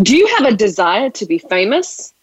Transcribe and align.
Do 0.00 0.16
you 0.16 0.28
have 0.38 0.46
a 0.46 0.56
desire 0.56 1.10
to 1.10 1.26
be 1.26 1.38
famous? 1.38 2.14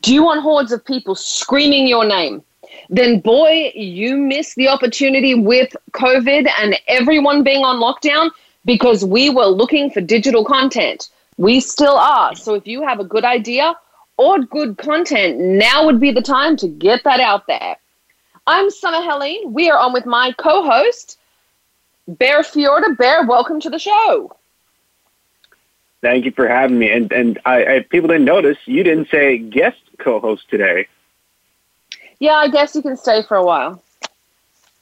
Do 0.00 0.14
you 0.14 0.22
want 0.22 0.40
hordes 0.40 0.72
of 0.72 0.82
people 0.86 1.14
screaming 1.14 1.86
your 1.86 2.06
name? 2.06 2.42
Then, 2.88 3.20
boy, 3.20 3.72
you 3.74 4.16
missed 4.16 4.56
the 4.56 4.68
opportunity 4.68 5.34
with 5.34 5.76
COVID 5.92 6.48
and 6.58 6.76
everyone 6.88 7.42
being 7.42 7.62
on 7.62 7.76
lockdown 7.76 8.30
because 8.64 9.04
we 9.04 9.28
were 9.28 9.44
looking 9.44 9.90
for 9.90 10.00
digital 10.00 10.46
content. 10.46 11.10
We 11.36 11.60
still 11.60 11.96
are. 11.96 12.34
So, 12.34 12.54
if 12.54 12.66
you 12.66 12.82
have 12.82 13.00
a 13.00 13.04
good 13.04 13.24
idea 13.24 13.74
or 14.16 14.38
good 14.38 14.78
content, 14.78 15.38
now 15.38 15.84
would 15.84 16.00
be 16.00 16.10
the 16.10 16.22
time 16.22 16.56
to 16.56 16.68
get 16.68 17.04
that 17.04 17.20
out 17.20 17.46
there. 17.48 17.76
I'm 18.46 18.70
Summer 18.70 19.02
Helene. 19.02 19.52
We 19.52 19.68
are 19.68 19.78
on 19.78 19.92
with 19.92 20.06
my 20.06 20.32
co 20.38 20.62
host, 20.62 21.18
Bear 22.06 22.40
Fiorda. 22.40 22.96
Bear, 22.96 23.26
welcome 23.26 23.60
to 23.60 23.68
the 23.68 23.78
show. 23.78 24.37
Thank 26.00 26.24
you 26.24 26.30
for 26.30 26.46
having 26.48 26.78
me. 26.78 26.90
And 26.90 27.12
and 27.12 27.38
I, 27.44 27.76
I 27.76 27.80
people 27.80 28.08
didn't 28.08 28.24
notice 28.24 28.58
you 28.66 28.82
didn't 28.84 29.08
say 29.10 29.38
guest 29.38 29.78
co-host 29.98 30.48
today. 30.48 30.86
Yeah, 32.20 32.34
I 32.34 32.48
guess 32.48 32.74
you 32.74 32.82
can 32.82 32.96
stay 32.96 33.22
for 33.22 33.36
a 33.36 33.44
while. 33.44 33.82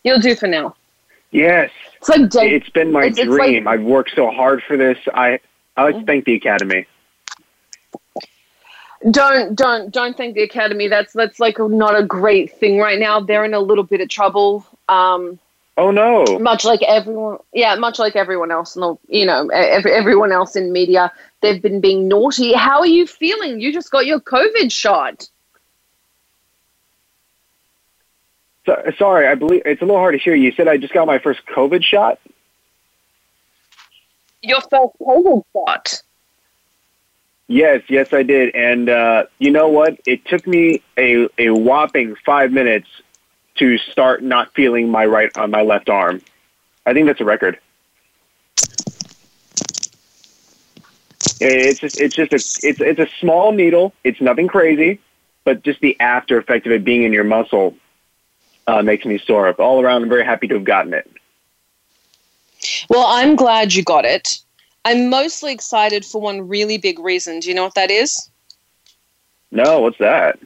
You'll 0.05 0.21
do 0.21 0.35
for 0.35 0.47
now. 0.47 0.75
Yes. 1.31 1.71
It's 1.97 2.09
like 2.09 2.31
day- 2.31 2.51
it's 2.55 2.69
been 2.71 2.93
my 2.93 3.01
it's- 3.07 3.19
it's 3.19 3.27
dream. 3.29 3.65
like- 3.65 3.75
I've 3.81 3.85
worked 3.85 4.13
so 4.15 4.31
hard 4.31 4.63
for 4.63 4.77
this. 4.77 4.99
I 5.13 5.41
I 5.77 5.85
like 5.85 5.99
to 5.99 6.05
thank 6.05 6.25
the 6.25 6.35
Academy. 6.35 6.87
don't 9.11 9.55
don't 9.55 9.93
don't 9.93 10.17
thank 10.17 10.35
the 10.35 10.43
academy. 10.43 10.89
That's 10.89 11.13
that's 11.13 11.39
like 11.39 11.59
not 11.59 11.97
a 11.99 12.03
great 12.03 12.53
thing 12.59 12.79
right 12.79 12.99
now. 12.99 13.21
They're 13.21 13.45
in 13.45 13.55
a 13.55 13.61
little 13.61 13.85
bit 13.85 14.01
of 14.01 14.09
trouble. 14.09 14.67
Um, 14.89 15.39
Oh 15.79 15.91
no. 15.91 16.25
much 16.39 16.65
like 16.65 16.83
everyone 16.83 17.39
yeah 17.53 17.75
much 17.75 17.99
like 17.99 18.17
everyone 18.17 18.51
else 18.51 18.77
in 18.77 18.81
the 18.81 18.97
you 19.09 19.27
know 19.27 19.49
every, 19.49 19.93
everyone 19.93 20.33
else 20.33 20.57
in 20.57 20.73
media 20.73 21.13
they've 21.43 21.61
been 21.61 21.81
being 21.81 22.09
naughty 22.09 22.55
how 22.55 22.81
are 22.81 22.87
you 22.87 23.07
feeling 23.07 23.61
you 23.61 23.73
just 23.73 23.91
got 23.91 24.07
your 24.07 24.21
covid 24.21 24.73
shot 24.73 25.29
So, 28.65 28.83
sorry, 28.99 29.29
I 29.29 29.37
believe 29.37 29.63
it's 29.65 29.81
a 29.81 29.85
little 29.85 30.01
hard 30.01 30.15
to 30.15 30.19
hear. 30.19 30.35
You 30.35 30.51
said 30.51 30.67
I 30.67 30.77
just 30.77 30.93
got 30.93 31.07
my 31.07 31.21
first 31.21 31.41
COVID 31.47 31.85
shot. 31.85 32.19
your 34.43 34.61
first 34.61 34.95
covid 35.01 35.43
shot 35.53 36.03
Yes, 37.49 37.83
yes, 37.89 38.13
I 38.13 38.25
did. 38.25 38.55
And 38.57 38.89
uh, 38.89 39.27
you 39.39 39.53
know 39.53 39.69
what? 39.69 40.01
It 40.05 40.25
took 40.25 40.47
me 40.49 40.83
a, 40.99 41.29
a 41.39 41.51
whopping 41.51 42.17
five 42.25 42.51
minutes 42.51 42.89
to 43.59 43.79
start 43.79 44.23
not 44.23 44.53
feeling 44.55 44.91
my 44.91 45.05
right 45.07 45.31
on 45.37 45.51
my 45.51 45.63
left 45.63 45.89
arm. 45.89 46.23
I 46.87 46.93
think 46.93 47.07
that's 47.07 47.21
a 47.21 47.25
record. 47.25 47.59
It's 51.41 51.81
just 51.81 51.97
it's 51.97 52.15
just 52.15 52.33
a 52.33 52.37
it's 52.37 52.81
it's 52.81 52.99
a 53.01 53.09
small 53.21 53.53
needle. 53.53 53.93
It's 54.05 54.21
nothing 54.21 54.49
crazy, 54.49 55.01
but 55.45 55.63
just 55.63 55.81
the 55.81 55.99
after 56.01 56.39
effect 56.39 56.67
of 56.67 56.73
it 56.73 56.85
being 56.85 57.03
in 57.03 57.13
your 57.13 57.25
muscle 57.25 57.75
uh, 58.67 58.83
makes 58.83 59.05
me 59.05 59.19
sore. 59.19 59.53
But 59.53 59.63
all 59.63 59.83
around, 59.83 60.03
I'm 60.03 60.09
very 60.09 60.25
happy 60.25 60.47
to 60.49 60.55
have 60.55 60.65
gotten 60.65 60.95
it. 60.95 61.11
well 62.89 63.07
i'm 63.07 63.37
glad 63.37 63.73
you 63.75 63.83
got 63.83 64.05
it 64.05 64.39
i'm 64.85 65.09
mostly 65.11 65.53
excited 65.53 66.05
for 66.05 66.21
one 66.21 66.49
really 66.49 66.79
big 66.79 66.99
reason 66.99 67.41
do 67.41 67.49
you 67.49 67.55
know 67.55 67.65
what 67.65 67.75
that 67.75 67.91
is 67.91 68.31
No, 69.51 69.81
what's 69.81 69.99
that? 69.99 70.39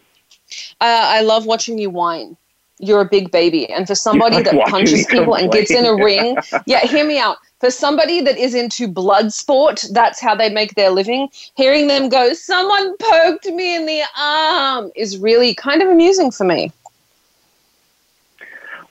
uh, 0.80 1.04
i 1.16 1.20
love 1.22 1.46
watching 1.46 1.78
you 1.78 1.90
whine 1.90 2.36
you're 2.80 3.00
a 3.00 3.08
big 3.08 3.30
baby. 3.30 3.68
And 3.70 3.86
for 3.86 3.94
somebody 3.94 4.36
like 4.36 4.46
that 4.46 4.68
punches 4.68 5.06
people 5.06 5.34
and 5.34 5.52
gets 5.52 5.70
in 5.70 5.86
a 5.86 5.94
ring 5.94 6.36
yeah 6.66 6.80
hear 6.80 7.06
me 7.06 7.18
out. 7.18 7.36
For 7.60 7.70
somebody 7.70 8.22
that 8.22 8.38
is 8.38 8.54
into 8.54 8.88
blood 8.88 9.32
sport 9.32 9.84
that's 9.92 10.20
how 10.20 10.34
they 10.34 10.50
make 10.50 10.74
their 10.74 10.90
living. 10.90 11.28
Hearing 11.54 11.86
them 11.86 12.08
go 12.08 12.32
someone 12.34 12.96
poked 12.98 13.46
me 13.46 13.76
in 13.76 13.86
the 13.86 14.02
arm 14.18 14.90
is 14.96 15.18
really 15.18 15.54
kind 15.54 15.82
of 15.82 15.88
amusing 15.88 16.30
for 16.30 16.44
me. 16.44 16.72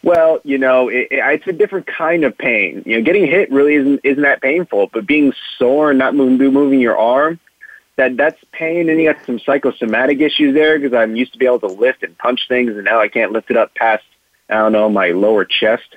Well, 0.02 0.40
you 0.46 0.58
know, 0.58 0.88
it, 0.88 1.08
it, 1.12 1.20
it's 1.20 1.48
a 1.48 1.52
different 1.52 1.86
kind 1.86 2.24
of 2.24 2.38
pain. 2.38 2.84
You 2.86 2.98
know, 2.98 3.04
getting 3.04 3.28
hit 3.28 3.52
really 3.52 3.76
isn't 3.76 4.00
isn't 4.04 4.24
that 4.24 4.42
painful, 4.42 4.90
but 4.94 5.06
being 5.06 5.34
sore 5.58 5.90
and 5.90 6.00
not 6.00 6.16
moving, 6.16 6.54
moving 6.54 6.80
your 6.80 6.98
arm, 6.98 7.40
that 8.00 8.18
that's 8.18 8.42
pain. 8.52 8.90
And 8.90 9.00
you 9.00 9.12
got 9.14 9.24
some 9.26 9.40
psychosomatic 9.40 10.20
issues 10.20 10.54
there 10.54 10.80
because 10.80 10.94
I'm 10.96 11.16
used 11.16 11.34
to 11.34 11.40
be 11.40 11.46
able 11.46 11.60
to 11.62 11.68
lift 11.68 12.02
and 12.04 12.18
punch 12.18 12.48
things, 12.48 12.72
and 12.72 12.84
now 12.86 13.00
I 13.00 13.08
can't 13.10 13.32
lift 13.32 13.52
it 13.52 13.58
up 13.58 13.76
past 13.76 14.04
I 14.50 14.56
don't 14.56 14.72
know 14.72 14.90
my 14.90 15.10
lower 15.12 15.46
chest. 15.46 15.96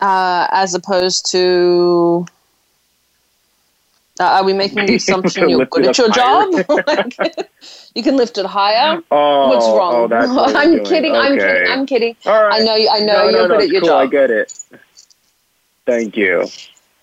uh, 0.00 0.46
as 0.50 0.74
opposed 0.74 1.30
to 1.32 2.26
uh, 4.20 4.24
are 4.24 4.44
we 4.44 4.52
making 4.52 4.84
the 4.86 4.94
assumption 5.00 5.48
you're 5.48 5.64
good 5.66 5.86
at 5.86 5.96
your 5.98 6.10
job. 6.10 6.52
Like, 6.86 7.16
you 7.94 8.02
can 8.02 8.16
lift 8.16 8.36
it 8.38 8.44
higher 8.46 9.00
Oh, 9.10 9.48
what's 9.48 9.66
wrong 9.68 10.12
Oh, 10.12 10.34
what 10.36 10.56
i'm 10.56 10.84
kidding 10.84 11.14
i'm 11.14 11.38
kidding 11.38 11.72
i'm 11.72 11.86
kidding 11.86 12.16
All 12.26 12.42
right. 12.44 12.60
i 12.60 12.64
know 12.64 12.74
i 12.74 13.00
know 13.00 13.06
no, 13.06 13.22
you're 13.24 13.32
no, 13.32 13.46
no, 13.46 13.56
good 13.56 13.62
at 13.64 13.70
your 13.70 13.80
cool. 13.82 13.90
I 13.92 14.06
get 14.06 14.30
it. 14.30 14.52
Thank 15.86 16.16
you. 16.16 16.48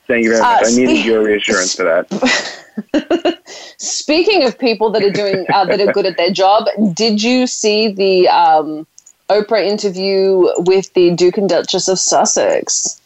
Thank 0.08 0.26
you 0.26 0.32
very 0.32 0.42
Uh, 0.42 0.52
much. 0.52 0.66
I 0.66 0.72
needed 0.72 1.06
your 1.06 1.24
reassurance 1.24 1.76
for 1.76 1.84
that. 1.84 3.40
Speaking 3.78 4.44
of 4.46 4.58
people 4.58 4.90
that 4.92 5.04
are 5.04 5.12
doing 5.12 5.46
uh, 5.54 5.66
that 5.66 5.80
are 5.80 5.92
good 5.94 6.06
at 6.06 6.18
their 6.18 6.32
job, 6.32 6.68
did 6.94 7.22
you 7.22 7.48
see 7.48 7.92
the 7.94 8.28
um, 8.28 8.86
Oprah 9.30 9.66
interview 9.66 10.48
with 10.58 10.94
the 10.94 11.12
Duke 11.12 11.38
and 11.38 11.48
Duchess 11.48 11.88
of 11.88 12.00
Sussex? 12.00 13.00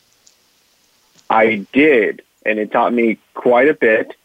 I 1.30 1.66
did, 1.74 2.22
and 2.46 2.58
it 2.58 2.72
taught 2.72 2.94
me 2.94 3.20
quite 3.34 3.68
a 3.68 3.74
bit 3.74 4.16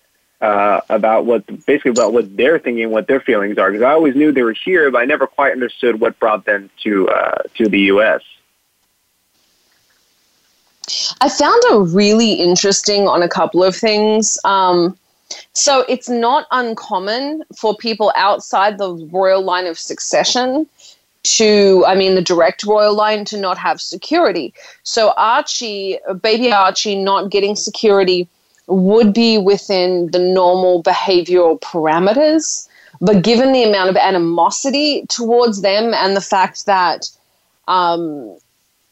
uh, 0.41 0.81
about 0.89 1.27
what 1.27 1.47
basically 1.67 1.91
about 1.91 2.13
what 2.13 2.37
they're 2.37 2.59
thinking, 2.59 2.91
what 2.91 3.07
their 3.07 3.21
feelings 3.21 3.59
are. 3.59 3.71
Because 3.71 3.85
I 3.85 3.91
always 3.91 4.15
knew 4.15 4.33
they 4.33 4.43
were 4.43 4.53
here, 4.65 4.91
but 4.91 4.99
I 4.99 5.05
never 5.05 5.27
quite 5.27 5.53
understood 5.53 6.01
what 6.01 6.19
brought 6.19 6.45
them 6.45 6.71
to 6.85 7.09
uh, 7.09 7.43
to 7.57 7.69
the 7.69 7.81
U.S. 7.81 8.23
I 11.21 11.29
found 11.29 11.63
it 11.65 11.95
really 11.95 12.35
interesting 12.35 13.09
on 13.09 13.23
a 13.23 13.29
couple 13.29 13.63
of 13.63 13.75
things. 13.77 14.39
Um, 14.45 14.97
so 15.53 15.85
it's 15.89 16.09
not 16.09 16.47
uncommon 16.51 17.45
for 17.57 17.77
people 17.77 18.13
outside 18.17 18.79
the 18.79 18.95
royal 19.11 19.43
line 19.43 19.67
of 19.67 19.79
succession 19.79 20.67
to, 21.23 21.85
I 21.87 21.95
mean, 21.95 22.15
the 22.15 22.23
direct 22.23 22.65
royal 22.65 22.95
line 22.95 23.25
to 23.27 23.39
not 23.39 23.59
have 23.59 23.81
security. 23.81 24.53
So 24.83 25.13
Archie, 25.17 25.99
baby 26.21 26.53
Archie, 26.53 26.97
not 26.97 27.31
getting 27.31 27.55
security 27.55 28.29
would 28.67 29.13
be 29.13 29.39
within 29.39 30.11
the 30.11 30.19
normal 30.19 30.83
behavioral 30.83 31.61
parameters. 31.61 32.69
But 33.01 33.23
given 33.23 33.53
the 33.53 33.65
amount 33.65 33.91
of 33.91 33.97
animosity 33.97 35.07
towards 35.09 35.63
them 35.63 35.95
and 35.95 36.17
the 36.17 36.21
fact 36.21 36.67
that 36.67 37.11
um, 37.69 38.37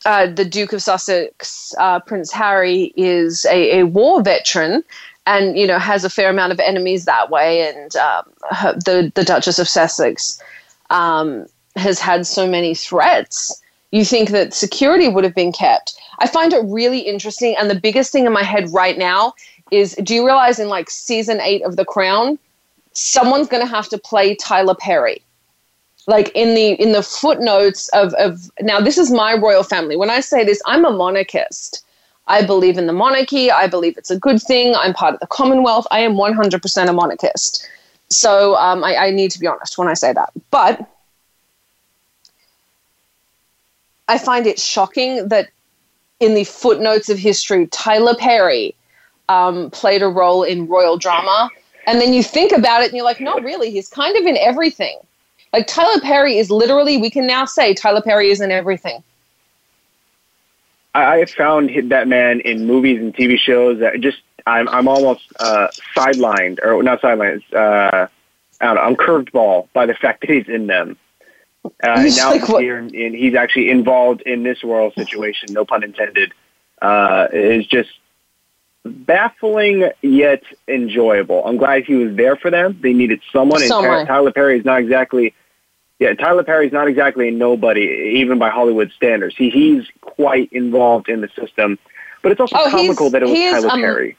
uh, 0.05 0.27
the 0.27 0.45
Duke 0.45 0.73
of 0.73 0.83
Sussex, 0.83 1.75
uh, 1.79 2.01
Prince 2.01 2.33
Harry, 2.33 2.93
is 2.97 3.45
a, 3.47 3.81
a 3.81 3.87
war 3.87 4.23
veteran, 4.23 4.83
and 5.27 5.59
you 5.59 5.67
know 5.67 5.79
has 5.79 6.05
a 6.05 6.11
fair 6.11 6.31
amount 6.31 6.53
of 6.53 6.61
enemies 6.61 7.05
that 7.05 7.31
way. 7.31 7.69
And 7.69 7.95
um, 7.97 8.25
her, 8.51 8.75
the 8.75 9.13
the 9.15 9.25
Duchess 9.25 9.59
of 9.59 9.69
Sussex 9.69 10.43
um, 10.89 11.47
has 11.77 11.99
had 11.99 12.27
so 12.27 12.49
many 12.49 12.75
threats. 12.75 13.61
You 13.93 14.05
think 14.05 14.31
that 14.31 14.55
security 14.55 15.09
would 15.09 15.25
have 15.25 15.35
been 15.35 15.53
kept? 15.53 16.01
I 16.21 16.27
find 16.27 16.53
it 16.53 16.63
really 16.65 17.01
interesting. 17.01 17.57
And 17.59 17.69
the 17.69 17.79
biggest 17.79 18.13
thing 18.13 18.25
in 18.25 18.33
my 18.33 18.45
head 18.45 18.71
right 18.71 18.97
now 18.97 19.35
is: 19.71 19.95
Do 20.03 20.15
you 20.15 20.25
realize 20.25 20.59
in 20.59 20.69
like 20.69 20.89
season 20.89 21.41
eight 21.41 21.63
of 21.63 21.77
The 21.77 21.85
Crown, 21.85 22.39
someone's 22.93 23.49
going 23.49 23.67
to 23.67 23.71
have 23.71 23.89
to 23.91 23.99
play 23.99 24.35
Tyler 24.35 24.75
Perry? 24.75 25.23
Like 26.11 26.31
in 26.35 26.55
the 26.55 26.73
in 26.85 26.93
the 26.93 27.03
footnotes 27.03 27.89
of 28.01 28.13
of 28.15 28.51
now 28.61 28.81
this 28.81 28.99
is 28.99 29.11
my 29.11 29.35
royal 29.35 29.63
family 29.63 29.97
when 29.97 30.11
i 30.11 30.21
say 30.21 30.45
this 30.45 30.61
i'm 30.67 30.85
a 30.85 30.91
monarchist 30.91 31.85
I 32.31 32.47
believe 32.47 32.79
in 32.79 32.87
the 32.87 32.93
monarchy. 32.93 33.51
I 33.51 33.67
believe 33.67 33.99
it's 33.99 34.11
a 34.11 34.19
good 34.19 34.41
thing. 34.41 34.77
I'm 34.77 34.95
part 34.95 35.15
of 35.15 35.21
the 35.21 35.27
Commonwealth. 35.27 35.87
I 35.91 35.99
am 36.01 36.15
100% 36.15 36.89
a 36.89 36.93
monarchist. 36.93 37.69
So 38.09 38.55
um, 38.55 38.85
I, 38.85 38.95
I 38.97 39.11
need 39.11 39.33
to 39.33 39.41
be 39.41 39.49
honest 39.49 39.77
when 39.77 39.89
I 39.89 39.95
say 39.95 40.13
that. 40.13 40.31
But 40.53 40.89
I 44.07 44.17
find 44.17 44.47
it 44.47 44.61
shocking 44.61 45.29
that 45.29 45.49
in 46.21 46.35
the 46.35 46.45
footnotes 46.45 47.09
of 47.09 47.19
history, 47.19 47.67
Tyler 47.67 48.15
Perry 48.15 48.77
um, 49.29 49.69
played 49.71 50.03
a 50.03 50.09
role 50.09 50.45
in 50.45 50.69
royal 50.69 50.99
drama. 50.99 51.51
And 51.89 52.01
then 52.01 52.13
you 52.13 52.23
think 52.23 52.53
about 52.53 52.83
it 52.83 52.87
and 52.87 52.95
you're 52.95 53.05
like, 53.05 53.21
no, 53.21 53.41
really, 53.41 53.73
he's 53.73 53.89
kind 53.89 54.17
of 54.17 54.25
in 54.25 54.37
everything. 54.37 54.99
Like 55.53 55.67
Tyler 55.67 56.01
Perry 56.01 56.39
is 56.39 56.51
literally, 56.51 56.97
we 56.97 57.11
can 57.11 57.27
now 57.27 57.45
say 57.45 57.75
Tyler 57.75 58.03
Perry 58.03 58.31
is 58.31 58.41
in 58.41 58.51
everything. 58.51 59.03
I 60.95 61.19
have 61.19 61.31
found 61.31 61.71
that 61.91 62.09
man 62.09 62.41
in 62.41 62.67
movies 62.67 63.01
and 63.01 63.15
TV 63.15 63.39
shows 63.39 63.79
that 63.79 64.01
just 64.01 64.19
I'm 64.47 64.69
I'm 64.69 64.89
almost 64.89 65.23
uh, 65.39 65.69
sidelined 65.97 66.59
or 66.65 66.83
not 66.83 67.01
sidelined. 67.01 67.43
Uh, 67.55 68.09
I 68.61 68.65
don't 68.67 68.75
know. 68.75 68.83
I'm 68.83 68.97
curved 68.97 69.31
ball 69.33 69.69
by 69.73 69.87
the 69.87 69.95
fact 69.95 70.23
that 70.23 70.31
he's 70.31 70.49
in 70.49 70.67
them. 70.67 70.97
Uh, 71.83 72.01
he's 72.03 72.17
now 72.17 72.33
like, 72.33 72.41
he's 72.41 72.59
here 72.59 72.79
and, 72.79 72.93
and, 72.93 73.15
he's 73.15 73.35
actually 73.35 73.71
involved 73.71 74.23
in 74.23 74.43
this 74.43 74.65
world 74.65 74.95
situation. 74.95 75.53
No 75.53 75.65
pun 75.65 75.85
intended. 75.85 76.33
Uh, 76.83 77.29
is 77.33 77.67
just 77.67 77.91
baffling 78.85 79.91
yet 80.03 80.43
enjoyable. 80.69 81.45
I'm 81.45 81.57
glad 81.57 81.85
he 81.85 81.95
was 81.95 82.17
there 82.17 82.37
for 82.37 82.51
them. 82.51 82.79
They 82.83 82.93
needed 82.93 83.21
someone, 83.33 83.61
someone. 83.61 84.01
and 84.01 84.09
Tyler 84.09 84.33
Perry 84.33 84.59
is 84.59 84.65
not 84.65 84.81
exactly. 84.81 85.35
Yeah, 85.99 86.15
Tyler 86.15 86.45
Perry 86.45 86.67
is 86.67 86.73
not 86.73 86.89
exactly 86.89 87.29
a 87.29 87.31
nobody, 87.31 88.15
even 88.17 88.39
by 88.39 88.49
Hollywood 88.49 88.91
standards. 88.93 89.37
He 89.37 89.51
he's 89.51 89.87
quite 90.01 90.51
involved 90.53 91.09
in 91.09 91.21
the 91.21 91.29
system, 91.29 91.79
but 92.23 92.33
it's 92.33 92.41
also 92.41 92.57
oh, 92.59 92.71
comical 92.71 93.11
that 93.11 93.23
it 93.23 93.27
was 93.27 93.39
Tyler 93.39 93.71
um, 93.71 93.81
Perry. 93.81 94.17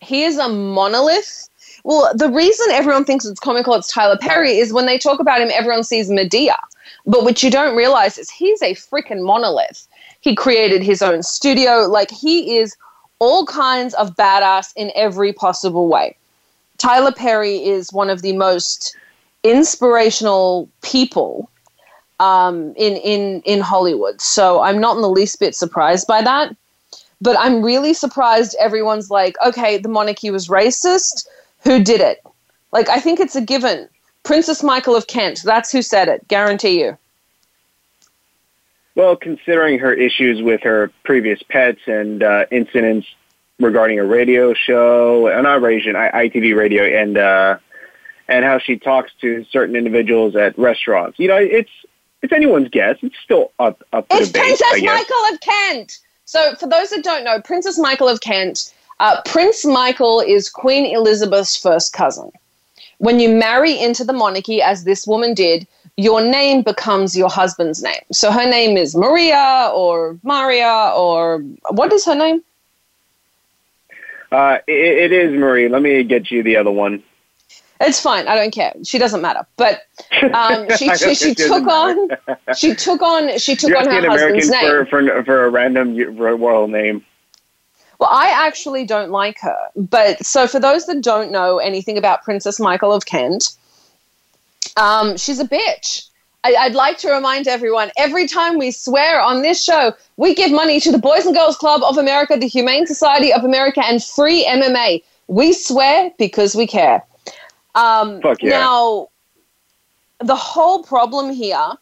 He 0.00 0.22
is 0.22 0.38
a 0.38 0.48
monolith 0.48 1.48
well, 1.84 2.12
the 2.14 2.28
reason 2.28 2.66
everyone 2.70 3.04
thinks 3.04 3.24
it's 3.24 3.40
comical 3.40 3.74
it's 3.74 3.92
Tyler 3.92 4.18
Perry 4.18 4.58
is 4.58 4.72
when 4.72 4.86
they 4.86 4.98
talk 4.98 5.20
about 5.20 5.40
him, 5.40 5.48
everyone 5.52 5.84
sees 5.84 6.10
Madea. 6.10 6.58
But 7.06 7.24
what 7.24 7.42
you 7.42 7.50
don't 7.50 7.76
realize 7.76 8.18
is 8.18 8.30
he's 8.30 8.60
a 8.62 8.74
freaking 8.74 9.24
monolith. 9.24 9.86
He 10.20 10.34
created 10.34 10.82
his 10.82 11.02
own 11.02 11.22
studio. 11.22 11.86
Like, 11.86 12.10
he 12.10 12.58
is 12.58 12.76
all 13.18 13.46
kinds 13.46 13.94
of 13.94 14.16
badass 14.16 14.72
in 14.76 14.92
every 14.94 15.32
possible 15.32 15.88
way. 15.88 16.16
Tyler 16.78 17.12
Perry 17.12 17.56
is 17.64 17.92
one 17.92 18.10
of 18.10 18.22
the 18.22 18.36
most 18.36 18.96
inspirational 19.42 20.68
people 20.82 21.50
um, 22.20 22.74
in 22.76 22.96
in 22.96 23.42
in 23.42 23.60
Hollywood. 23.60 24.20
So 24.20 24.60
I'm 24.60 24.80
not 24.80 24.96
in 24.96 25.02
the 25.02 25.10
least 25.10 25.40
bit 25.40 25.54
surprised 25.54 26.06
by 26.06 26.22
that. 26.22 26.54
But 27.20 27.36
I'm 27.38 27.62
really 27.62 27.94
surprised 27.94 28.54
everyone's 28.60 29.10
like, 29.10 29.36
okay, 29.44 29.76
the 29.78 29.88
monarchy 29.88 30.30
was 30.30 30.48
racist 30.48 31.26
who 31.64 31.82
did 31.82 32.00
it. 32.00 32.22
Like, 32.72 32.88
I 32.88 33.00
think 33.00 33.18
it's 33.18 33.34
a 33.34 33.40
given. 33.40 33.88
Princess 34.22 34.62
Michael 34.62 34.94
of 34.94 35.06
Kent, 35.06 35.42
that's 35.42 35.72
who 35.72 35.82
said 35.82 36.08
it, 36.08 36.28
guarantee 36.28 36.80
you. 36.80 36.96
Well, 38.98 39.14
considering 39.14 39.78
her 39.78 39.92
issues 39.92 40.42
with 40.42 40.60
her 40.64 40.90
previous 41.04 41.40
pets 41.44 41.78
and 41.86 42.20
uh, 42.20 42.46
incidents 42.50 43.06
regarding 43.60 44.00
a 44.00 44.04
radio 44.04 44.54
show, 44.54 45.28
uh, 45.28 45.40
not 45.40 45.62
radio, 45.62 45.94
ITV 45.94 46.56
radio, 46.56 46.82
and 46.82 47.16
uh, 47.16 47.58
and 48.26 48.44
how 48.44 48.58
she 48.58 48.76
talks 48.76 49.12
to 49.20 49.46
certain 49.52 49.76
individuals 49.76 50.34
at 50.34 50.58
restaurants. 50.58 51.16
You 51.20 51.28
know, 51.28 51.36
it's 51.36 51.70
it's 52.22 52.32
anyone's 52.32 52.70
guess. 52.70 52.96
It's 53.02 53.14
still 53.22 53.52
up 53.60 53.84
up 53.92 54.08
to 54.08 54.16
it's 54.16 54.32
debate. 54.32 54.58
Princess 54.58 54.82
Michael 54.82 55.32
of 55.32 55.40
Kent. 55.42 55.98
So, 56.24 56.56
for 56.56 56.68
those 56.68 56.90
that 56.90 57.04
don't 57.04 57.22
know, 57.22 57.40
Princess 57.40 57.78
Michael 57.78 58.08
of 58.08 58.20
Kent 58.20 58.74
uh, 59.00 59.20
Prince 59.24 59.64
Michael 59.64 60.20
is 60.20 60.50
Queen 60.50 60.84
Elizabeth's 60.84 61.56
first 61.56 61.92
cousin. 61.92 62.32
When 62.98 63.20
you 63.20 63.28
marry 63.28 63.78
into 63.78 64.04
the 64.04 64.12
monarchy, 64.12 64.60
as 64.60 64.84
this 64.84 65.06
woman 65.06 65.34
did, 65.34 65.66
your 65.96 66.20
name 66.20 66.62
becomes 66.62 67.16
your 67.16 67.28
husband's 67.28 67.82
name. 67.82 68.00
So 68.12 68.30
her 68.30 68.48
name 68.48 68.76
is 68.76 68.94
Maria 68.94 69.70
or 69.74 70.18
Maria 70.22 70.92
or 70.96 71.38
what 71.70 71.92
is 71.92 72.04
her 72.04 72.14
name? 72.14 72.42
Uh, 74.30 74.58
it, 74.66 75.10
it 75.10 75.12
is 75.12 75.32
Marie. 75.32 75.68
Let 75.68 75.82
me 75.82 76.04
get 76.04 76.30
you 76.30 76.42
the 76.42 76.56
other 76.56 76.70
one. 76.70 77.02
It's 77.80 78.00
fine. 78.00 78.26
I 78.26 78.34
don't 78.34 78.52
care. 78.52 78.74
She 78.84 78.98
doesn't 78.98 79.22
matter. 79.22 79.46
But 79.56 79.82
um, 80.34 80.68
she, 80.76 80.94
she, 80.96 81.14
she 81.14 81.34
took 81.34 81.66
on 81.66 82.08
she 82.56 82.74
took 82.74 83.02
on 83.02 83.38
she 83.38 83.54
took 83.54 83.70
You're 83.70 83.78
on 83.78 83.86
her 83.86 84.08
husband's 84.08 84.48
American 84.48 84.68
name 84.68 84.86
for, 84.86 85.02
for 85.10 85.24
for 85.24 85.44
a 85.44 85.50
random 85.50 85.96
royal 86.16 86.68
name. 86.68 87.04
Well, 87.98 88.10
I 88.12 88.28
actually 88.28 88.84
don't 88.84 89.10
like 89.10 89.38
her. 89.40 89.58
But 89.76 90.24
so 90.24 90.46
for 90.46 90.60
those 90.60 90.86
that 90.86 91.02
don't 91.02 91.32
know 91.32 91.58
anything 91.58 91.98
about 91.98 92.22
Princess 92.22 92.60
Michael 92.60 92.92
of 92.92 93.06
Kent, 93.06 93.56
um, 94.76 95.16
she's 95.16 95.40
a 95.40 95.46
bitch. 95.46 96.08
I, 96.44 96.68
would 96.68 96.76
like 96.76 96.98
to 96.98 97.10
remind 97.10 97.48
everyone 97.48 97.90
every 97.96 98.26
time 98.28 98.58
we 98.58 98.70
swear 98.70 99.20
on 99.20 99.42
this 99.42 99.62
show, 99.62 99.92
we 100.16 100.34
give 100.34 100.52
money 100.52 100.80
to 100.80 100.92
the 100.92 100.98
Boys 100.98 101.26
and 101.26 101.34
Girls 101.34 101.56
Club 101.56 101.82
of 101.82 101.98
America, 101.98 102.36
the 102.36 102.46
Humane 102.46 102.86
Society 102.86 103.32
of 103.32 103.44
America, 103.44 103.82
and 103.84 104.02
Free 104.02 104.46
MMA. 104.46 105.02
We 105.26 105.52
swear 105.52 106.10
because 106.16 106.54
we 106.54 106.66
care. 106.66 107.04
Um, 107.74 108.20
Fuck 108.22 108.42
yeah. 108.42 108.50
Now, 108.50 109.08
the 110.20 110.36
whole 110.36 110.82
problem 110.84 111.32
here 111.32 111.72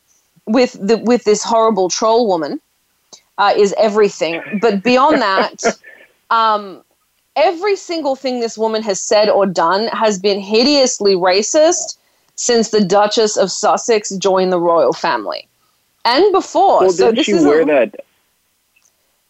with 0.47 0.73
the, 0.81 0.99
with 0.99 1.25
this 1.25 1.45
horrible 1.45 1.89
troll 1.89 2.27
woman 2.27 2.61
uh, 3.39 3.53
is 3.57 3.75
everything. 3.79 4.43
But 4.61 4.83
beyond 4.83 5.21
that, 5.21 5.63
um, 6.31 6.82
every 7.37 7.76
single 7.76 8.17
thing 8.17 8.40
this 8.40 8.58
woman 8.58 8.82
has 8.82 9.00
said 9.00 9.28
or 9.28 9.46
done 9.46 9.88
has 9.88 10.19
been 10.19 10.40
hideously 10.40 11.14
racist 11.14 11.99
since 12.34 12.70
the 12.70 12.84
Duchess 12.84 13.37
of 13.37 13.50
Sussex 13.50 14.11
joined 14.17 14.52
the 14.52 14.61
royal 14.61 14.93
family, 14.93 15.49
and 16.05 16.32
before. 16.32 16.81
Well, 16.81 16.90
so 16.90 17.12
this 17.12 17.26
she 17.26 17.32
is 17.32 17.44
wear 17.44 17.62
a, 17.62 17.67
that? 17.67 18.05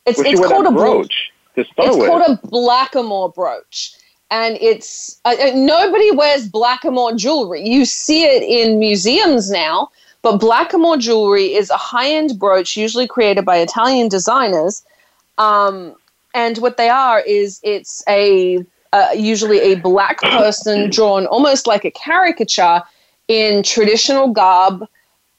It's 0.06 0.20
it's 0.20 0.40
called 0.40 0.66
a 0.66 0.70
brooch. 0.70 1.30
it's 1.56 1.70
called 1.74 2.22
a 2.22 2.36
blackamoor 2.48 3.34
brooch, 3.34 3.96
and 4.30 4.56
it's 4.60 5.20
uh, 5.24 5.34
uh, 5.40 5.52
nobody 5.54 6.10
wears 6.12 6.48
blackamoor 6.48 7.16
jewelry. 7.16 7.66
You 7.66 7.84
see 7.84 8.24
it 8.24 8.42
in 8.42 8.78
museums 8.78 9.50
now, 9.50 9.90
but 10.22 10.40
blackamoor 10.40 10.98
jewelry 10.98 11.54
is 11.54 11.70
a 11.70 11.76
high-end 11.76 12.38
brooch, 12.38 12.76
usually 12.76 13.06
created 13.06 13.44
by 13.44 13.58
Italian 13.58 14.08
designers. 14.08 14.84
Um, 15.38 15.94
and 16.36 16.58
what 16.58 16.76
they 16.76 16.90
are 16.90 17.20
is 17.20 17.60
it's 17.62 18.04
a 18.06 18.64
uh, 18.92 19.08
usually 19.16 19.58
a 19.58 19.74
black 19.76 20.20
person 20.20 20.90
drawn 20.90 21.26
almost 21.26 21.66
like 21.66 21.84
a 21.84 21.90
caricature 21.90 22.82
in 23.26 23.62
traditional 23.62 24.28
garb 24.28 24.86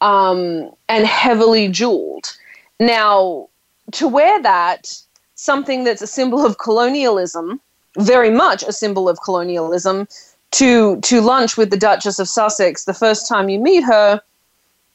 um, 0.01 0.69
and 0.89 1.05
heavily 1.05 1.67
jeweled. 1.69 2.35
Now, 2.79 3.47
to 3.93 4.07
wear 4.07 4.41
that, 4.41 5.01
something 5.35 5.83
that's 5.83 6.01
a 6.01 6.07
symbol 6.07 6.45
of 6.45 6.57
colonialism, 6.57 7.61
very 7.97 8.31
much 8.31 8.63
a 8.63 8.73
symbol 8.73 9.07
of 9.07 9.21
colonialism, 9.21 10.07
to 10.51 10.99
to 11.01 11.21
lunch 11.21 11.57
with 11.57 11.69
the 11.69 11.77
Duchess 11.77 12.19
of 12.19 12.27
Sussex 12.27 12.85
the 12.85 12.93
first 12.93 13.27
time 13.27 13.49
you 13.49 13.59
meet 13.59 13.83
her, 13.83 14.21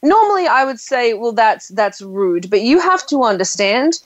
normally 0.02 0.46
I 0.48 0.64
would 0.64 0.80
say, 0.80 1.14
well, 1.14 1.32
that's 1.32 1.68
that's 1.68 2.02
rude. 2.02 2.50
But 2.50 2.62
you 2.62 2.80
have 2.80 3.06
to 3.06 3.22
understand 3.22 4.00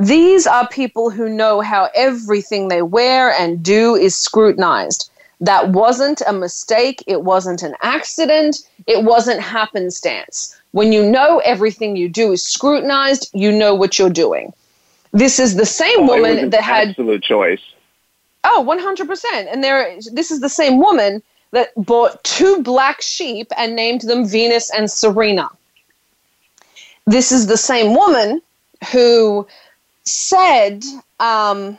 these 0.00 0.46
are 0.46 0.66
people 0.66 1.10
who 1.10 1.28
know 1.28 1.60
how 1.60 1.90
everything 1.94 2.68
they 2.68 2.80
wear 2.80 3.30
and 3.32 3.62
do 3.62 3.94
is 3.94 4.16
scrutinized. 4.16 5.10
That 5.42 5.70
wasn't 5.70 6.22
a 6.26 6.32
mistake. 6.32 7.04
It 7.06 7.22
wasn't 7.22 7.62
an 7.62 7.74
accident. 7.82 8.66
It 8.86 9.04
wasn't 9.04 9.40
happenstance. 9.40 10.58
When 10.72 10.92
you 10.92 11.04
know 11.04 11.40
everything 11.40 11.96
you 11.96 12.08
do 12.08 12.32
is 12.32 12.42
scrutinized, 12.42 13.30
you 13.34 13.52
know 13.52 13.74
what 13.74 13.98
you're 13.98 14.08
doing. 14.08 14.54
This 15.12 15.38
is 15.38 15.56
the 15.56 15.66
same 15.66 16.00
oh, 16.00 16.06
woman 16.06 16.48
that 16.48 16.62
had 16.62 16.88
absolute 16.88 17.22
choice. 17.22 17.62
Oh, 18.44 18.64
100%. 18.66 19.52
And 19.52 19.62
there 19.62 19.96
this 20.12 20.30
is 20.30 20.40
the 20.40 20.48
same 20.48 20.78
woman 20.78 21.22
that 21.50 21.68
bought 21.76 22.24
two 22.24 22.62
black 22.62 23.02
sheep 23.02 23.48
and 23.58 23.76
named 23.76 24.02
them 24.02 24.26
Venus 24.26 24.70
and 24.70 24.90
Serena. 24.90 25.50
This 27.06 27.32
is 27.32 27.48
the 27.48 27.58
same 27.58 27.94
woman 27.94 28.40
who 28.92 29.46
said 30.04 30.82
um, 31.18 31.78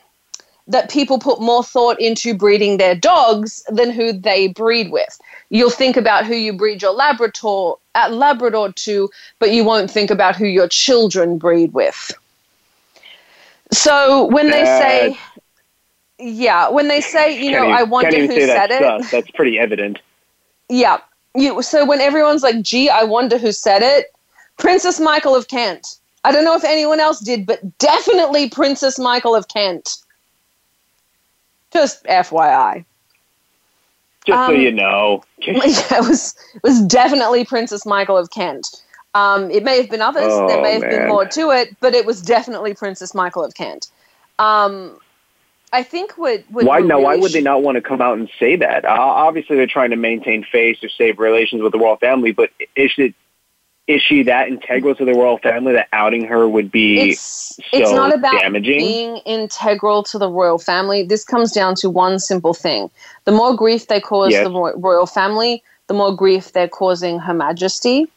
that 0.67 0.89
people 0.89 1.19
put 1.19 1.41
more 1.41 1.63
thought 1.63 1.99
into 1.99 2.33
breeding 2.33 2.77
their 2.77 2.95
dogs 2.95 3.63
than 3.69 3.91
who 3.91 4.13
they 4.13 4.47
breed 4.47 4.91
with. 4.91 5.19
You'll 5.49 5.69
think 5.69 5.97
about 5.97 6.25
who 6.25 6.35
you 6.35 6.53
breed 6.53 6.81
your 6.81 6.93
Labrador 6.93 7.77
at 7.95 8.13
Labrador 8.13 8.71
to, 8.71 9.09
but 9.39 9.51
you 9.51 9.63
won't 9.63 9.91
think 9.91 10.09
about 10.09 10.35
who 10.35 10.45
your 10.45 10.67
children 10.67 11.37
breed 11.37 11.73
with. 11.73 12.11
So 13.73 14.25
when 14.27 14.49
they 14.49 14.65
say, 14.65 15.17
yeah, 16.19 16.69
when 16.69 16.87
they 16.87 17.01
say, 17.01 17.41
you 17.43 17.51
know, 17.51 17.67
I 17.67 17.83
wonder 17.83 18.17
who 18.17 18.27
said 18.27 18.71
it, 18.71 19.11
that's 19.11 19.31
pretty 19.31 19.59
evident. 19.59 19.99
Yeah. 20.69 20.99
You, 21.33 21.61
so 21.61 21.85
when 21.85 22.01
everyone's 22.01 22.43
like, 22.43 22.61
gee, 22.61 22.89
I 22.89 23.03
wonder 23.03 23.37
who 23.37 23.51
said 23.51 23.81
it, 23.81 24.07
Princess 24.57 24.99
Michael 24.99 25.35
of 25.35 25.47
Kent 25.47 25.97
I 26.23 26.31
don't 26.31 26.45
know 26.45 26.55
if 26.55 26.63
anyone 26.63 26.99
else 26.99 27.19
did, 27.19 27.45
but 27.45 27.77
definitely 27.79 28.49
Princess 28.49 28.99
Michael 28.99 29.35
of 29.35 29.47
Kent. 29.47 29.97
Just 31.71 32.03
FYI. 32.05 32.85
Just 34.25 34.37
um, 34.37 34.47
so 34.49 34.53
you 34.53 34.71
know. 34.71 35.23
yeah, 35.39 35.55
it 35.57 36.07
was 36.07 36.35
it 36.53 36.63
was 36.63 36.81
definitely 36.83 37.43
Princess 37.45 37.85
Michael 37.85 38.17
of 38.17 38.29
Kent. 38.29 38.83
Um, 39.13 39.49
it 39.51 39.63
may 39.63 39.77
have 39.77 39.89
been 39.89 40.01
others. 40.01 40.31
Oh, 40.31 40.47
there 40.47 40.61
may 40.61 40.73
have 40.73 40.81
man. 40.81 40.91
been 40.91 41.07
more 41.07 41.25
to 41.25 41.49
it, 41.51 41.75
but 41.79 41.93
it 41.93 42.05
was 42.05 42.21
definitely 42.21 42.73
Princess 42.73 43.13
Michael 43.13 43.43
of 43.43 43.55
Kent. 43.55 43.89
Um, 44.39 44.97
I 45.73 45.83
think 45.83 46.17
what, 46.17 46.43
what 46.49 46.65
why 46.65 46.79
now? 46.79 46.95
Really 46.95 47.03
why 47.03 47.15
would 47.17 47.31
they 47.31 47.41
not 47.41 47.63
want 47.63 47.75
to 47.75 47.81
come 47.81 48.01
out 48.01 48.17
and 48.17 48.29
say 48.39 48.55
that? 48.57 48.85
Uh, 48.85 48.89
obviously, 48.89 49.55
they're 49.55 49.67
trying 49.67 49.89
to 49.89 49.95
maintain 49.95 50.43
face 50.43 50.83
or 50.83 50.89
save 50.89 51.17
relations 51.17 51.61
with 51.61 51.71
the 51.71 51.79
royal 51.79 51.97
family, 51.97 52.31
but 52.31 52.51
is 52.75 52.91
it 52.97 53.15
is 53.91 54.01
she 54.01 54.23
that 54.23 54.47
integral 54.47 54.95
to 54.95 55.03
the 55.03 55.13
royal 55.13 55.37
family 55.37 55.73
that 55.73 55.89
outing 55.91 56.25
her 56.25 56.47
would 56.47 56.71
be 56.71 57.11
it's, 57.11 57.55
so 57.55 57.63
it's 57.73 57.91
not 57.91 58.13
about 58.13 58.39
damaging? 58.39 58.79
being 58.79 59.17
integral 59.25 60.01
to 60.03 60.17
the 60.17 60.29
royal 60.29 60.57
family. 60.57 61.03
This 61.03 61.25
comes 61.25 61.51
down 61.51 61.75
to 61.75 61.89
one 61.89 62.17
simple 62.19 62.53
thing: 62.53 62.89
the 63.25 63.31
more 63.31 63.55
grief 63.55 63.87
they 63.87 63.99
cause 63.99 64.31
yes. 64.31 64.45
the 64.45 64.51
royal 64.51 65.05
family, 65.05 65.61
the 65.87 65.93
more 65.93 66.15
grief 66.15 66.53
they're 66.53 66.69
causing 66.69 67.19
Her 67.19 67.33
Majesty, 67.33 68.07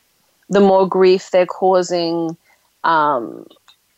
the 0.49 0.61
more 0.61 0.89
grief 0.89 1.31
they're 1.33 1.47
causing 1.47 2.37
um, 2.85 3.47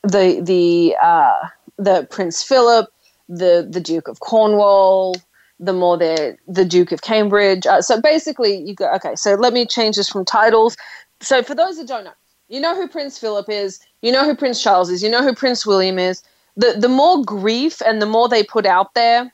the 0.03 0.41
the 0.41 0.97
uh, 1.03 1.49
the 1.77 2.07
Prince 2.11 2.43
Philip, 2.43 2.91
the 3.29 3.67
the 3.69 3.81
Duke 3.81 4.09
of 4.09 4.21
Cornwall, 4.21 5.17
the 5.61 5.75
more 5.75 5.99
they're 5.99 6.39
the 6.49 6.65
Duke 6.65 6.93
of 6.93 7.03
Cambridge. 7.03 7.67
Uh, 7.67 7.83
so 7.83 8.01
basically, 8.01 8.57
you 8.57 8.75
go 8.75 8.91
okay. 8.95 9.15
So 9.15 9.35
let 9.35 9.53
me 9.53 9.67
change 9.67 9.97
this 9.97 10.09
from 10.09 10.25
titles 10.25 10.79
so 11.21 11.43
for 11.43 11.55
those 11.55 11.79
that 11.79 11.89
don't 11.89 12.05
know, 12.05 12.13
you 12.49 12.61
know 12.61 12.75
who 12.75 12.87
Prince 12.89 13.19
Philip 13.19 13.49
is, 13.49 13.81
you 14.03 14.13
know 14.13 14.25
who 14.25 14.37
Prince 14.37 14.63
Charles 14.63 14.91
is, 14.91 15.03
you 15.03 15.11
know 15.11 15.23
who 15.23 15.35
Prince 15.35 15.67
William 15.67 15.99
is. 15.99 16.23
The 16.57 16.75
the 16.79 16.89
more 16.89 17.23
grief 17.23 17.83
and 17.85 18.01
the 18.01 18.07
more 18.07 18.29
they 18.29 18.43
put 18.43 18.67
out 18.67 18.95
there 18.95 19.33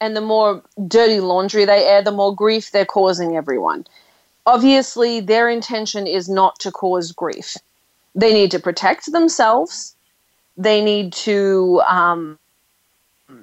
and 0.00 0.16
the 0.16 0.20
more 0.20 0.62
dirty 0.88 1.20
laundry 1.20 1.64
they 1.64 1.86
air, 1.86 2.02
the 2.02 2.12
more 2.12 2.34
grief 2.34 2.70
they're 2.70 2.84
causing 2.84 3.36
everyone. 3.36 3.86
Obviously, 4.46 5.20
their 5.20 5.48
intention 5.48 6.06
is 6.06 6.28
not 6.28 6.58
to 6.60 6.72
cause 6.72 7.12
grief. 7.12 7.56
They 8.14 8.32
need 8.32 8.50
to 8.50 8.58
protect 8.58 9.12
themselves. 9.12 9.94
They 10.56 10.82
need 10.82 11.12
to 11.24 11.80
um, 11.88 12.38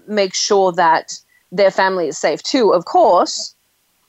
make 0.08 0.34
sure 0.34 0.72
that 0.74 1.20
their 1.52 1.72
family 1.72 2.08
is 2.10 2.18
safe 2.18 2.44
too, 2.44 2.74
of 2.74 2.86
course. 2.86 3.56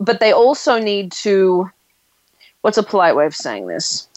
But 0.00 0.20
they 0.20 0.32
also 0.32 0.78
need 0.78 1.12
to 1.12 1.70
what's 2.62 2.78
a 2.78 2.82
polite 2.82 3.16
way 3.16 3.26
of 3.26 3.34
saying 3.34 3.66
this? 3.66 4.08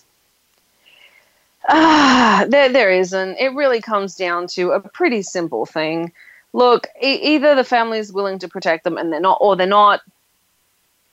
Ah, 1.68 2.46
there, 2.48 2.70
there 2.70 2.92
isn't. 2.92 3.38
It 3.40 3.54
really 3.54 3.82
comes 3.82 4.16
down 4.16 4.48
to 4.48 4.72
a 4.72 4.80
pretty 4.80 5.22
simple 5.22 5.66
thing. 5.66 6.12
Look, 6.52 6.88
e- 7.02 7.36
either 7.36 7.56
the 7.56 7.64
family 7.64 8.00
is 8.00 8.12
willing 8.12 8.40
to 8.40 8.48
protect 8.48 8.84
them 8.84 8.98
and 8.98 9.12
they're 9.12 9.20
not, 9.20 9.38
or 9.42 9.56
they're 9.56 9.66
not. 9.68 10.02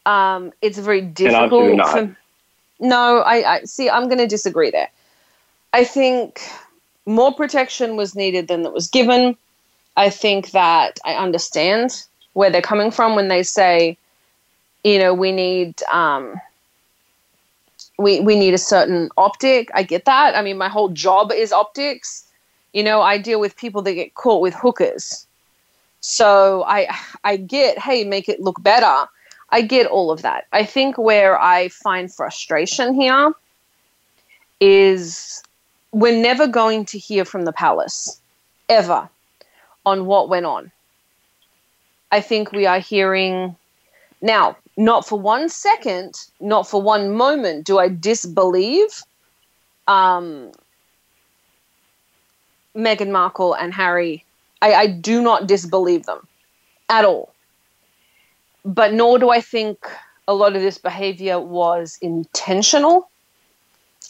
Um, 0.07 0.53
it's 0.61 0.79
very 0.79 1.03
difficult. 1.03 1.87
For, 1.89 2.17
no, 2.81 3.21
I, 3.21 3.55
I 3.55 3.65
see. 3.65 3.89
I'm 3.89 4.07
going 4.07 4.19
to 4.19 4.27
disagree 4.27 4.71
there. 4.71 4.89
I 5.73 5.85
think 5.85 6.41
more 7.07 7.33
protection 7.33 7.97
was 7.97 8.15
needed 8.17 8.49
than 8.49 8.63
that 8.63 8.73
was 8.73 8.89
given. 8.89 9.37
I 9.97 10.11
think 10.11 10.51
that 10.51 10.99
I 11.05 11.15
understand 11.15 12.05
where 12.33 12.51
they're 12.51 12.63
coming 12.63 12.91
from 12.91 13.15
when 13.15 13.29
they 13.29 13.43
say, 13.43 13.97
you 14.83 14.99
know, 14.99 15.15
we 15.15 15.33
need 15.33 15.83
um, 15.85 16.41
we 18.01 18.21
we 18.21 18.37
need 18.37 18.55
a 18.55 18.59
certain 18.59 19.11
optic. 19.17 19.71
I 19.75 19.83
get 19.83 20.05
that. 20.07 20.35
I 20.35 20.43
mean, 20.43 20.57
my 20.57 20.69
whole 20.69 20.89
job 20.89 21.31
is 21.33 21.53
optics. 21.53 22.27
You 22.73 22.83
know, 22.83 23.03
I 23.03 23.19
deal 23.19 23.41
with 23.41 23.57
people 23.57 23.83
that 23.83 23.95
get 23.95 24.15
caught 24.15 24.41
with 24.41 24.55
hookers. 24.55 25.27
So 26.01 26.65
I 26.67 26.89
I 27.25 27.37
get, 27.37 27.79
hey, 27.79 28.05
make 28.05 28.29
it 28.29 28.41
look 28.41 28.63
better. 28.63 29.07
I 29.51 29.63
get 29.63 29.87
all 29.87 30.11
of 30.11 30.23
that. 30.23 30.47
I 30.53 30.65
think 30.65 30.97
where 30.97 31.41
I 31.41 31.69
find 31.69 32.13
frustration 32.13 32.95
here 32.95 33.33
is 34.61 35.43
we're 35.93 36.23
never 36.23 36.47
going 36.47 36.85
to 36.87 36.99
hear 36.99 37.25
from 37.25 37.45
the 37.45 37.53
palace 37.53 38.21
ever 38.69 39.09
on 39.85 40.07
what 40.07 40.29
went 40.29 40.47
on. 40.47 40.71
I 42.13 42.21
think 42.21 42.53
we 42.53 42.67
are 42.67 42.79
hearing 42.79 43.57
now 44.23 44.57
not 44.77 45.07
for 45.07 45.19
one 45.19 45.49
second, 45.49 46.15
not 46.41 46.69
for 46.69 46.81
one 46.81 47.17
moment 47.17 47.67
do 47.67 47.79
I 47.79 47.89
disbelieve 47.89 49.03
um, 49.87 50.53
Meghan 52.77 53.11
Markle 53.11 53.55
and 53.55 53.75
Harry. 53.75 54.25
I, 54.63 54.75
I 54.75 54.87
do 54.87 55.23
not 55.23 55.47
disbelieve 55.47 56.07
them 56.07 56.27
at 56.89 57.05
all. 57.05 57.33
But 58.65 58.93
nor 58.93 59.19
do 59.19 59.31
I 59.31 59.41
think 59.41 59.87
a 60.29 60.35
lot 60.35 60.55
of 60.55 60.63
this 60.63 60.79
behavior 60.79 61.41
was 61.41 61.99
intentional. 62.01 63.11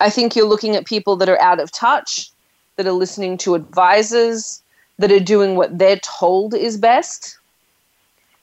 I 0.00 0.10
think 0.10 0.34
you're 0.34 0.46
looking 0.46 0.76
at 0.76 0.86
people 0.86 1.16
that 1.16 1.28
are 1.28 1.40
out 1.40 1.60
of 1.60 1.70
touch, 1.72 2.30
that 2.76 2.86
are 2.86 2.92
listening 2.92 3.38
to 3.38 3.54
advisors, 3.54 4.62
that 4.98 5.12
are 5.12 5.20
doing 5.20 5.56
what 5.56 5.78
they're 5.78 6.00
told 6.00 6.54
is 6.54 6.76
best. 6.76 7.38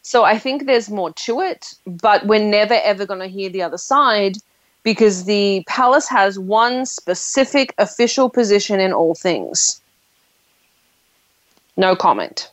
So 0.08 0.24
I 0.24 0.40
think 0.40 0.66
there's 0.66 0.90
more 0.90 1.12
to 1.26 1.42
it, 1.42 1.76
but 1.86 2.26
we're 2.26 2.40
never 2.40 2.76
ever 2.76 3.06
going 3.06 3.20
to 3.20 3.28
hear 3.28 3.50
the 3.50 3.62
other 3.62 3.78
side 3.78 4.38
because 4.82 5.26
the 5.26 5.66
palace 5.68 6.08
has 6.08 6.40
one 6.40 6.86
specific 6.86 7.74
official 7.78 8.30
position 8.30 8.80
in 8.80 8.94
all 8.94 9.16
things. 9.16 9.82
No 11.76 11.94
comment. 11.94 12.50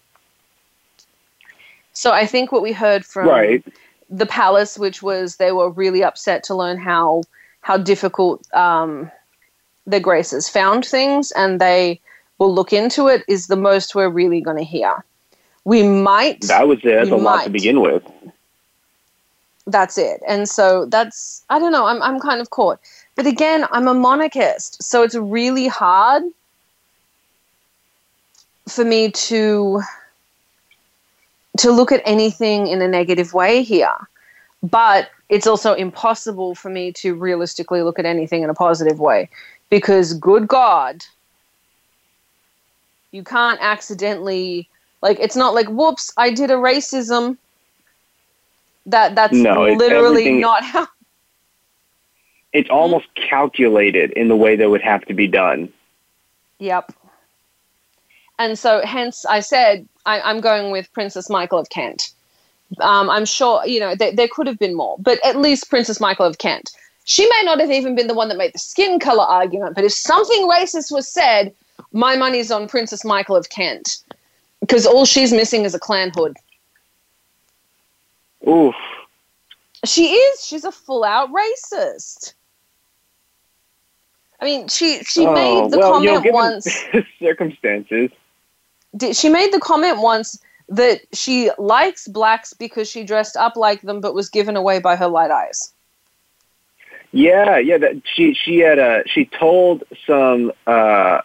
So 1.93 2.11
I 2.11 2.27
think 2.27 2.51
what 2.51 2.61
we 2.61 2.73
heard 2.73 3.07
from 3.07 3.29
right. 3.29 3.65
the 4.11 4.27
palace, 4.27 4.77
which 4.77 5.01
was 5.01 5.37
they 5.37 5.53
were 5.53 5.71
really 5.71 6.03
upset 6.03 6.43
to 6.45 6.57
learn 6.57 6.77
how 6.77 7.23
how 7.61 7.77
difficult 7.77 8.53
um, 8.53 9.13
the 9.87 10.01
Graces 10.01 10.49
found 10.49 10.85
things, 10.85 11.31
and 11.31 11.61
they 11.61 12.01
will 12.39 12.53
look 12.53 12.73
into 12.73 13.07
it, 13.07 13.23
is 13.29 13.47
the 13.47 13.63
most 13.71 13.95
we're 13.95 14.09
really 14.09 14.41
going 14.41 14.59
to 14.59 14.65
hear. 14.65 15.05
We 15.65 15.83
might. 15.83 16.43
That 16.43 16.69
was 16.69 16.79
it. 16.85 16.95
That's 16.95 17.11
a 17.11 17.17
lot 17.17 17.45
to 17.45 17.51
begin 17.51 17.81
with. 17.81 18.03
That's 19.67 19.97
it. 19.97 20.23
And 20.29 20.49
so 20.49 20.85
that's, 20.87 21.43
I 21.49 21.59
don't 21.59 21.73
know, 21.73 21.87
I'm, 21.87 22.03
I'm 22.03 22.21
kind 22.21 22.41
of 22.41 22.51
caught. 22.51 22.81
But 23.15 23.27
again, 23.27 23.67
I'm 23.71 23.89
a 23.89 23.95
monarchist. 23.95 24.83
So 24.83 25.03
it's 25.03 25.15
really 25.15 25.69
hard 25.69 26.23
for 28.69 28.85
me 28.85 29.11
to 29.11 29.83
to 31.57 31.71
look 31.71 31.93
at 31.93 32.03
anything 32.05 32.67
in 32.67 32.83
a 32.83 32.89
negative 32.89 33.33
way 33.33 33.63
here. 33.63 33.95
But 34.63 35.11
it's 35.29 35.47
also 35.47 35.73
impossible 35.73 36.55
for 36.55 36.69
me 36.69 36.93
to 36.95 37.15
realistically 37.15 37.83
look 37.83 37.99
at 37.99 38.07
anything 38.07 38.43
in 38.43 38.51
a 38.51 38.55
positive 38.55 38.99
way 38.99 39.29
because 39.71 40.15
good 40.15 40.49
God, 40.49 41.05
you 43.13 43.23
can't 43.23 43.59
accidentally 43.63 44.69
like 45.05 45.21
it's 45.21 45.37
not 45.37 45.55
like 45.55 45.69
whoops, 45.69 46.13
I 46.17 46.31
did 46.31 46.51
a 46.51 46.55
racism. 46.55 47.37
That 48.87 49.15
that's 49.15 49.35
no, 49.35 49.65
literally 49.65 50.33
not 50.33 50.65
how 50.65 50.89
it's 52.53 52.71
almost 52.71 53.07
calculated 53.15 54.13
in 54.13 54.29
the 54.29 54.37
way 54.37 54.57
that 54.57 54.69
would 54.69 54.81
have 54.81 55.05
to 55.05 55.15
be 55.15 55.27
done. 55.27 55.71
Yep. 56.59 56.93
And 58.39 58.59
so, 58.59 58.81
hence, 58.85 59.27
I 59.27 59.41
said 59.41 59.87
I, 60.07 60.31
am 60.31 60.41
going 60.41 60.73
with 60.73 60.93
Princess 60.93 61.29
Michael 61.29 61.59
of 61.59 61.69
Kent. 61.69 62.13
Um, 62.81 63.11
I'm 63.11 63.27
sure, 63.27 63.65
you 63.67 63.81
know, 63.81 63.95
there, 63.95 64.13
there 64.13 64.29
could 64.29 64.47
have 64.47 64.59
been 64.59 64.75
more, 64.75 64.97
but 64.99 65.25
at 65.25 65.37
least 65.37 65.69
Princess 65.69 66.01
Michael 66.01 66.27
of 66.27 66.39
Kent. 66.39 66.71
She 67.05 67.29
may 67.29 67.43
not 67.45 67.61
have 67.61 67.71
even 67.71 67.95
been 67.95 68.07
the 68.07 68.15
one 68.15 68.29
that 68.29 68.39
made 68.39 68.55
the 68.55 68.59
skin 68.59 68.99
color 68.99 69.25
argument, 69.25 69.75
but 69.75 69.85
if 69.85 69.93
something 69.93 70.49
racist 70.49 70.91
was 70.91 71.07
said, 71.07 71.55
my 71.93 72.17
money's 72.17 72.51
on 72.51 72.67
Princess 72.67 73.05
Michael 73.05 73.37
of 73.37 73.51
Kent 73.51 73.99
because 74.67 74.87
all 74.87 75.05
she's 75.05 75.33
missing 75.33 75.65
is 75.65 75.75
a 75.75 75.79
Klan 75.79 76.11
hood. 76.15 76.37
Oof. 78.49 78.75
She 79.85 80.07
is. 80.15 80.45
She's 80.45 80.65
a 80.65 80.73
full 80.73 81.05
out 81.05 81.31
racist. 81.31 82.33
I 84.41 84.45
mean, 84.47 84.69
she 84.69 85.03
she 85.05 85.27
oh, 85.27 85.33
made 85.33 85.71
the 85.71 85.79
well, 85.79 85.93
comment 85.93 86.25
you 86.25 86.33
know, 86.33 86.35
once. 86.35 86.85
circumstances. 87.19 88.11
Did, 88.97 89.17
she 89.17 89.29
made 89.29 89.53
the 89.53 89.61
comment 89.61 89.99
once 89.99 90.41
that 90.69 91.01
she 91.13 91.51
likes 91.59 92.09
blacks 92.09 92.55
because 92.55 92.89
she 92.89 93.05
dressed 93.05 93.37
up 93.37 93.57
like 93.57 93.83
them, 93.83 94.01
but 94.01 94.15
was 94.15 94.31
given 94.31 94.57
away 94.57 94.79
by 94.81 94.97
her 94.97 95.09
light 95.09 95.31
eyes. 95.31 95.73
Yeah, 97.13 97.59
yeah. 97.59 97.79
That 97.79 98.03
she 98.05 98.35
she 98.35 98.59
had 98.59 98.79
a 98.79 99.03
she 99.07 99.27
told 99.27 99.85
some 100.07 100.53
uh, 100.67 101.21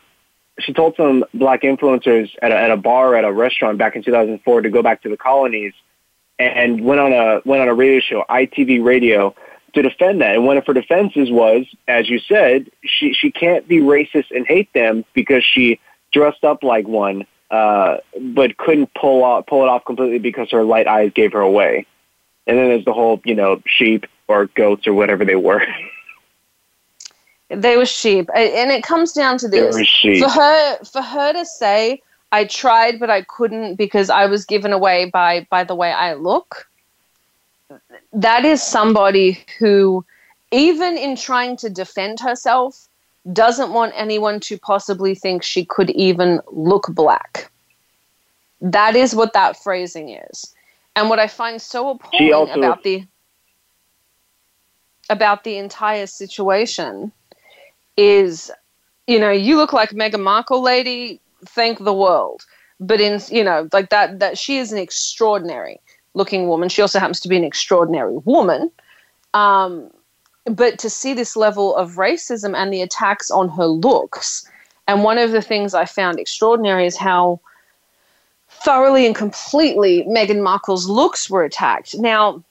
she 0.60 0.74
told 0.74 0.96
some 0.96 1.26
black 1.34 1.62
influencers 1.62 2.30
at 2.42 2.52
a, 2.52 2.58
at 2.58 2.72
a 2.72 2.78
bar 2.78 3.16
at 3.16 3.24
a 3.24 3.32
restaurant 3.32 3.78
back 3.78 3.96
in 3.96 4.04
2004 4.04 4.62
to 4.62 4.70
go 4.70 4.82
back 4.82 5.02
to 5.04 5.10
the 5.10 5.18
colonies 5.18 5.74
and 6.38 6.84
went 6.84 7.00
on 7.00 7.12
a 7.12 7.42
went 7.46 7.62
on 7.62 7.68
a 7.68 7.74
radio 7.74 8.00
show, 8.00 8.24
ITV 8.30 8.84
Radio, 8.84 9.36
to 9.74 9.82
defend 9.82 10.22
that. 10.22 10.36
And 10.36 10.46
one 10.46 10.58
of 10.58 10.66
her 10.66 10.74
defenses 10.74 11.30
was, 11.30 11.66
as 11.88 12.10
you 12.10 12.20
said, 12.20 12.72
she 12.84 13.14
she 13.14 13.32
can't 13.32 13.68
be 13.68 13.80
racist 13.80 14.32
and 14.32 14.48
hate 14.48 14.72
them 14.74 15.06
because 15.14 15.44
she 15.44 15.80
dressed 16.12 16.44
up 16.44 16.64
like 16.64 16.88
one, 16.88 17.26
uh, 17.52 17.98
but 18.20 18.58
couldn't 18.58 18.94
pull 18.94 19.24
off 19.24 19.46
pull 19.48 19.64
it 19.64 19.70
off 19.70 19.86
completely 19.86 20.20
because 20.20 20.50
her 20.52 20.64
light 20.64 20.88
eyes 20.88 21.12
gave 21.14 21.34
her 21.34 21.42
away. 21.42 21.86
And 22.48 22.58
then 22.58 22.70
there's 22.70 22.86
the 22.86 22.94
whole, 22.94 23.22
you 23.26 23.36
know, 23.36 23.62
sheep 23.68 24.06
or 24.28 24.48
goats 24.48 24.88
or 24.88 24.94
whatever 24.94 25.26
they 25.26 25.36
were. 25.36 25.62
They 27.50 27.78
were 27.78 27.86
sheep, 27.86 28.30
and 28.36 28.72
it 28.72 28.84
comes 28.84 29.12
down 29.12 29.40
to 29.40 29.48
this: 29.48 29.76
for 30.20 30.30
her, 30.30 30.78
for 30.84 31.02
her 31.02 31.34
to 31.34 31.46
say, 31.46 32.02
"I 32.32 32.46
tried, 32.46 33.00
but 33.00 33.10
I 33.10 33.24
couldn't 33.24 33.76
because 33.76 34.10
I 34.12 34.28
was 34.28 34.46
given 34.46 34.72
away 34.72 35.06
by 35.06 35.48
by 35.50 35.64
the 35.64 35.74
way 35.74 35.92
I 35.92 36.14
look." 36.14 36.70
That 38.14 38.46
is 38.46 38.62
somebody 38.62 39.44
who, 39.58 40.06
even 40.52 40.98
in 40.98 41.16
trying 41.16 41.58
to 41.58 41.70
defend 41.70 42.20
herself, 42.20 42.88
doesn't 43.34 43.74
want 43.74 43.94
anyone 43.96 44.40
to 44.42 44.58
possibly 44.58 45.16
think 45.16 45.44
she 45.44 45.66
could 45.66 45.90
even 45.92 46.42
look 46.52 46.88
black. 46.90 47.52
That 48.62 48.96
is 48.96 49.16
what 49.16 49.34
that 49.34 49.58
phrasing 49.58 50.10
is. 50.10 50.54
And 50.96 51.10
what 51.10 51.20
I 51.20 51.28
find 51.28 51.62
so 51.62 51.90
appalling 51.92 52.52
about 52.52 52.84
the 52.84 53.06
about 55.10 55.44
the 55.44 55.58
entire 55.58 56.06
situation 56.06 57.12
is, 58.00 58.50
you 59.08 59.20
know, 59.20 59.32
you 59.32 59.58
look 59.58 59.74
like 59.74 59.92
Meghan 59.92 60.24
Markle, 60.24 60.62
lady. 60.62 61.20
Thank 61.46 61.84
the 61.84 61.94
world. 61.94 62.46
But 62.80 63.02
in, 63.02 63.22
you 63.30 63.44
know, 63.44 63.68
like 63.74 63.90
that, 63.90 64.20
that 64.20 64.38
she 64.38 64.58
is 64.58 64.72
an 64.72 64.78
extraordinary 64.78 65.80
looking 66.14 66.48
woman. 66.48 66.70
She 66.70 66.82
also 66.82 67.00
happens 67.00 67.20
to 67.22 67.30
be 67.30 67.36
an 67.36 67.44
extraordinary 67.44 68.18
woman. 68.20 68.72
Um, 69.34 69.92
but 70.46 70.80
to 70.80 70.90
see 70.90 71.14
this 71.14 71.36
level 71.36 71.76
of 71.76 71.96
racism 71.96 72.56
and 72.56 72.74
the 72.74 72.82
attacks 72.82 73.30
on 73.30 73.50
her 73.50 73.66
looks, 73.66 74.50
and 74.88 75.04
one 75.04 75.18
of 75.18 75.32
the 75.32 75.42
things 75.42 75.74
I 75.74 75.86
found 75.86 76.20
extraordinary 76.20 76.86
is 76.88 76.98
how 76.98 77.42
thoroughly 78.50 79.06
and 79.06 79.16
completely 79.16 80.04
Meghan 80.06 80.42
Markle's 80.42 80.88
looks 80.88 81.30
were 81.30 81.44
attacked. 81.44 81.98
Now, 81.98 82.44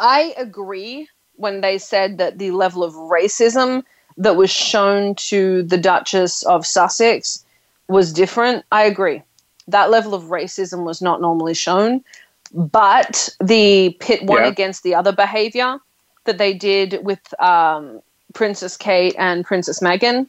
I 0.00 0.34
agree 0.36 1.08
when 1.36 1.60
they 1.60 1.78
said 1.78 2.18
that 2.18 2.38
the 2.38 2.50
level 2.50 2.82
of 2.84 2.92
racism 2.94 3.84
that 4.16 4.36
was 4.36 4.50
shown 4.50 5.14
to 5.16 5.62
the 5.64 5.78
Duchess 5.78 6.42
of 6.44 6.66
Sussex 6.66 7.44
was 7.88 8.12
different. 8.12 8.64
I 8.72 8.84
agree. 8.84 9.22
That 9.68 9.90
level 9.90 10.14
of 10.14 10.24
racism 10.24 10.84
was 10.84 11.00
not 11.00 11.20
normally 11.20 11.54
shown, 11.54 12.04
but 12.52 13.28
the 13.42 13.96
pit 14.00 14.24
one 14.24 14.42
yeah. 14.42 14.48
against 14.48 14.82
the 14.82 14.94
other 14.94 15.12
behavior 15.12 15.78
that 16.24 16.38
they 16.38 16.54
did 16.54 17.00
with 17.02 17.20
um, 17.40 18.00
Princess 18.32 18.76
Kate 18.76 19.14
and 19.18 19.44
Princess 19.44 19.80
Meghan. 19.80 20.28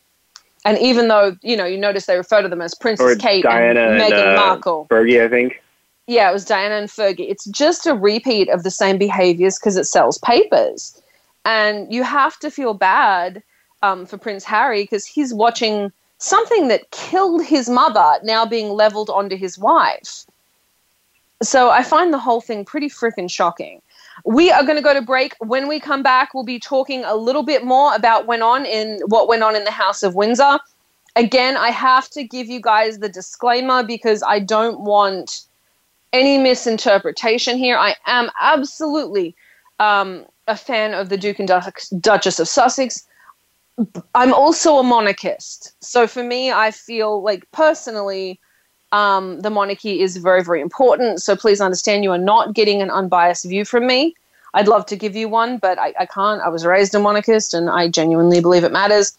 And 0.63 0.79
even 0.79 1.09
though, 1.09 1.37
you 1.43 1.55
know, 1.55 1.65
you 1.65 1.77
notice 1.77 2.07
they 2.07 2.17
refer 2.17 2.41
to 2.41 2.47
them 2.47 2.61
as 2.61 2.73
Princess 2.73 3.05
or 3.05 3.15
Kate 3.15 3.43
Diana 3.43 3.81
and 3.81 4.01
Meghan 4.01 4.33
uh, 4.33 4.35
Markle. 4.35 4.87
Fergie, 4.89 5.23
I 5.23 5.29
think. 5.29 5.61
Yeah, 6.07 6.29
it 6.29 6.33
was 6.33 6.45
Diana 6.45 6.75
and 6.75 6.89
Fergie. 6.89 7.29
It's 7.29 7.45
just 7.45 7.85
a 7.85 7.93
repeat 7.93 8.49
of 8.49 8.63
the 8.63 8.71
same 8.71 8.97
behaviors 8.97 9.59
because 9.59 9.77
it 9.77 9.85
sells 9.85 10.17
papers. 10.19 11.01
And 11.45 11.91
you 11.93 12.03
have 12.03 12.39
to 12.39 12.49
feel 12.49 12.73
bad 12.73 13.43
um, 13.85 14.05
for 14.05 14.17
Prince 14.17 14.43
Harry 14.43 14.83
because 14.83 15.05
he's 15.05 15.33
watching 15.33 15.91
something 16.17 16.69
that 16.69 16.89
killed 16.91 17.43
his 17.45 17.69
mother 17.69 18.19
now 18.23 18.45
being 18.45 18.69
leveled 18.69 19.09
onto 19.09 19.37
his 19.37 19.57
wife. 19.57 20.25
So 21.43 21.69
I 21.69 21.83
find 21.83 22.11
the 22.13 22.17
whole 22.17 22.41
thing 22.41 22.65
pretty 22.65 22.89
freaking 22.89 23.29
shocking. 23.29 23.81
We 24.25 24.49
are 24.51 24.63
going 24.63 24.77
to 24.77 24.81
go 24.81 24.93
to 24.93 25.01
break. 25.01 25.35
When 25.39 25.67
we 25.67 25.79
come 25.79 26.01
back, 26.01 26.33
we'll 26.33 26.45
be 26.45 26.59
talking 26.59 27.03
a 27.03 27.15
little 27.15 27.43
bit 27.43 27.63
more 27.63 27.93
about 27.93 28.25
went 28.25 28.41
on 28.41 28.65
in 28.65 29.01
what 29.07 29.27
went 29.27 29.43
on 29.43 29.55
in 29.55 29.65
the 29.65 29.71
House 29.71 30.01
of 30.01 30.15
Windsor. 30.15 30.59
Again, 31.15 31.55
I 31.57 31.69
have 31.69 32.09
to 32.11 32.23
give 32.23 32.47
you 32.47 32.61
guys 32.61 32.99
the 32.99 33.09
disclaimer 33.09 33.83
because 33.83 34.23
I 34.23 34.39
don't 34.39 34.79
want 34.81 35.43
any 36.11 36.37
misinterpretation 36.37 37.57
here. 37.57 37.77
I 37.77 37.95
am 38.05 38.31
absolutely 38.39 39.35
um, 39.79 40.25
a 40.47 40.55
fan 40.55 40.93
of 40.93 41.09
the 41.09 41.17
Duke 41.17 41.39
and 41.39 41.47
Duchess 41.47 42.39
of 42.39 42.47
Sussex. 42.47 43.05
I'm 44.13 44.33
also 44.33 44.77
a 44.77 44.83
monarchist. 44.83 45.73
So 45.81 46.07
for 46.07 46.23
me, 46.23 46.51
I 46.51 46.71
feel 46.71 47.21
like 47.21 47.49
personally, 47.51 48.39
um, 48.91 49.41
the 49.41 49.49
monarchy 49.49 50.01
is 50.01 50.17
very, 50.17 50.43
very 50.43 50.61
important. 50.61 51.21
So 51.21 51.35
please 51.35 51.59
understand 51.59 52.03
you 52.03 52.11
are 52.11 52.17
not 52.17 52.53
getting 52.53 52.81
an 52.81 52.89
unbiased 52.89 53.45
view 53.45 53.65
from 53.65 53.85
me. 53.87 54.15
I'd 54.53 54.69
love 54.69 54.85
to 54.85 54.95
give 54.95 55.15
you 55.15 55.27
one, 55.27 55.57
but 55.57 55.77
I, 55.77 55.93
I 55.99 56.05
can't. 56.05 56.41
I 56.41 56.47
was 56.47 56.65
raised 56.65 56.95
a 56.95 56.99
monarchist 56.99 57.53
and 57.53 57.69
I 57.69 57.89
genuinely 57.89 58.39
believe 58.39 58.63
it 58.63 58.71
matters. 58.71 59.17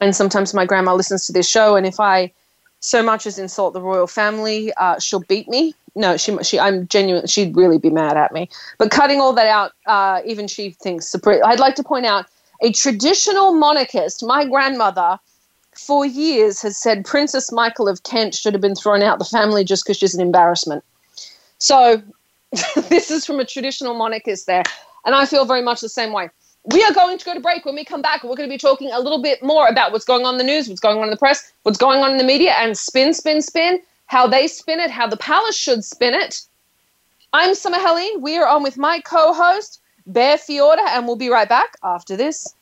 And 0.00 0.14
sometimes 0.14 0.54
my 0.54 0.64
grandma 0.64 0.94
listens 0.94 1.26
to 1.26 1.32
this 1.32 1.48
show, 1.48 1.74
and 1.74 1.86
if 1.86 1.98
I 1.98 2.32
so 2.80 3.02
much 3.02 3.26
as 3.26 3.38
insult 3.38 3.72
the 3.72 3.80
royal 3.80 4.06
family, 4.06 4.72
uh, 4.74 4.98
she'll 5.00 5.20
beat 5.20 5.48
me. 5.48 5.74
No, 5.94 6.18
she, 6.18 6.36
she, 6.42 6.60
I'm 6.60 6.86
genuine. 6.86 7.26
She'd 7.26 7.56
really 7.56 7.78
be 7.78 7.88
mad 7.88 8.18
at 8.18 8.30
me. 8.30 8.50
But 8.78 8.90
cutting 8.90 9.20
all 9.20 9.32
that 9.32 9.48
out, 9.48 9.72
uh, 9.86 10.20
even 10.26 10.46
she 10.46 10.70
thinks. 10.70 11.12
I'd 11.26 11.58
like 11.58 11.74
to 11.76 11.82
point 11.82 12.04
out 12.04 12.26
a 12.60 12.72
traditional 12.72 13.52
monarchist, 13.52 14.24
my 14.24 14.44
grandmother, 14.44 15.18
for 15.74 16.06
years 16.06 16.62
has 16.62 16.76
said 16.76 17.04
Princess 17.04 17.52
Michael 17.52 17.88
of 17.88 18.02
Kent 18.02 18.34
should 18.34 18.54
have 18.54 18.60
been 18.60 18.74
thrown 18.74 19.02
out 19.02 19.18
the 19.18 19.24
family 19.24 19.64
just 19.64 19.84
because 19.84 19.98
she's 19.98 20.14
an 20.14 20.20
embarrassment. 20.20 20.82
So 21.58 22.02
this 22.88 23.10
is 23.10 23.26
from 23.26 23.40
a 23.40 23.44
traditional 23.44 23.94
monarchist 23.94 24.46
there. 24.46 24.62
And 25.04 25.14
I 25.14 25.26
feel 25.26 25.44
very 25.44 25.62
much 25.62 25.80
the 25.80 25.88
same 25.88 26.12
way. 26.12 26.30
We 26.64 26.82
are 26.82 26.92
going 26.92 27.16
to 27.16 27.24
go 27.24 27.34
to 27.34 27.40
break. 27.40 27.64
When 27.64 27.76
we 27.76 27.84
come 27.84 28.02
back, 28.02 28.24
we're 28.24 28.34
going 28.34 28.48
to 28.48 28.52
be 28.52 28.58
talking 28.58 28.90
a 28.90 28.98
little 28.98 29.22
bit 29.22 29.42
more 29.42 29.68
about 29.68 29.92
what's 29.92 30.04
going 30.04 30.26
on 30.26 30.34
in 30.34 30.38
the 30.38 30.44
news, 30.44 30.68
what's 30.68 30.80
going 30.80 30.98
on 30.98 31.04
in 31.04 31.10
the 31.10 31.16
press, 31.16 31.52
what's 31.62 31.78
going 31.78 32.00
on 32.00 32.10
in 32.10 32.16
the 32.16 32.24
media, 32.24 32.54
and 32.58 32.76
spin, 32.76 33.14
spin, 33.14 33.40
spin, 33.40 33.80
how 34.06 34.26
they 34.26 34.48
spin 34.48 34.80
it, 34.80 34.90
how 34.90 35.06
the 35.06 35.16
palace 35.16 35.56
should 35.56 35.84
spin 35.84 36.14
it. 36.14 36.42
I'm 37.32 37.54
Summer 37.54 37.78
Helene. 37.78 38.20
We 38.20 38.36
are 38.38 38.48
on 38.48 38.64
with 38.64 38.78
my 38.78 39.00
co 39.00 39.32
host, 39.32 39.80
Bear 40.06 40.36
Fiorda, 40.36 40.86
and 40.88 41.06
we'll 41.06 41.16
be 41.16 41.28
right 41.30 41.48
back 41.48 41.76
after 41.82 42.16
this. 42.16 42.54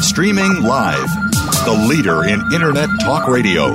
Streaming 0.00 0.62
live, 0.64 1.08
the 1.64 1.86
leader 1.88 2.24
in 2.24 2.40
Internet 2.52 2.88
talk 3.00 3.28
radio, 3.28 3.74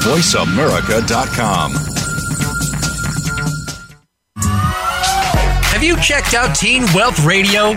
voiceamerica.com. 0.00 1.72
Have 5.72 5.82
you 5.82 5.96
checked 6.00 6.34
out 6.34 6.54
Teen 6.54 6.84
Wealth 6.94 7.24
Radio? 7.24 7.76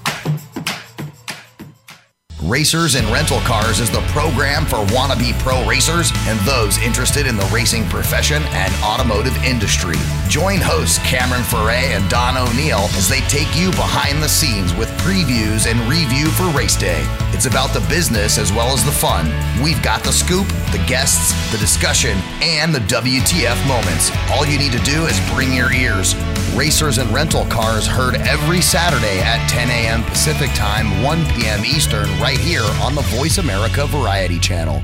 Racers 2.43 2.95
and 2.95 3.07
Rental 3.09 3.39
Cars 3.41 3.79
is 3.79 3.91
the 3.91 4.01
program 4.07 4.65
for 4.65 4.77
wannabe 4.87 5.37
pro 5.39 5.63
racers 5.67 6.11
and 6.25 6.39
those 6.39 6.79
interested 6.79 7.27
in 7.27 7.37
the 7.37 7.45
racing 7.53 7.87
profession 7.87 8.41
and 8.45 8.73
automotive 8.83 9.35
industry. 9.43 9.93
Join 10.27 10.57
hosts 10.57 10.97
Cameron 10.99 11.43
Foray 11.43 11.93
and 11.93 12.09
Don 12.09 12.37
O'Neill 12.37 12.89
as 12.97 13.07
they 13.07 13.19
take 13.29 13.55
you 13.55 13.69
behind 13.71 14.23
the 14.23 14.29
scenes 14.29 14.73
with 14.73 14.89
previews 15.01 15.69
and 15.69 15.79
review 15.81 16.29
for 16.29 16.45
race 16.57 16.75
day. 16.75 17.03
It's 17.31 17.45
about 17.45 17.75
the 17.75 17.85
business 17.87 18.39
as 18.39 18.51
well 18.51 18.73
as 18.73 18.83
the 18.83 18.91
fun. 18.91 19.29
We've 19.61 19.81
got 19.83 20.03
the 20.03 20.11
scoop, 20.11 20.47
the 20.71 20.83
guests, 20.87 21.33
the 21.51 21.59
discussion, 21.59 22.17
and 22.41 22.73
the 22.73 22.79
WTF 22.89 23.67
moments. 23.67 24.09
All 24.31 24.47
you 24.47 24.57
need 24.57 24.71
to 24.71 24.81
do 24.81 25.05
is 25.05 25.19
bring 25.29 25.53
your 25.53 25.71
ears. 25.71 26.15
Racers 26.55 26.97
and 26.97 27.09
Rental 27.11 27.45
Cars 27.45 27.87
heard 27.87 28.15
every 28.15 28.61
Saturday 28.61 29.19
at 29.19 29.47
10 29.49 29.69
a.m. 29.69 30.03
Pacific 30.03 30.49
Time, 30.53 31.01
1 31.01 31.25
p.m. 31.27 31.63
Eastern, 31.63 32.09
right 32.19 32.37
here 32.37 32.63
on 32.81 32.93
the 32.93 33.01
Voice 33.03 33.37
America 33.37 33.87
Variety 33.87 34.37
Channel. 34.37 34.81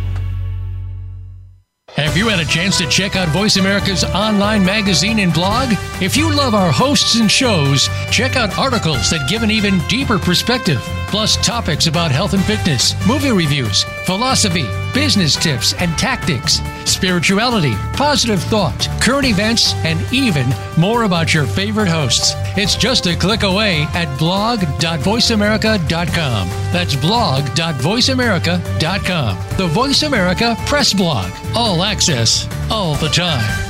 Have 1.97 2.15
you 2.15 2.29
had 2.29 2.39
a 2.39 2.45
chance 2.45 2.77
to 2.77 2.87
check 2.87 3.15
out 3.15 3.27
Voice 3.29 3.57
America's 3.57 4.03
online 4.03 4.63
magazine 4.63 5.19
and 5.19 5.33
blog? 5.33 5.69
If 5.99 6.15
you 6.15 6.33
love 6.33 6.53
our 6.53 6.71
hosts 6.71 7.19
and 7.19 7.29
shows, 7.29 7.89
check 8.11 8.35
out 8.35 8.55
articles 8.57 9.09
that 9.09 9.27
give 9.27 9.41
an 9.41 9.51
even 9.51 9.79
deeper 9.87 10.19
perspective, 10.19 10.79
plus 11.07 11.37
topics 11.37 11.87
about 11.87 12.11
health 12.11 12.33
and 12.33 12.43
fitness, 12.43 12.93
movie 13.07 13.31
reviews, 13.31 13.83
philosophy, 14.07 14.65
business 14.93 15.35
tips 15.35 15.73
and 15.73 15.91
tactics, 15.97 16.61
spirituality, 16.85 17.73
positive 17.93 18.41
thought, 18.41 18.87
current 19.01 19.27
events, 19.27 19.73
and 19.83 19.99
even 20.13 20.47
more 20.77 21.03
about 21.03 21.33
your 21.33 21.45
favorite 21.45 21.89
hosts. 21.89 22.31
It's 22.55 22.77
just 22.77 23.05
a 23.05 23.17
click 23.17 23.43
away 23.43 23.81
at 23.93 24.17
blog.voiceamerica.com. 24.17 26.47
That's 26.71 26.95
blog.voiceamerica.com. 26.95 29.37
The 29.57 29.67
Voice 29.67 30.03
America 30.03 30.55
Press 30.65 30.93
Blog. 30.93 31.29
All 31.53 31.83
access, 31.83 32.47
all 32.71 32.95
the 32.95 33.09
time. 33.09 33.65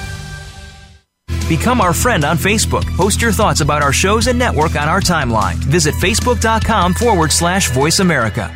Become 1.49 1.81
our 1.81 1.93
friend 1.93 2.23
on 2.23 2.37
Facebook. 2.37 2.85
Post 2.95 3.23
your 3.23 3.31
thoughts 3.31 3.61
about 3.61 3.81
our 3.81 3.93
shows 3.93 4.27
and 4.27 4.37
network 4.37 4.75
on 4.75 4.87
our 4.87 5.01
timeline. 5.01 5.55
Visit 5.55 5.95
facebook.com 5.95 6.93
forward 6.93 7.31
slash 7.31 7.71
voice 7.71 7.97
America. 7.99 8.55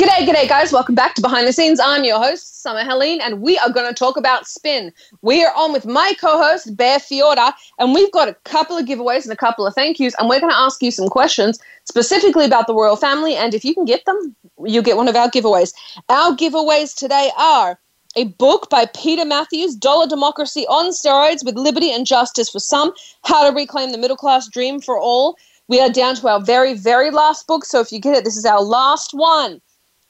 G'day, 0.00 0.26
g'day, 0.26 0.48
guys. 0.48 0.72
Welcome 0.72 0.94
back 0.94 1.14
to 1.16 1.20
Behind 1.20 1.46
the 1.46 1.52
Scenes. 1.52 1.78
I'm 1.78 2.04
your 2.04 2.18
host, 2.18 2.62
Summer 2.62 2.82
Helene, 2.84 3.20
and 3.20 3.42
we 3.42 3.58
are 3.58 3.68
going 3.68 3.86
to 3.86 3.92
talk 3.92 4.16
about 4.16 4.46
spin. 4.46 4.94
We 5.20 5.44
are 5.44 5.52
on 5.54 5.74
with 5.74 5.84
my 5.84 6.14
co 6.18 6.42
host, 6.42 6.74
Bear 6.74 6.98
Fiorda, 6.98 7.52
and 7.78 7.92
we've 7.92 8.10
got 8.10 8.26
a 8.26 8.32
couple 8.44 8.78
of 8.78 8.86
giveaways 8.86 9.24
and 9.24 9.32
a 9.34 9.36
couple 9.36 9.66
of 9.66 9.74
thank 9.74 10.00
yous, 10.00 10.14
and 10.18 10.26
we're 10.26 10.40
going 10.40 10.52
to 10.52 10.58
ask 10.58 10.82
you 10.82 10.90
some 10.90 11.08
questions 11.08 11.58
specifically 11.84 12.46
about 12.46 12.66
the 12.66 12.72
royal 12.72 12.96
family. 12.96 13.36
And 13.36 13.52
if 13.52 13.62
you 13.62 13.74
can 13.74 13.84
get 13.84 14.06
them, 14.06 14.34
you'll 14.64 14.82
get 14.82 14.96
one 14.96 15.06
of 15.06 15.16
our 15.16 15.28
giveaways. 15.28 15.74
Our 16.08 16.34
giveaways 16.34 16.96
today 16.96 17.30
are 17.36 17.78
a 18.16 18.24
book 18.24 18.70
by 18.70 18.86
Peter 18.86 19.26
Matthews, 19.26 19.76
Dollar 19.76 20.06
Democracy 20.06 20.66
on 20.68 20.92
Steroids 20.92 21.44
with 21.44 21.56
Liberty 21.56 21.92
and 21.92 22.06
Justice 22.06 22.48
for 22.48 22.60
Some 22.60 22.94
How 23.24 23.46
to 23.46 23.54
Reclaim 23.54 23.92
the 23.92 23.98
Middle 23.98 24.16
Class 24.16 24.48
Dream 24.48 24.80
for 24.80 24.98
All. 24.98 25.36
We 25.68 25.78
are 25.78 25.90
down 25.90 26.14
to 26.14 26.28
our 26.28 26.40
very, 26.40 26.72
very 26.72 27.10
last 27.10 27.46
book. 27.46 27.66
So 27.66 27.80
if 27.80 27.92
you 27.92 28.00
get 28.00 28.16
it, 28.16 28.24
this 28.24 28.38
is 28.38 28.46
our 28.46 28.62
last 28.62 29.12
one. 29.12 29.60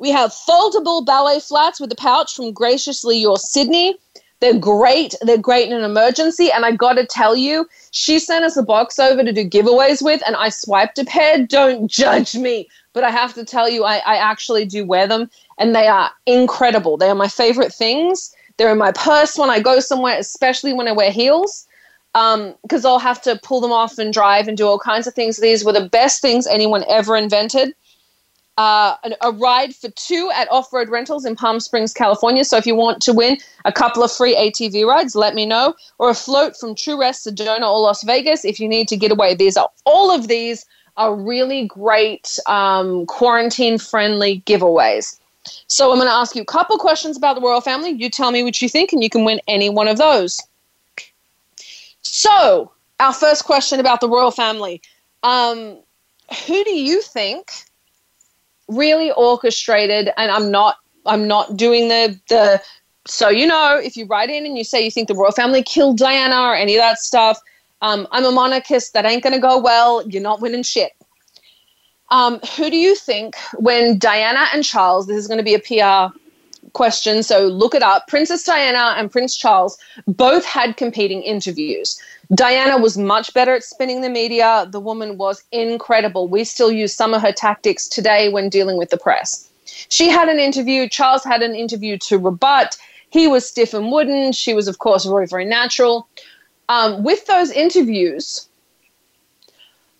We 0.00 0.10
have 0.12 0.30
foldable 0.30 1.04
ballet 1.04 1.40
flats 1.40 1.78
with 1.78 1.92
a 1.92 1.94
pouch 1.94 2.34
from 2.34 2.52
Graciously 2.52 3.18
Your 3.18 3.36
Sydney. 3.36 3.96
They're 4.40 4.58
great. 4.58 5.14
They're 5.20 5.36
great 5.36 5.68
in 5.68 5.76
an 5.76 5.84
emergency. 5.84 6.50
And 6.50 6.64
I 6.64 6.72
got 6.72 6.94
to 6.94 7.04
tell 7.04 7.36
you, 7.36 7.68
she 7.90 8.18
sent 8.18 8.42
us 8.42 8.56
a 8.56 8.62
box 8.62 8.98
over 8.98 9.22
to 9.22 9.30
do 9.30 9.46
giveaways 9.46 10.00
with, 10.00 10.22
and 10.26 10.36
I 10.36 10.48
swiped 10.48 10.98
a 10.98 11.04
pair. 11.04 11.44
Don't 11.46 11.86
judge 11.90 12.34
me. 12.34 12.66
But 12.94 13.04
I 13.04 13.10
have 13.10 13.34
to 13.34 13.44
tell 13.44 13.68
you, 13.68 13.84
I, 13.84 13.96
I 13.98 14.16
actually 14.16 14.64
do 14.64 14.86
wear 14.86 15.06
them, 15.06 15.30
and 15.58 15.76
they 15.76 15.86
are 15.86 16.10
incredible. 16.24 16.96
They 16.96 17.10
are 17.10 17.14
my 17.14 17.28
favorite 17.28 17.72
things. 17.72 18.34
They're 18.56 18.72
in 18.72 18.78
my 18.78 18.92
purse 18.92 19.36
when 19.36 19.50
I 19.50 19.60
go 19.60 19.80
somewhere, 19.80 20.18
especially 20.18 20.72
when 20.72 20.88
I 20.88 20.92
wear 20.92 21.10
heels, 21.10 21.66
because 22.14 22.84
um, 22.84 22.90
I'll 22.90 22.98
have 22.98 23.20
to 23.22 23.38
pull 23.42 23.60
them 23.60 23.70
off 23.70 23.98
and 23.98 24.14
drive 24.14 24.48
and 24.48 24.56
do 24.56 24.66
all 24.66 24.78
kinds 24.78 25.06
of 25.06 25.12
things. 25.12 25.36
These 25.36 25.62
were 25.62 25.74
the 25.74 25.90
best 25.90 26.22
things 26.22 26.46
anyone 26.46 26.84
ever 26.88 27.16
invented 27.16 27.74
uh, 28.61 28.94
a 29.23 29.33
ride 29.33 29.75
for 29.75 29.88
two 29.92 30.31
at 30.35 30.46
Off 30.53 30.70
Road 30.70 30.90
Rentals 30.90 31.25
in 31.25 31.35
Palm 31.35 31.61
Springs, 31.61 31.94
California. 31.94 32.44
So 32.44 32.59
if 32.59 32.66
you 32.66 32.75
want 32.75 33.01
to 33.01 33.14
win 33.14 33.38
a 33.64 33.73
couple 33.73 34.03
of 34.03 34.12
free 34.12 34.37
ATV 34.37 34.87
rides, 34.87 35.16
let 35.16 35.35
me 35.35 35.46
know. 35.46 35.75
Or 35.96 36.11
a 36.11 36.14
float 36.14 36.59
from 36.59 36.75
True 36.75 37.01
Rest 37.01 37.27
Sedona 37.27 37.62
or 37.62 37.81
Las 37.81 38.05
Vegas 38.05 38.44
if 38.44 38.61
you 38.61 38.68
need 38.68 38.87
to 38.88 38.99
get 38.99 39.12
away. 39.12 39.35
These 39.35 39.57
are 39.57 39.70
all 39.87 40.14
of 40.14 40.29
these 40.29 40.66
are 40.99 41.16
really 41.16 41.68
great 41.68 42.38
um, 42.44 43.07
quarantine 43.07 43.79
friendly 43.79 44.42
giveaways. 44.44 45.18
So 45.68 45.90
I'm 45.90 45.96
going 45.96 46.09
to 46.09 46.12
ask 46.12 46.37
you 46.37 46.42
a 46.42 46.44
couple 46.44 46.77
questions 46.77 47.16
about 47.16 47.37
the 47.37 47.40
royal 47.40 47.62
family. 47.62 47.92
You 47.92 48.11
tell 48.11 48.31
me 48.31 48.42
what 48.42 48.61
you 48.61 48.68
think, 48.68 48.92
and 48.92 49.03
you 49.03 49.09
can 49.09 49.25
win 49.25 49.40
any 49.49 49.70
one 49.70 49.88
of 49.88 49.96
those. 49.96 50.38
So 52.03 52.70
our 52.99 53.14
first 53.14 53.46
question 53.46 53.81
about 53.81 54.03
the 54.03 54.09
royal 54.11 54.33
family. 54.33 54.83
Um, 55.23 55.79
who 56.46 56.62
do 56.64 56.79
you 56.79 57.01
think 57.01 57.51
really 58.70 59.11
orchestrated 59.12 60.11
and 60.16 60.30
i'm 60.30 60.50
not 60.50 60.76
i'm 61.06 61.26
not 61.26 61.56
doing 61.56 61.88
the 61.88 62.18
the 62.28 62.62
so 63.06 63.28
you 63.28 63.46
know 63.46 63.78
if 63.83 63.96
you 63.96 64.06
write 64.06 64.30
in 64.30 64.46
and 64.46 64.56
you 64.56 64.64
say 64.64 64.83
you 64.83 64.90
think 64.90 65.09
the 65.09 65.14
royal 65.14 65.33
family 65.33 65.62
killed 65.62 65.98
diana 65.98 66.40
or 66.42 66.54
any 66.54 66.76
of 66.76 66.80
that 66.80 66.98
stuff 66.98 67.38
um, 67.83 68.06
i'm 68.12 68.24
a 68.24 68.33
monarchist 68.33 68.92
that 68.92 69.04
ain't 69.04 69.22
going 69.22 69.35
to 69.35 69.40
go 69.40 69.59
well 69.59 70.06
you're 70.09 70.22
not 70.22 70.40
winning 70.40 70.62
shit. 70.62 70.92
Um, 72.12 72.40
who 72.56 72.70
do 72.70 72.76
you 72.76 72.94
think 72.94 73.37
when 73.54 73.98
diana 73.98 74.46
and 74.52 74.64
charles 74.64 75.06
this 75.06 75.16
is 75.16 75.26
going 75.26 75.38
to 75.38 75.44
be 75.44 75.54
a 75.54 75.61
pr 75.61 76.16
question 76.72 77.22
so 77.22 77.46
look 77.46 77.74
it 77.74 77.83
up 77.83 78.06
princess 78.06 78.44
diana 78.44 78.94
and 78.96 79.11
prince 79.11 79.37
charles 79.37 79.76
both 80.06 80.44
had 80.44 80.76
competing 80.76 81.22
interviews 81.22 82.00
Diana 82.35 82.79
was 82.79 82.97
much 82.97 83.35
better 83.35 83.55
at 83.55 83.64
spinning 83.64 84.03
the 84.03 84.09
media. 84.09 84.69
The 84.71 84.79
woman 84.79 85.19
was 85.19 85.43
incredible. 85.51 86.29
We 86.29 86.45
still 86.45 86.71
use 86.71 86.95
some 86.95 87.12
of 87.12 87.23
her 87.23 87.33
tactics 87.33 87.88
today 87.88 88.29
when 88.29 88.49
dealing 88.49 88.77
with 88.77 88.90
the 88.90 88.99
press. 88.99 89.49
She 89.88 90.09
had 90.09 90.29
an 90.29 90.38
interview, 90.38 90.88
Charles 90.88 91.25
had 91.25 91.43
an 91.43 91.55
interview 91.55 91.99
to 91.99 92.19
rebut. 92.19 92.77
He 93.11 93.27
was 93.27 93.49
stiff 93.49 93.75
and 93.75 93.90
wooden. 93.90 94.33
She 94.33 94.55
was, 94.55 94.69
of 94.69 94.79
course, 94.79 95.05
very, 95.05 95.27
very 95.27 95.45
natural. 95.45 96.07
Um, 96.69 97.03
with 97.03 97.27
those 97.27 97.51
interviews, 97.51 98.49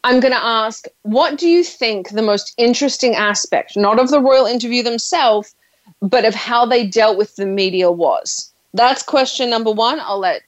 I'm 0.05 0.21
going 0.21 0.33
to 0.33 0.45
ask, 0.45 0.87
what 1.03 1.37
do 1.37 1.49
you 1.49 1.65
think 1.65 2.11
the 2.11 2.23
most 2.23 2.55
interesting 2.57 3.17
aspect, 3.17 3.77
not 3.77 3.99
of 3.99 4.11
the 4.11 4.21
royal 4.21 4.47
interview 4.47 4.85
themselves, 4.85 5.55
but 6.01 6.25
of 6.25 6.35
how 6.35 6.65
they 6.65 6.87
dealt 6.87 7.19
with 7.19 7.35
the 7.35 7.47
media 7.47 7.91
was? 7.91 8.53
That's 8.73 9.03
question 9.03 9.51
number 9.51 9.73
one. 9.73 9.99
I'll 10.01 10.21
let 10.21 10.43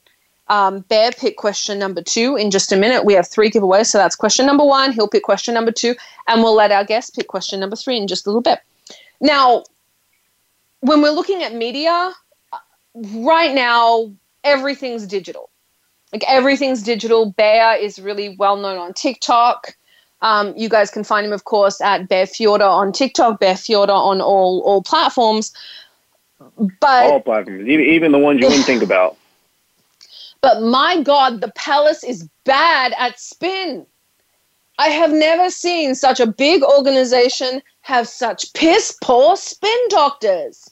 um, 0.48 0.80
Bear 0.80 1.12
pick 1.12 1.36
question 1.36 1.78
number 1.78 2.02
two 2.02 2.36
in 2.36 2.50
just 2.50 2.72
a 2.72 2.76
minute. 2.76 3.04
We 3.04 3.14
have 3.14 3.28
three 3.28 3.50
giveaways, 3.50 3.86
so 3.86 3.98
that's 3.98 4.16
question 4.16 4.46
number 4.46 4.64
one. 4.64 4.92
He'll 4.92 5.08
pick 5.08 5.22
question 5.22 5.54
number 5.54 5.72
two, 5.72 5.94
and 6.28 6.42
we'll 6.42 6.54
let 6.54 6.72
our 6.72 6.84
guest 6.84 7.14
pick 7.14 7.28
question 7.28 7.60
number 7.60 7.76
three 7.76 7.96
in 7.96 8.06
just 8.06 8.26
a 8.26 8.30
little 8.30 8.42
bit. 8.42 8.58
Now, 9.20 9.64
when 10.80 11.00
we're 11.00 11.10
looking 11.10 11.42
at 11.42 11.54
media, 11.54 12.12
right 12.94 13.54
now, 13.54 14.10
everything's 14.44 15.06
digital. 15.06 15.48
Like 16.12 16.24
everything's 16.28 16.82
digital. 16.82 17.30
Bear 17.30 17.76
is 17.76 17.98
really 17.98 18.36
well 18.36 18.56
known 18.56 18.78
on 18.78 18.92
TikTok. 18.92 19.76
Um, 20.20 20.54
you 20.56 20.68
guys 20.68 20.90
can 20.90 21.02
find 21.02 21.26
him, 21.26 21.32
of 21.32 21.44
course, 21.44 21.80
at 21.80 22.08
Bear 22.08 22.26
Fiorda 22.26 22.68
on 22.68 22.92
TikTok, 22.92 23.40
Bear 23.40 23.54
Fiorda 23.54 23.90
on 23.90 24.20
all 24.20 24.60
all 24.60 24.82
platforms. 24.82 25.52
But 26.80 27.10
all 27.10 27.20
platforms, 27.20 27.66
even 27.68 28.12
the 28.12 28.18
ones 28.18 28.40
you 28.40 28.46
wouldn't 28.46 28.66
think 28.66 28.82
about. 28.82 29.16
But 30.42 30.60
my 30.60 31.00
God, 31.00 31.40
the 31.40 31.52
palace 31.52 32.02
is 32.02 32.28
bad 32.44 32.92
at 32.98 33.18
spin. 33.18 33.86
I 34.78 34.88
have 34.88 35.12
never 35.12 35.48
seen 35.50 35.94
such 35.94 36.18
a 36.18 36.26
big 36.26 36.64
organization 36.64 37.62
have 37.82 38.08
such 38.08 38.52
piss 38.52 38.96
poor 39.02 39.36
spin 39.36 39.78
doctors. 39.88 40.68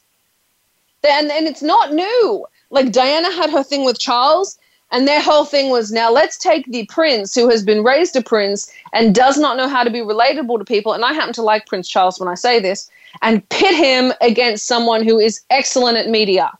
And, 1.08 1.30
and 1.30 1.46
it's 1.46 1.62
not 1.62 1.92
new. 1.92 2.44
Like 2.70 2.90
Diana 2.92 3.32
had 3.32 3.50
her 3.50 3.62
thing 3.62 3.84
with 3.84 3.98
Charles, 3.98 4.58
and 4.90 5.06
their 5.06 5.22
whole 5.22 5.44
thing 5.44 5.70
was 5.70 5.92
now 5.92 6.10
let's 6.10 6.36
take 6.36 6.66
the 6.66 6.86
prince 6.86 7.34
who 7.34 7.48
has 7.48 7.62
been 7.64 7.84
raised 7.84 8.16
a 8.16 8.22
prince 8.22 8.72
and 8.92 9.14
does 9.14 9.38
not 9.38 9.56
know 9.56 9.68
how 9.68 9.84
to 9.84 9.90
be 9.90 10.00
relatable 10.00 10.58
to 10.58 10.64
people. 10.64 10.92
And 10.92 11.04
I 11.04 11.12
happen 11.12 11.34
to 11.34 11.42
like 11.42 11.66
Prince 11.66 11.88
Charles 11.88 12.18
when 12.18 12.28
I 12.28 12.34
say 12.34 12.58
this, 12.58 12.90
and 13.22 13.48
pit 13.50 13.76
him 13.76 14.12
against 14.20 14.66
someone 14.66 15.04
who 15.04 15.20
is 15.20 15.42
excellent 15.50 15.96
at 15.96 16.08
media. 16.08 16.50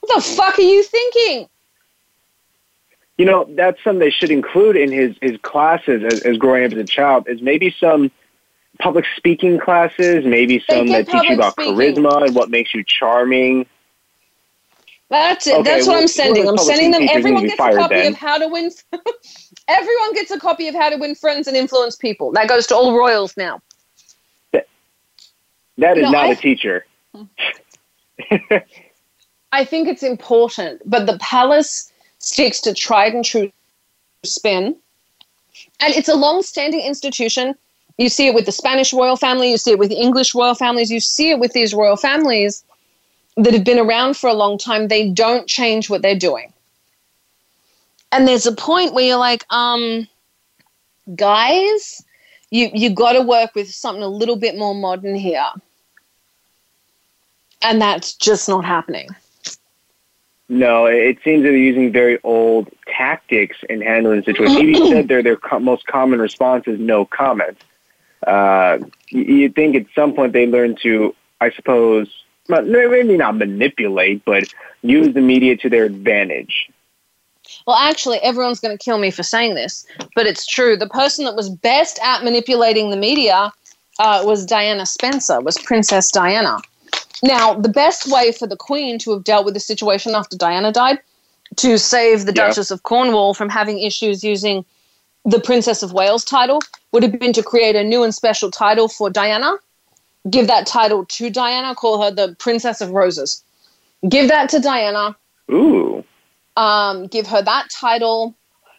What 0.00 0.16
the 0.16 0.22
fuck 0.22 0.58
are 0.58 0.62
you 0.62 0.82
thinking? 0.82 1.48
You 3.18 3.26
know, 3.26 3.46
that's 3.50 3.82
something 3.84 3.98
they 3.98 4.10
should 4.10 4.30
include 4.30 4.76
in 4.76 4.90
his, 4.90 5.14
his 5.20 5.38
classes 5.42 6.02
as, 6.10 6.20
as 6.20 6.38
growing 6.38 6.64
up 6.64 6.72
as 6.72 6.78
a 6.78 6.84
child 6.84 7.28
is 7.28 7.42
maybe 7.42 7.74
some 7.78 8.10
public 8.78 9.04
speaking 9.16 9.58
classes, 9.58 10.24
maybe 10.24 10.64
some 10.68 10.86
that 10.86 11.06
teach 11.06 11.28
you 11.28 11.34
about 11.34 11.52
speaking. 11.52 11.74
charisma 11.74 12.24
and 12.24 12.34
what 12.34 12.48
makes 12.50 12.72
you 12.74 12.82
charming. 12.82 13.66
That's 15.10 15.46
it. 15.46 15.54
Okay, 15.54 15.62
That's 15.64 15.86
what 15.86 15.98
I'm 15.98 16.08
sending. 16.08 16.48
I'm 16.48 16.56
sending 16.56 16.92
them. 16.92 17.08
Everyone 17.10 17.44
gets 17.44 17.60
a 17.60 17.76
copy 17.76 17.96
then. 17.96 18.12
of 18.12 18.18
How 18.18 18.38
to 18.38 18.48
Win. 18.48 18.70
everyone 19.68 20.14
gets 20.14 20.30
a 20.30 20.38
copy 20.38 20.68
of 20.68 20.74
How 20.74 20.88
to 20.88 20.96
Win 20.96 21.14
Friends 21.14 21.48
and 21.48 21.56
Influence 21.56 21.96
People. 21.96 22.32
That 22.32 22.48
goes 22.48 22.66
to 22.68 22.76
all 22.76 22.96
royals 22.96 23.36
now. 23.36 23.60
That, 24.52 24.66
that 25.78 25.98
is 25.98 26.10
not 26.10 26.26
I, 26.26 26.28
a 26.28 26.36
teacher. 26.36 26.86
Hmm. 27.14 27.24
I 29.52 29.64
think 29.64 29.88
it's 29.88 30.02
important, 30.02 30.82
but 30.86 31.06
the 31.06 31.18
palace 31.18 31.92
sticks 32.18 32.60
to 32.62 32.74
tried 32.74 33.14
and 33.14 33.24
true 33.24 33.50
spin. 34.24 34.76
And 35.80 35.94
it's 35.94 36.08
a 36.08 36.14
long 36.14 36.42
standing 36.42 36.80
institution. 36.80 37.54
You 37.98 38.08
see 38.08 38.28
it 38.28 38.34
with 38.34 38.46
the 38.46 38.52
Spanish 38.52 38.92
royal 38.92 39.16
family, 39.16 39.50
you 39.50 39.58
see 39.58 39.72
it 39.72 39.78
with 39.78 39.90
the 39.90 40.00
English 40.00 40.34
royal 40.34 40.54
families, 40.54 40.90
you 40.90 41.00
see 41.00 41.30
it 41.30 41.38
with 41.38 41.52
these 41.52 41.74
royal 41.74 41.96
families 41.96 42.64
that 43.36 43.52
have 43.52 43.64
been 43.64 43.78
around 43.78 44.16
for 44.16 44.28
a 44.28 44.34
long 44.34 44.56
time. 44.58 44.88
They 44.88 45.10
don't 45.10 45.46
change 45.46 45.90
what 45.90 46.02
they're 46.02 46.18
doing. 46.18 46.52
And 48.12 48.26
there's 48.26 48.46
a 48.46 48.52
point 48.52 48.94
where 48.94 49.04
you're 49.04 49.16
like, 49.16 49.44
um, 49.50 50.08
guys, 51.14 52.02
you 52.50 52.70
you 52.72 52.90
got 52.90 53.12
to 53.12 53.22
work 53.22 53.54
with 53.54 53.70
something 53.70 54.02
a 54.02 54.08
little 54.08 54.36
bit 54.36 54.56
more 54.56 54.74
modern 54.74 55.14
here. 55.14 55.48
And 57.62 57.80
that's 57.80 58.14
just 58.14 58.48
not 58.48 58.64
happening. 58.64 59.08
No, 60.50 60.86
it 60.86 61.18
seems 61.22 61.44
they're 61.44 61.56
using 61.56 61.92
very 61.92 62.18
old 62.24 62.68
tactics 62.88 63.56
in 63.68 63.80
handling 63.80 64.18
the 64.18 64.24
situation. 64.24 64.56
Evie 64.56 64.90
said 64.90 65.06
their 65.06 65.22
their 65.22 65.36
co- 65.36 65.60
most 65.60 65.86
common 65.86 66.20
response 66.20 66.66
is 66.66 66.80
no 66.80 67.04
comment. 67.04 67.56
Uh, 68.26 68.78
you'd 69.10 69.54
think 69.54 69.76
at 69.76 69.86
some 69.94 70.12
point 70.12 70.32
they 70.32 70.48
learn 70.48 70.74
to, 70.82 71.14
I 71.40 71.50
suppose, 71.50 72.08
maybe 72.48 73.16
not 73.16 73.36
manipulate, 73.36 74.24
but 74.24 74.52
use 74.82 75.14
the 75.14 75.20
media 75.20 75.56
to 75.56 75.70
their 75.70 75.84
advantage. 75.84 76.68
Well, 77.64 77.76
actually, 77.76 78.18
everyone's 78.18 78.58
going 78.58 78.76
to 78.76 78.84
kill 78.84 78.98
me 78.98 79.12
for 79.12 79.22
saying 79.22 79.54
this, 79.54 79.86
but 80.16 80.26
it's 80.26 80.44
true. 80.44 80.76
The 80.76 80.88
person 80.88 81.26
that 81.26 81.36
was 81.36 81.48
best 81.48 82.00
at 82.02 82.24
manipulating 82.24 82.90
the 82.90 82.96
media 82.96 83.52
uh, 84.00 84.22
was 84.24 84.44
Diana 84.44 84.84
Spencer, 84.84 85.40
was 85.40 85.58
Princess 85.58 86.10
Diana. 86.10 86.58
Now, 87.22 87.54
the 87.54 87.68
best 87.68 88.10
way 88.10 88.32
for 88.32 88.46
the 88.46 88.56
Queen 88.56 88.98
to 89.00 89.12
have 89.12 89.24
dealt 89.24 89.44
with 89.44 89.54
the 89.54 89.60
situation 89.60 90.14
after 90.14 90.36
Diana 90.36 90.72
died, 90.72 90.98
to 91.56 91.78
save 91.78 92.26
the 92.26 92.32
Yeah. 92.32 92.46
Duchess 92.46 92.70
of 92.70 92.82
Cornwall 92.84 93.34
from 93.34 93.48
having 93.48 93.78
issues 93.80 94.22
using 94.22 94.64
the 95.24 95.40
Princess 95.40 95.82
of 95.82 95.92
Wales 95.92 96.24
title, 96.24 96.60
would 96.92 97.02
have 97.02 97.18
been 97.18 97.32
to 97.34 97.42
create 97.42 97.76
a 97.76 97.84
new 97.84 98.02
and 98.02 98.14
special 98.14 98.50
title 98.50 98.88
for 98.88 99.10
Diana, 99.10 99.56
give 100.30 100.46
that 100.46 100.66
title 100.66 101.04
to 101.04 101.28
Diana, 101.28 101.74
call 101.74 102.02
her 102.02 102.10
the 102.10 102.34
Princess 102.38 102.80
of 102.80 102.90
Roses. 102.90 103.44
Give 104.08 104.28
that 104.28 104.48
to 104.50 104.60
Diana, 104.60 105.14
Ooh, 105.50 106.04
um, 106.56 107.06
give 107.08 107.26
her 107.26 107.42
that 107.42 107.68
title 107.70 108.34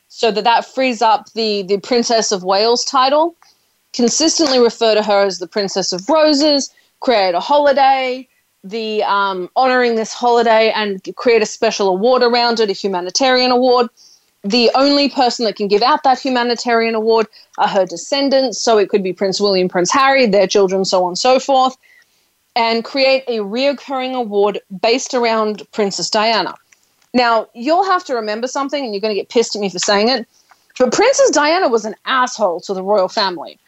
so 0.08 0.32
that 0.32 0.43
that 0.43 0.65
frees 0.65 1.01
up 1.01 1.32
the 1.34 1.63
the 1.63 1.77
princess 1.80 2.32
of 2.32 2.43
wales 2.43 2.84
title 2.84 3.36
consistently 3.93 4.60
refer 4.60 4.93
to 4.93 5.01
her 5.01 5.25
as 5.25 5.39
the 5.39 5.47
princess 5.47 5.93
of 5.93 6.08
roses 6.10 6.73
create 6.99 7.34
a 7.34 7.39
holiday 7.39 8.27
the 8.63 9.04
um, 9.04 9.50
honoring 9.56 9.95
this 9.95 10.13
holiday 10.13 10.71
and 10.71 11.02
create 11.15 11.41
a 11.41 11.45
special 11.45 11.89
award 11.89 12.24
around 12.24 12.60
it 12.60 12.69
a 12.69 12.74
humanitarian 12.74 13.52
award 13.52 13.88
the 14.43 14.71
only 14.76 15.08
person 15.10 15.45
that 15.45 15.56
can 15.56 15.67
give 15.67 15.82
out 15.82 16.04
that 16.04 16.19
humanitarian 16.19 16.95
award 16.95 17.28
are 17.58 17.67
her 17.67 17.86
descendants 17.86 18.60
so 18.60 18.78
it 18.78 18.89
could 18.89 19.04
be 19.04 19.13
prince 19.13 19.41
william 19.41 19.67
prince 19.67 19.91
harry 19.91 20.26
their 20.26 20.47
children 20.47 20.86
so 20.86 21.04
on 21.04 21.10
and 21.10 21.17
so 21.17 21.39
forth 21.39 21.76
and 22.56 22.84
create 22.84 23.24
a 23.28 23.39
reoccurring 23.39 24.13
award 24.13 24.60
based 24.82 25.13
around 25.13 25.63
princess 25.71 26.10
diana 26.10 26.54
now, 27.13 27.47
you'll 27.54 27.84
have 27.84 28.04
to 28.06 28.15
remember 28.15 28.47
something, 28.47 28.84
and 28.84 28.93
you're 28.93 29.02
going 29.02 29.13
to 29.13 29.19
get 29.19 29.30
pissed 29.30 29.56
at 29.56 29.62
me 29.62 29.69
for 29.69 29.80
saying 29.80 30.10
it. 30.10 30.28
But 30.80 30.93
Princess 30.93 31.30
Diana 31.32 31.67
was 31.67 31.86
an 31.86 31.95
asshole 32.06 32.62
to 32.62 32.74
the 32.74 32.82
royal 32.82 33.10
family, 33.10 33.60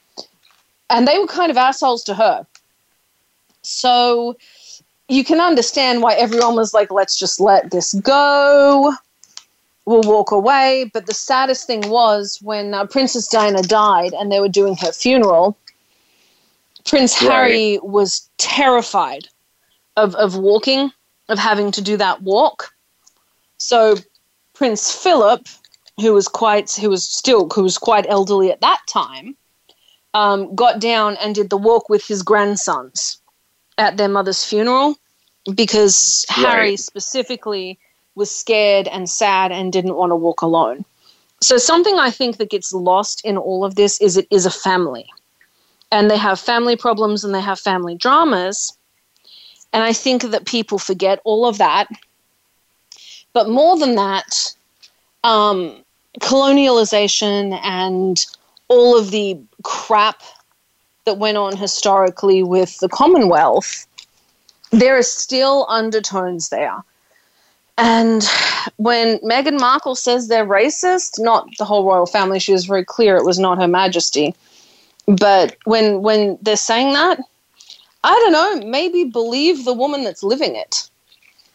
and 0.89 1.08
they 1.08 1.19
were 1.19 1.27
kind 1.27 1.51
of 1.51 1.58
assholes 1.58 2.03
to 2.06 2.15
her. 2.15 2.47
So 3.62 4.38
you 5.13 5.23
can 5.23 5.39
understand 5.39 6.02
why 6.02 6.15
everyone 6.15 6.56
was 6.56 6.73
like, 6.73 6.89
let's 6.89 7.19
just 7.19 7.39
let 7.39 7.69
this 7.69 7.93
go. 7.93 8.93
We'll 9.86 10.02
walk 10.02 10.32
away. 10.32 10.89
But 10.91 11.06
the 11.06 11.13
saddest 11.13 11.67
thing 11.67 11.88
was 11.88 12.39
when 12.41 12.73
uh, 12.73 12.88
Princess 12.88 13.28
Diana 13.28 13.62
died 13.62 14.13
and 14.13 14.32
they 14.32 14.39
were 14.39 14.49
doing 14.49 14.76
her 14.78 14.91
funeral, 14.91 15.56
Prince 16.86 17.21
Right. 17.21 17.32
Harry 17.32 17.80
was 17.84 18.28
terrified 18.39 19.28
of, 19.95 20.15
of 20.15 20.36
walking, 20.36 20.91
of 21.30 21.38
having 21.38 21.71
to 21.73 21.82
do 21.82 21.95
that 21.97 22.23
walk. 22.23 22.73
So 23.58 23.97
Prince 24.54 24.91
Philip, 24.91 25.47
who 26.02 26.13
was 26.13 26.28
quite, 26.28 26.71
who 26.71 26.89
was 26.89 27.08
still, 27.08 27.49
who 27.49 27.62
was 27.62 27.78
quite 27.78 28.08
elderly 28.10 28.52
at 28.52 28.62
that 28.62 28.82
time, 28.88 29.38
um, 30.15 30.56
got 30.56 30.80
down 30.80 31.17
and 31.17 31.36
did 31.36 31.52
the 31.52 31.58
walk 31.58 31.88
with 31.88 32.04
his 32.04 32.23
grandsons 32.23 33.19
at 33.78 33.97
their 33.97 34.10
mother's 34.10 34.43
funeral 34.43 34.95
because 35.56 36.25
Harry 36.29 36.77
specifically 36.77 37.77
was 38.15 38.34
scared 38.34 38.88
and 38.88 39.10
sad 39.10 39.51
and 39.51 39.73
didn't 39.73 39.95
want 39.95 40.12
to 40.12 40.15
walk 40.15 40.41
alone. 40.41 40.86
So 41.41 41.58
something 41.58 41.99
I 41.99 42.10
think 42.10 42.38
that 42.38 42.49
gets 42.49 42.71
lost 42.71 43.25
in 43.25 43.38
all 43.38 43.65
of 43.65 43.75
this 43.75 43.99
is 43.99 44.15
it 44.15 44.27
is 44.32 44.45
a 44.45 44.51
family. 44.51 45.06
And 45.91 46.10
they 46.10 46.17
have 46.17 46.39
family 46.39 46.75
problems 46.75 47.23
and 47.23 47.36
they 47.36 47.41
have 47.41 47.60
family 47.60 47.95
dramas. 47.95 48.77
And 49.73 49.84
I 49.84 49.93
think 49.93 50.23
that 50.23 50.45
people 50.45 50.79
forget 50.79 51.19
all 51.23 51.45
of 51.45 51.58
that. 51.58 51.88
But 53.34 53.49
more 53.49 53.77
than 53.77 53.95
that, 53.95 54.56
um, 55.23 55.84
colonialization 56.19 57.60
and 57.63 58.25
all 58.67 58.97
of 58.97 59.12
the 59.12 59.38
crap 59.63 60.21
that 61.06 61.17
went 61.17 61.38
on 61.38 61.58
historically 61.58 62.43
with 62.43 62.77
the 62.79 62.89
Commonwealth, 62.89 63.86
there 64.73 64.97
are 64.97 65.03
still 65.03 65.65
undertones 65.69 66.49
there. 66.49 66.83
And 67.77 68.23
when 68.77 69.19
Meghan 69.19 69.59
Markle 69.59 69.95
says 69.95 70.27
they're 70.27 70.45
racist, 70.45 71.19
not 71.19 71.47
the 71.57 71.65
whole 71.65 71.86
royal 71.86 72.05
family, 72.05 72.39
she 72.39 72.51
was 72.51 72.65
very 72.65 72.83
clear 72.83 73.15
it 73.15 73.25
was 73.25 73.39
not 73.39 73.59
Her 73.59 73.67
Majesty. 73.67 74.36
But 75.07 75.57
when 75.65 76.01
when 76.01 76.38
they're 76.41 76.55
saying 76.55 76.93
that, 76.93 77.19
I 78.03 78.13
don't 78.13 78.31
know, 78.31 78.67
maybe 78.67 79.03
believe 79.05 79.65
the 79.65 79.73
woman 79.73 80.03
that's 80.03 80.23
living 80.23 80.55
it. 80.55 80.89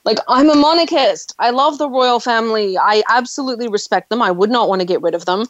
Like 0.05 0.19
I'm 0.29 0.51
a 0.51 0.55
monarchist. 0.55 1.35
I 1.39 1.51
love 1.51 1.79
the 1.79 1.89
royal 1.89 2.21
family. 2.21 2.79
I 2.79 3.03
absolutely 3.09 3.69
respect 3.69 4.11
them. 4.11 4.23
I 4.23 4.31
would 4.31 4.51
not 4.51 4.69
want 4.69 4.81
to 4.81 4.87
get 4.87 5.03
rid 5.03 5.15
of 5.15 5.25
them. 5.25 5.47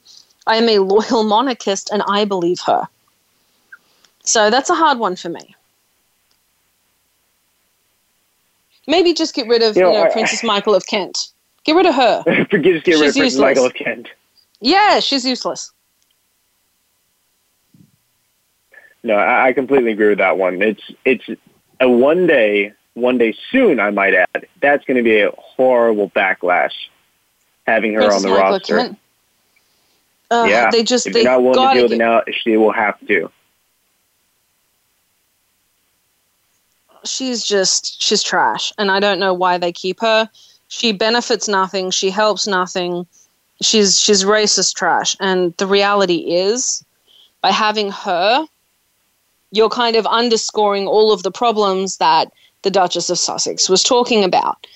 I 0.46 0.56
am 0.56 0.68
a 0.68 0.78
loyal 0.78 1.22
monarchist 1.22 1.90
and 1.92 2.02
I 2.08 2.24
believe 2.24 2.60
her. 2.60 2.88
So 4.24 4.50
that's 4.50 4.70
a 4.70 4.74
hard 4.74 4.98
one 4.98 5.16
for 5.16 5.28
me. 5.28 5.54
Maybe 8.88 9.12
just 9.12 9.34
get 9.34 9.46
rid 9.46 9.62
of 9.62 9.76
You 9.76 9.86
you 9.86 9.92
know, 9.92 9.98
know, 10.00 10.08
I- 10.08 10.12
Princess 10.12 10.42
Michael 10.42 10.74
of 10.74 10.84
Kent. 10.86 11.28
Get 11.64 11.76
rid 11.76 11.86
of 11.86 11.94
her. 11.94 12.22
Forget 12.50 12.72
just 12.72 12.84
get 12.86 12.92
rid 12.94 13.00
She's 13.00 13.08
of 13.08 13.14
Prince 13.14 13.16
useless. 13.16 13.38
Michael 13.38 13.66
of 13.66 13.74
Kent. 13.74 14.08
Yeah, 14.60 15.00
she's 15.00 15.24
useless. 15.26 15.70
No, 19.02 19.14
I, 19.14 19.48
I 19.48 19.52
completely 19.52 19.92
agree 19.92 20.08
with 20.08 20.18
that 20.18 20.38
one. 20.38 20.60
It's 20.62 20.82
it's 21.04 21.24
a 21.80 21.88
one 21.88 22.26
day, 22.26 22.72
one 22.94 23.18
day 23.18 23.34
soon. 23.52 23.78
I 23.78 23.90
might 23.90 24.14
add. 24.14 24.48
That's 24.60 24.84
going 24.86 24.96
to 24.96 25.02
be 25.02 25.20
a 25.20 25.30
horrible 25.36 26.10
backlash. 26.10 26.72
Having 27.66 27.94
her 27.94 28.00
Princess 28.00 28.24
on 28.24 28.30
the 28.30 28.36
Michael 28.36 28.52
roster. 28.52 28.96
Uh, 30.30 30.46
yeah, 30.48 30.70
they 30.70 30.82
just 30.82 31.06
if 31.06 31.12
they 31.12 31.22
you're 31.22 31.30
not 31.30 31.42
willing 31.42 31.68
to 31.68 31.74
deal 31.74 31.82
with 31.84 31.92
it 31.92 31.98
now, 31.98 32.22
she 32.42 32.56
will 32.56 32.72
have 32.72 32.98
to. 33.06 33.30
She's 37.08 37.44
just 37.44 38.02
she's 38.02 38.22
trash 38.22 38.72
and 38.78 38.90
i 38.90 39.00
don't 39.00 39.18
know 39.18 39.34
why 39.34 39.58
they 39.58 39.72
keep 39.72 40.00
her. 40.00 40.28
She 40.68 40.92
benefits 40.92 41.48
nothing 41.48 41.90
she 41.90 42.10
helps 42.10 42.46
nothing. 42.46 43.06
She's 43.62 43.98
she's 43.98 44.24
racist 44.24 44.74
trash 44.74 45.16
and 45.18 45.56
the 45.56 45.66
reality 45.66 46.34
is 46.36 46.84
by 47.40 47.50
having 47.50 47.90
her 47.90 48.46
you're 49.50 49.70
kind 49.70 49.96
of 49.96 50.06
underscoring 50.06 50.86
all 50.86 51.10
of 51.12 51.22
the 51.22 51.30
problems 51.30 51.96
that 51.96 52.30
the 52.62 52.70
duchess 52.70 53.08
of 53.08 53.18
sussex 53.18 53.68
was 53.68 53.82
talking 53.82 54.22
about. 54.24 54.66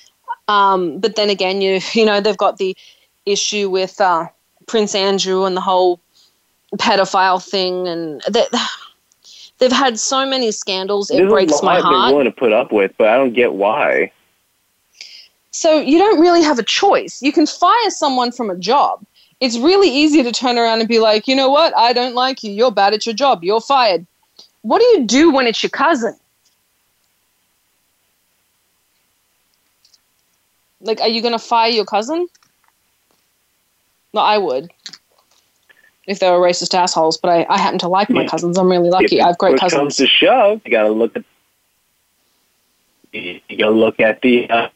Um, 0.49 0.99
but 0.99 1.17
then 1.17 1.31
again 1.31 1.61
you 1.61 1.81
you 1.93 2.05
know 2.05 2.21
they've 2.21 2.37
got 2.37 2.57
the 2.59 2.77
issue 3.27 3.69
with 3.71 4.01
uh, 4.01 4.27
prince 4.67 4.95
andrew 4.95 5.45
and 5.45 5.57
the 5.57 5.61
whole 5.61 6.01
pedophile 6.77 7.43
thing 7.43 7.87
and 7.87 8.23
that 8.29 8.49
they've 9.63 9.71
had 9.71 9.97
so 9.97 10.27
many 10.27 10.51
scandals 10.51 11.09
it 11.09 11.19
There's 11.19 11.31
breaks 11.31 11.61
a 11.61 11.65
my 11.65 11.75
lot 11.75 11.83
they're 11.83 11.93
heart 11.93 12.13
willing 12.13 12.25
to 12.25 12.33
put 12.33 12.53
up 12.53 12.73
with, 12.73 12.93
but 12.99 13.07
I 13.07 13.17
don't 13.17 13.33
get 13.33 13.55
why. 13.55 14.11
So 15.53 15.81
you 15.81 15.99
don't 15.99 16.21
really 16.21 16.43
have 16.43 16.59
a 16.59 16.65
choice. 16.65 17.23
You 17.23 17.31
can 17.31 17.47
fire 17.47 17.91
someone 17.91 18.33
from 18.33 18.51
a 18.51 18.57
job. 18.57 19.07
It's 19.39 19.57
really 19.57 19.89
easy 19.89 20.21
to 20.25 20.33
turn 20.33 20.59
around 20.59 20.81
and 20.81 20.89
be 20.89 20.99
like, 20.99 21.29
you 21.29 21.37
know 21.37 21.49
what? 21.49 21.77
I 21.77 21.93
don't 21.93 22.17
like 22.17 22.43
you. 22.43 22.51
You're 22.51 22.73
bad 22.73 22.93
at 22.93 23.07
your 23.07 23.15
job. 23.15 23.45
You're 23.45 23.61
fired. 23.61 24.05
What 24.63 24.81
do 24.81 24.85
you 24.87 25.07
do 25.07 25.31
when 25.31 25.47
it's 25.47 25.63
your 25.63 25.71
cousin? 25.71 26.17
Like, 30.81 31.01
are 31.01 31.09
you 31.09 31.23
going 31.23 31.33
to 31.33 31.39
fire 31.39 31.71
your 31.71 31.85
cousin? 31.85 32.27
No, 34.13 34.23
I 34.23 34.39
would. 34.39 34.73
If 36.07 36.19
they 36.19 36.29
were 36.31 36.39
racist 36.39 36.75
assholes, 36.75 37.17
but 37.17 37.29
I, 37.29 37.47
I 37.49 37.59
happen 37.59 37.79
to 37.81 37.89
like 37.89 38.11
my 38.11 38.27
cousins. 38.27 38.59
I'm 38.59 38.69
really 38.69 38.91
lucky. 38.91 39.21
I 39.21 39.29
have 39.29 39.39
great 39.39 39.53
push 39.53 39.73
comes 39.73 39.73
cousins. 39.73 39.97
to 39.97 40.07
shove, 40.09 40.61
you 40.65 40.73
got 40.73 40.83
to 40.83 40.91
look 40.91 41.17
at 41.17 41.25
you 43.13 43.41
got 43.51 43.67
to 43.67 43.71
look 43.71 44.01
at 44.01 44.21
the 44.23 44.51
uh, 44.51 44.69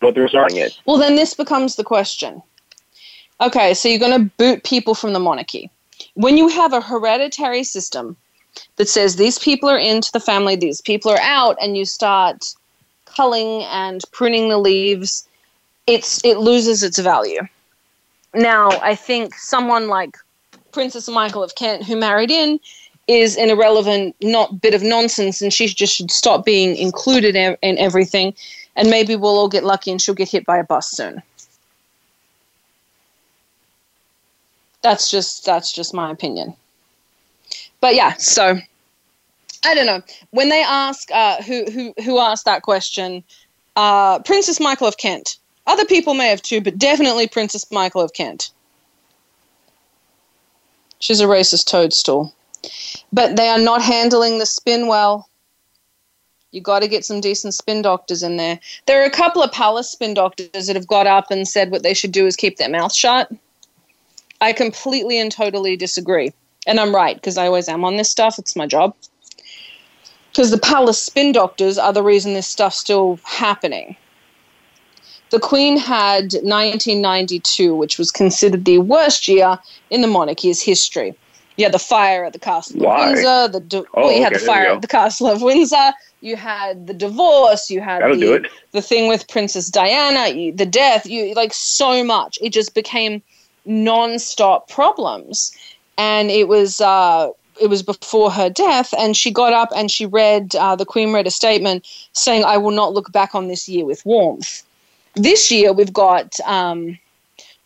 what 0.00 0.14
they're 0.14 0.28
starting 0.28 0.56
it. 0.56 0.78
Well, 0.84 0.98
then 0.98 1.16
this 1.16 1.34
becomes 1.34 1.76
the 1.76 1.84
question. 1.84 2.42
Okay, 3.40 3.74
so 3.74 3.88
you're 3.88 3.98
going 3.98 4.18
to 4.18 4.30
boot 4.36 4.64
people 4.64 4.94
from 4.94 5.12
the 5.12 5.18
monarchy. 5.18 5.70
When 6.14 6.38
you 6.38 6.48
have 6.48 6.72
a 6.72 6.80
hereditary 6.80 7.64
system 7.64 8.16
that 8.76 8.88
says 8.88 9.16
these 9.16 9.38
people 9.38 9.68
are 9.68 9.78
into 9.78 10.10
the 10.12 10.20
family, 10.20 10.56
these 10.56 10.80
people 10.80 11.10
are 11.10 11.20
out, 11.20 11.56
and 11.60 11.76
you 11.76 11.84
start 11.84 12.44
culling 13.04 13.62
and 13.64 14.02
pruning 14.12 14.48
the 14.48 14.58
leaves, 14.58 15.28
it's 15.86 16.24
it 16.24 16.38
loses 16.38 16.82
its 16.82 16.98
value. 16.98 17.42
Now, 18.36 18.68
I 18.82 18.94
think 18.94 19.34
someone 19.34 19.88
like 19.88 20.16
Princess 20.70 21.08
Michael 21.08 21.42
of 21.42 21.54
Kent, 21.54 21.84
who 21.84 21.96
married 21.96 22.30
in, 22.30 22.60
is 23.08 23.36
an 23.36 23.48
irrelevant, 23.48 24.14
not 24.20 24.60
bit 24.60 24.74
of 24.74 24.82
nonsense, 24.82 25.40
and 25.40 25.52
she 25.52 25.66
just 25.68 25.94
should 25.94 26.10
stop 26.10 26.44
being 26.44 26.76
included 26.76 27.34
in, 27.34 27.56
in 27.62 27.78
everything. 27.78 28.34
And 28.76 28.90
maybe 28.90 29.16
we'll 29.16 29.38
all 29.38 29.48
get 29.48 29.64
lucky, 29.64 29.90
and 29.90 30.02
she'll 30.02 30.14
get 30.14 30.28
hit 30.28 30.44
by 30.44 30.58
a 30.58 30.64
bus 30.64 30.90
soon. 30.90 31.22
That's 34.82 35.10
just 35.10 35.46
that's 35.46 35.72
just 35.72 35.94
my 35.94 36.10
opinion. 36.10 36.54
But 37.80 37.94
yeah, 37.94 38.12
so 38.18 38.58
I 39.64 39.74
don't 39.74 39.86
know. 39.86 40.02
When 40.30 40.50
they 40.50 40.62
ask 40.62 41.10
uh, 41.10 41.42
who 41.42 41.64
who 41.70 41.94
who 42.04 42.18
asked 42.18 42.44
that 42.44 42.62
question, 42.62 43.24
uh, 43.76 44.18
Princess 44.20 44.60
Michael 44.60 44.86
of 44.88 44.98
Kent. 44.98 45.38
Other 45.66 45.84
people 45.84 46.14
may 46.14 46.28
have 46.28 46.42
too, 46.42 46.60
but 46.60 46.78
definitely 46.78 47.26
Princess 47.26 47.70
Michael 47.70 48.02
of 48.02 48.12
Kent. 48.12 48.50
She's 50.98 51.20
a 51.20 51.26
racist 51.26 51.66
toadstool. 51.66 52.32
But 53.12 53.36
they 53.36 53.48
are 53.48 53.58
not 53.58 53.82
handling 53.82 54.38
the 54.38 54.46
spin 54.46 54.86
well. 54.86 55.28
You 56.52 56.60
got 56.60 56.80
to 56.80 56.88
get 56.88 57.04
some 57.04 57.20
decent 57.20 57.54
spin 57.54 57.82
doctors 57.82 58.22
in 58.22 58.36
there. 58.36 58.58
There 58.86 59.02
are 59.02 59.06
a 59.06 59.10
couple 59.10 59.42
of 59.42 59.52
palace 59.52 59.90
spin 59.90 60.14
doctors 60.14 60.66
that 60.66 60.76
have 60.76 60.86
got 60.86 61.06
up 61.06 61.30
and 61.30 61.46
said 61.46 61.70
what 61.70 61.82
they 61.82 61.94
should 61.94 62.12
do 62.12 62.26
is 62.26 62.36
keep 62.36 62.56
their 62.56 62.68
mouth 62.68 62.94
shut. 62.94 63.30
I 64.40 64.52
completely 64.52 65.18
and 65.18 65.30
totally 65.30 65.76
disagree. 65.76 66.32
And 66.66 66.80
I'm 66.80 66.94
right 66.94 67.16
because 67.16 67.36
I 67.36 67.46
always 67.46 67.68
am 67.68 67.84
on 67.84 67.96
this 67.96 68.10
stuff. 68.10 68.38
It's 68.38 68.56
my 68.56 68.66
job. 68.66 68.94
Because 70.30 70.50
the 70.50 70.58
palace 70.58 71.02
spin 71.02 71.32
doctors 71.32 71.78
are 71.78 71.92
the 71.92 72.02
reason 72.02 72.34
this 72.34 72.48
stuff's 72.48 72.78
still 72.78 73.18
happening. 73.24 73.96
The 75.30 75.40
Queen 75.40 75.76
had 75.76 76.32
1992, 76.34 77.74
which 77.74 77.98
was 77.98 78.10
considered 78.12 78.64
the 78.64 78.78
worst 78.78 79.26
year 79.26 79.58
in 79.90 80.00
the 80.00 80.06
monarchy's 80.06 80.62
history. 80.62 81.14
You 81.56 81.64
had 81.64 81.74
the 81.74 81.78
fire 81.78 82.24
at 82.24 82.32
the 82.32 82.38
castle 82.38 82.80
Why? 82.80 83.08
of 83.08 83.14
Windsor. 83.14 83.48
The 83.48 83.86
Oh, 83.94 84.02
well, 84.02 84.12
you 84.12 84.22
had 84.22 84.34
the 84.34 84.38
fire 84.38 84.66
at 84.66 84.82
the 84.82 84.88
castle 84.88 85.26
of 85.26 85.42
Windsor. 85.42 85.92
You 86.20 86.36
had 86.36 86.86
the 86.86 86.94
divorce. 86.94 87.70
You 87.70 87.80
had 87.80 88.02
That'll 88.02 88.18
the, 88.18 88.48
the 88.72 88.82
thing 88.82 89.08
with 89.08 89.26
Princess 89.28 89.68
Diana. 89.68 90.28
You, 90.28 90.52
the 90.52 90.66
death. 90.66 91.06
You 91.06 91.34
like 91.34 91.54
so 91.54 92.04
much. 92.04 92.38
It 92.40 92.50
just 92.50 92.74
became 92.74 93.22
non-stop 93.64 94.68
problems, 94.68 95.56
and 95.98 96.30
it 96.30 96.46
was 96.46 96.80
uh, 96.80 97.30
it 97.60 97.68
was 97.68 97.82
before 97.82 98.30
her 98.30 98.50
death. 98.50 98.92
And 98.98 99.16
she 99.16 99.30
got 99.30 99.52
up 99.52 99.70
and 99.74 99.90
she 99.90 100.06
read 100.06 100.54
uh, 100.56 100.76
the 100.76 100.86
Queen 100.86 101.12
read 101.12 101.26
a 101.26 101.30
statement 101.30 101.86
saying, 102.12 102.44
"I 102.44 102.58
will 102.58 102.70
not 102.70 102.92
look 102.92 103.12
back 103.12 103.34
on 103.34 103.48
this 103.48 103.68
year 103.68 103.84
with 103.84 104.04
warmth." 104.04 104.62
This 105.16 105.50
year 105.50 105.72
we've 105.72 105.92
got 105.92 106.38
um, 106.40 106.98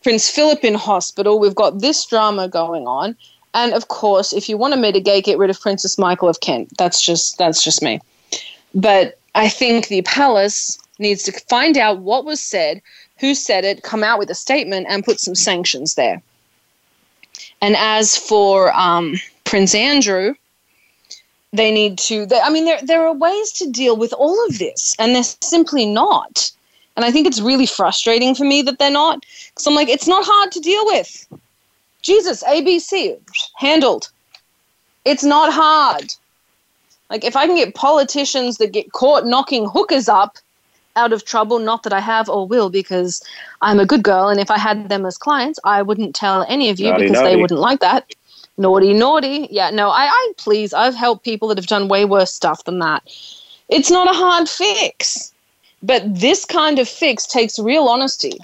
Prince 0.03 0.31
Philip 0.31 0.65
in 0.65 0.75
hospital. 0.75 1.39
We've 1.41 1.55
got 1.55 1.81
this 1.81 2.07
drama 2.07 2.49
going 2.49 2.87
on, 2.87 3.17
and 3.55 3.73
of 3.75 3.89
course, 3.89 4.33
if 4.33 4.49
you 4.49 4.57
want 4.57 4.73
to 4.73 4.81
mitigate, 4.81 5.25
get 5.25 5.37
rid 5.37 5.51
of 5.51 5.61
Princess 5.61 5.99
Michael 5.99 6.29
of 6.29 6.41
Kent. 6.41 6.77
That's 6.79 7.03
just 7.03 7.39
that's 7.39 7.63
just 7.63 7.83
me. 7.83 8.01
But 8.73 9.19
I 9.35 9.49
think 9.49 9.89
the 9.89 10.03
palace 10.03 10.79
needs 11.01 11.25
to 11.25 11.33
find 11.49 11.77
out 11.77 11.99
what 11.99 12.25
was 12.25 12.41
said, 12.41 12.81
who 13.19 13.35
said 13.35 13.65
it, 13.65 13.83
come 13.83 14.05
out 14.05 14.19
with 14.19 14.31
a 14.31 14.35
statement, 14.35 14.87
and 14.89 15.05
put 15.05 15.19
some 15.19 15.35
sanctions 15.35 15.95
there. 15.95 16.23
And 17.61 17.75
as 17.77 18.17
for 18.17 18.73
um, 18.77 19.17
Prince 19.45 19.75
Andrew, 19.75 20.35
they 21.53 21.73
need 21.73 21.99
to. 21.99 22.27
They, 22.27 22.39
I 22.39 22.51
mean, 22.51 22.65
there 22.65 22.81
there 22.83 23.07
are 23.07 23.13
ways 23.13 23.51
to 23.53 23.71
deal 23.71 23.97
with 23.97 24.13
all 24.13 24.47
of 24.47 24.59
this, 24.59 24.95
and 25.01 25.17
they're 25.17 25.25
simply 25.25 25.85
not. 25.85 26.53
And 26.96 27.05
I 27.05 27.11
think 27.11 27.26
it's 27.26 27.40
really 27.40 27.66
frustrating 27.66 28.35
for 28.35 28.44
me 28.44 28.62
that 28.62 28.79
they're 28.79 28.90
not, 28.90 29.24
because 29.50 29.66
I'm 29.66 29.74
like, 29.74 29.88
it's 29.88 30.09
not 30.09 30.24
hard 30.26 30.53
to 30.53 30.61
deal 30.61 30.85
with. 30.87 31.26
Jesus, 32.03 32.42
ABC, 32.42 33.18
handled. 33.57 34.11
It's 35.05 35.24
not 35.24 35.53
hard. 35.53 36.12
Like, 37.09 37.24
if 37.24 37.37
I 37.37 37.46
can 37.46 37.57
get 37.57 37.74
politicians 37.74 38.59
that 38.59 38.72
get 38.72 38.92
caught 38.92 39.26
knocking 39.26 39.68
hookers 39.68 40.09
up 40.09 40.38
out 40.96 41.12
of 41.12 41.24
trouble, 41.24 41.59
not 41.59 41.83
that 41.85 41.92
I 41.92 42.00
have 42.00 42.29
or 42.29 42.46
will, 42.46 42.70
because 42.70 43.22
I'm 43.62 43.81
a 43.81 43.87
good 43.87 44.03
girl, 44.03 44.29
and 44.29 44.40
if 44.40 44.50
I 44.50 44.59
had 44.59 44.88
them 44.88 45.07
as 45.07 45.16
clients, 45.16 45.59
I 45.64 45.83
wouldn't 45.83 46.14
tell 46.14 46.44
any 46.48 46.70
of 46.70 46.79
you 46.79 46.90
Naughty, 46.90 47.05
because 47.05 47.22
they 47.22 47.37
wouldn't 47.37 47.61
like 47.61 47.81
that. 47.81 48.12
Naughty, 48.59 48.92
naughty. 48.92 49.48
Yeah, 49.50 49.70
no, 49.70 49.88
I, 49.90 50.05
I 50.07 50.33
please, 50.37 50.74
I've 50.74 50.94
helped 50.94 51.24
people 51.24 51.48
that 51.48 51.59
have 51.59 51.66
done 51.66 51.88
way 51.88 52.05
worse 52.05 52.33
stuff 52.33 52.64
than 52.64 52.79
that. 52.81 53.03
It's 53.68 53.90
not 53.90 54.09
a 54.09 54.16
hard 54.16 54.48
fix. 54.48 55.33
But 55.83 56.03
this 56.05 56.45
kind 56.45 56.79
of 56.79 56.88
fix 56.88 57.27
takes 57.27 57.59
real 57.59 57.85
honesty, 57.88 58.38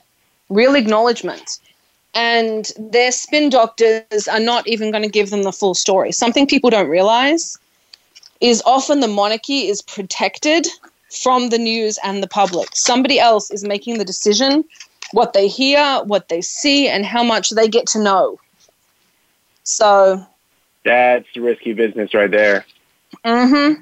real 0.48 0.74
acknowledgement. 0.74 1.58
And 2.14 2.70
their 2.78 3.12
spin 3.12 3.50
doctors 3.50 4.26
are 4.26 4.40
not 4.40 4.66
even 4.66 4.90
going 4.90 5.02
to 5.02 5.08
give 5.10 5.28
them 5.30 5.42
the 5.42 5.52
full 5.52 5.74
story. 5.74 6.12
Something 6.12 6.46
people 6.46 6.70
don't 6.70 6.88
realize 6.88 7.58
is 8.40 8.62
often 8.64 9.00
the 9.00 9.08
monarchy 9.08 9.68
is 9.68 9.82
protected 9.82 10.66
from 11.10 11.50
the 11.50 11.58
news 11.58 11.98
and 12.02 12.22
the 12.22 12.26
public. 12.26 12.68
Somebody 12.74 13.20
else 13.20 13.50
is 13.50 13.64
making 13.64 13.98
the 13.98 14.04
decision 14.04 14.64
what 15.12 15.32
they 15.32 15.46
hear, 15.46 16.02
what 16.04 16.28
they 16.28 16.40
see, 16.40 16.88
and 16.88 17.04
how 17.04 17.22
much 17.22 17.50
they 17.50 17.68
get 17.68 17.86
to 17.88 18.02
know. 18.02 18.38
So, 19.62 20.24
That's 20.84 21.36
risky 21.36 21.72
business 21.72 22.14
right 22.14 22.30
there. 22.30 22.64
hmm 23.24 23.74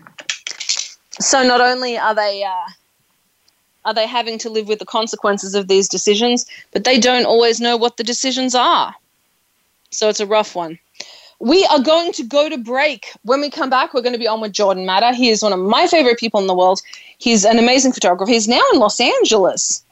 So 1.20 1.42
not 1.42 1.60
only 1.60 1.98
are 1.98 2.14
they 2.14 2.42
uh, 2.44 2.70
are 3.84 3.94
they 3.94 4.06
having 4.06 4.38
to 4.38 4.50
live 4.50 4.68
with 4.68 4.78
the 4.78 4.86
consequences 4.86 5.54
of 5.54 5.68
these 5.68 5.88
decisions, 5.88 6.46
but 6.72 6.84
they 6.84 6.98
don't 6.98 7.26
always 7.26 7.60
know 7.60 7.76
what 7.76 7.96
the 7.96 8.04
decisions 8.04 8.54
are. 8.54 8.94
So 9.90 10.08
it's 10.08 10.20
a 10.20 10.26
rough 10.26 10.54
one. 10.54 10.78
We 11.40 11.64
are 11.66 11.80
going 11.80 12.12
to 12.12 12.22
go 12.22 12.48
to 12.48 12.56
break. 12.56 13.12
When 13.22 13.40
we 13.40 13.50
come 13.50 13.70
back, 13.70 13.92
we're 13.92 14.02
going 14.02 14.14
to 14.14 14.18
be 14.18 14.28
on 14.28 14.40
with 14.40 14.52
Jordan 14.52 14.86
Matter. 14.86 15.12
He 15.12 15.30
is 15.30 15.42
one 15.42 15.52
of 15.52 15.58
my 15.58 15.86
favorite 15.86 16.18
people 16.18 16.40
in 16.40 16.46
the 16.46 16.54
world. 16.54 16.80
He's 17.18 17.44
an 17.44 17.58
amazing 17.58 17.92
photographer. 17.92 18.30
He's 18.30 18.48
now 18.48 18.62
in 18.72 18.78
Los 18.78 19.00
Angeles. 19.00 19.82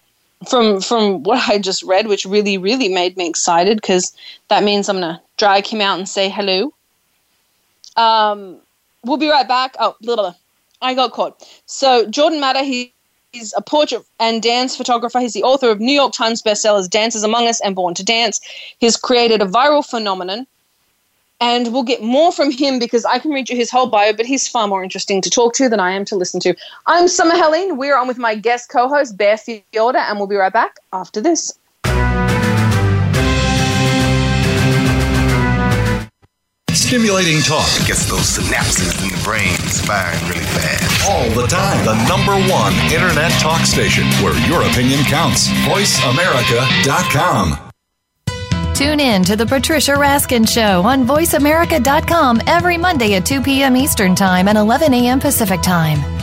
From 0.49 0.81
from 0.81 1.23
what 1.23 1.49
I 1.49 1.59
just 1.59 1.85
read, 1.85 2.09
which 2.09 2.25
really 2.25 2.59
really 2.59 2.89
made 2.89 3.17
me 3.17 3.29
excited 3.29 3.77
because 3.77 4.13
that 4.49 4.65
means 4.65 4.89
I'm 4.89 4.97
gonna 4.97 5.23
drag 5.37 5.69
him 5.69 5.81
out 5.81 5.99
and 5.99 6.09
say 6.09 6.29
hello. 6.29 6.73
Um, 7.97 8.57
we'll 9.05 9.19
be 9.19 9.31
right 9.31 9.47
back. 9.47 9.77
Oh, 9.79 9.95
blah. 10.01 10.35
I 10.81 10.95
got 10.95 11.13
caught. 11.13 11.49
So 11.67 12.07
Jordan 12.07 12.41
Matter, 12.41 12.65
he, 12.65 12.93
he's 13.33 13.55
a 13.57 13.63
portrait 13.63 14.05
and 14.21 14.43
dance 14.43 14.77
photographer. 14.77 15.19
He's 15.19 15.33
the 15.33 15.43
author 15.43 15.71
of 15.71 15.81
New 15.81 15.93
York 15.93 16.13
Times 16.13 16.43
bestsellers 16.43 16.89
Dances 16.89 17.25
Among 17.25 17.49
Us 17.49 17.61
and 17.63 17.75
Born 17.75 17.95
to 17.95 18.05
Dance. 18.05 18.41
He's 18.79 18.97
created 18.97 19.41
a 19.43 19.47
viral 19.47 19.85
phenomenon. 19.85 20.47
And 21.41 21.73
we'll 21.73 21.83
get 21.83 22.03
more 22.03 22.31
from 22.31 22.53
him 22.53 22.79
because 22.79 23.05
I 23.05 23.19
can 23.19 23.33
read 23.33 23.51
you 23.51 23.57
his 23.57 23.69
whole 23.69 23.89
bio, 23.89 24.13
but 24.13 24.27
he's 24.27 24.47
far 24.47 24.69
more 24.69 24.85
interesting 24.85 25.21
to 25.23 25.31
talk 25.31 25.55
to 25.55 25.69
than 25.69 25.81
I 25.81 25.91
am 25.91 26.05
to 26.05 26.15
listen 26.15 26.39
to. 26.41 26.55
I'm 26.87 27.09
Summer 27.09 27.35
Helene. 27.35 27.77
We're 27.77 27.97
on 27.97 28.07
with 28.07 28.19
my 28.19 28.37
guest 28.37 28.69
co-host, 28.69 29.17
Bear 29.17 29.35
Fiorda, 29.35 30.09
and 30.09 30.19
we'll 30.19 30.29
be 30.29 30.37
right 30.37 30.53
back 30.53 30.77
after 30.93 31.21
this. 31.21 31.59
Stimulating 36.71 37.41
talk 37.41 37.67
Gets 37.87 38.09
those 38.09 38.39
synapses 38.39 39.03
in 39.03 39.09
the 39.09 39.25
brain 39.25 39.57
firing 39.87 40.29
really 40.29 40.45
fast. 40.45 40.92
All 41.09 41.29
the 41.31 41.47
time. 41.47 41.85
The 41.85 41.95
number 42.09 42.35
one 42.53 42.73
internet 42.93 43.33
talk 43.41 43.67
station 43.67 44.05
where 44.23 44.37
your 44.49 44.63
opinion 44.63 45.03
counts. 45.05 45.49
VoiceAmerica.com. 45.67 47.71
Tune 48.75 49.01
in 49.01 49.23
to 49.25 49.37
the 49.37 49.47
Patricia 49.47 49.93
Raskin 49.93 50.49
Show 50.49 50.83
on 50.83 51.07
VoiceAmerica.com 51.07 52.41
every 52.47 52.79
Monday 52.79 53.15
at 53.15 53.27
2 53.27 53.43
p.m. 53.43 53.77
Eastern 53.77 54.15
Time 54.15 54.49
and 54.49 54.59
11 54.59 54.95
a.m. 54.95 55.21
Pacific 55.21 55.61
Time. 55.61 56.22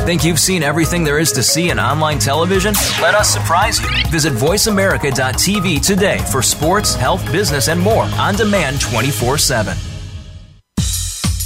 Think 0.00 0.22
you've 0.22 0.40
seen 0.40 0.62
everything 0.62 1.02
there 1.02 1.18
is 1.18 1.32
to 1.32 1.42
see 1.42 1.70
in 1.70 1.78
online 1.78 2.18
television? 2.18 2.74
Let 3.00 3.14
us 3.14 3.30
surprise 3.32 3.80
you. 3.80 3.88
Visit 4.10 4.34
VoiceAmerica.tv 4.34 5.86
today 5.86 6.18
for 6.30 6.42
sports, 6.42 6.94
health, 6.94 7.24
business, 7.32 7.68
and 7.68 7.80
more 7.80 8.02
on 8.18 8.34
demand 8.34 8.82
24 8.82 9.38
7. 9.38 9.74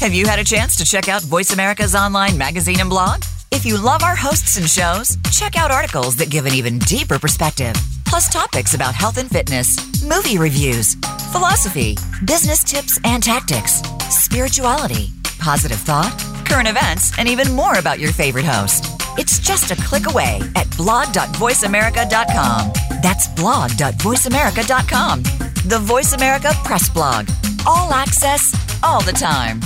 Have 0.00 0.12
you 0.12 0.26
had 0.26 0.40
a 0.40 0.44
chance 0.44 0.74
to 0.76 0.84
check 0.84 1.08
out 1.08 1.22
Voice 1.22 1.52
America's 1.52 1.94
online 1.94 2.36
magazine 2.36 2.80
and 2.80 2.90
blog? 2.90 3.22
If 3.52 3.64
you 3.64 3.80
love 3.80 4.02
our 4.02 4.16
hosts 4.16 4.56
and 4.56 4.68
shows, 4.68 5.16
check 5.30 5.56
out 5.56 5.70
articles 5.70 6.16
that 6.16 6.30
give 6.30 6.46
an 6.46 6.54
even 6.54 6.78
deeper 6.80 7.18
perspective, 7.18 7.74
plus 8.06 8.32
topics 8.32 8.74
about 8.74 8.94
health 8.94 9.18
and 9.18 9.30
fitness, 9.30 10.02
movie 10.02 10.38
reviews, 10.38 10.94
philosophy, 11.32 11.96
business 12.24 12.64
tips 12.64 12.98
and 13.04 13.22
tactics, 13.22 13.82
spirituality, 14.10 15.10
positive 15.38 15.78
thought, 15.78 16.12
current 16.48 16.68
events, 16.68 17.12
and 17.18 17.28
even 17.28 17.52
more 17.52 17.78
about 17.78 17.98
your 17.98 18.12
favorite 18.12 18.44
host. 18.44 18.86
It's 19.18 19.38
just 19.38 19.70
a 19.70 19.76
click 19.76 20.06
away 20.08 20.40
at 20.56 20.74
blog.voiceamerica.com. 20.76 22.72
That's 23.02 23.28
blog.voiceamerica.com. 23.28 25.22
The 25.66 25.78
Voice 25.80 26.12
America 26.14 26.52
Press 26.64 26.88
Blog. 26.88 27.28
All 27.66 27.92
access, 27.92 28.54
all 28.82 29.02
the 29.02 29.12
time. 29.12 29.60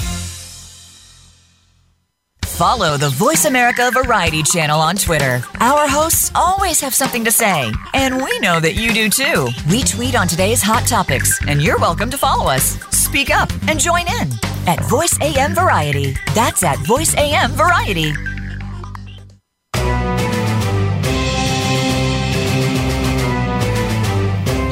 Follow 2.53 2.97
the 2.97 3.09
Voice 3.09 3.45
America 3.47 3.91
Variety 3.93 4.43
channel 4.43 4.79
on 4.79 4.97
Twitter. 4.97 5.43
Our 5.59 5.89
hosts 5.89 6.31
always 6.35 6.81
have 6.81 6.95
something 6.95 7.25
to 7.25 7.33
say, 7.33 7.73
and 7.95 8.23
we 8.23 8.39
know 8.41 8.61
that 8.61 8.75
you 8.75 8.93
do 8.93 9.09
too. 9.09 9.49
We 9.71 9.83
tweet 9.83 10.15
on 10.15 10.29
today's 10.29 10.63
hot 10.63 10.87
topics, 10.87 11.41
and 11.47 11.63
you're 11.63 11.79
welcome 11.79 12.11
to 12.11 12.19
follow 12.19 12.51
us. 12.51 12.77
Speak 13.13 13.31
up 13.31 13.53
and 13.69 13.79
join 13.79 14.09
in 14.09 14.31
at 14.67 14.81
Voice 14.89 15.21
AM 15.21 15.55
Variety. 15.55 16.17
That's 16.35 16.63
at 16.63 16.79
Voice 16.79 17.15
AM 17.19 17.51
Variety. 17.51 18.15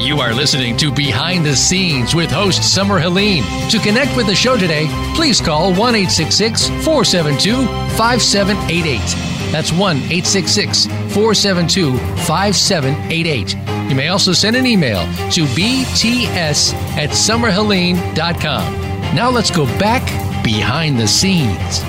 You 0.03 0.21
are 0.21 0.33
listening 0.33 0.79
to 0.79 0.91
Behind 0.91 1.45
the 1.45 1.55
Scenes 1.55 2.15
with 2.15 2.31
host 2.31 2.63
Summer 2.63 2.99
Helene. 2.99 3.45
To 3.69 3.79
connect 3.79 4.17
with 4.17 4.27
the 4.27 4.35
show 4.35 4.57
today, 4.57 4.87
please 5.15 5.43
call 5.43 5.75
1 5.75 6.07
472 6.07 7.67
5788. 7.99 9.53
That's 9.53 9.71
1 9.71 9.99
472 9.99 11.99
5788. 11.99 13.80
You 13.91 13.97
may 13.97 14.07
also 14.07 14.33
send 14.33 14.55
an 14.55 14.67
email 14.67 15.01
to 15.33 15.47
bts 15.47 16.73
at 16.97 17.11
summerhelene.com. 17.11 18.81
Now 19.17 19.31
let's 19.31 19.51
go 19.51 19.67
back 19.81 20.05
behind 20.45 20.97
the 20.97 21.09
scenes. 21.09 21.83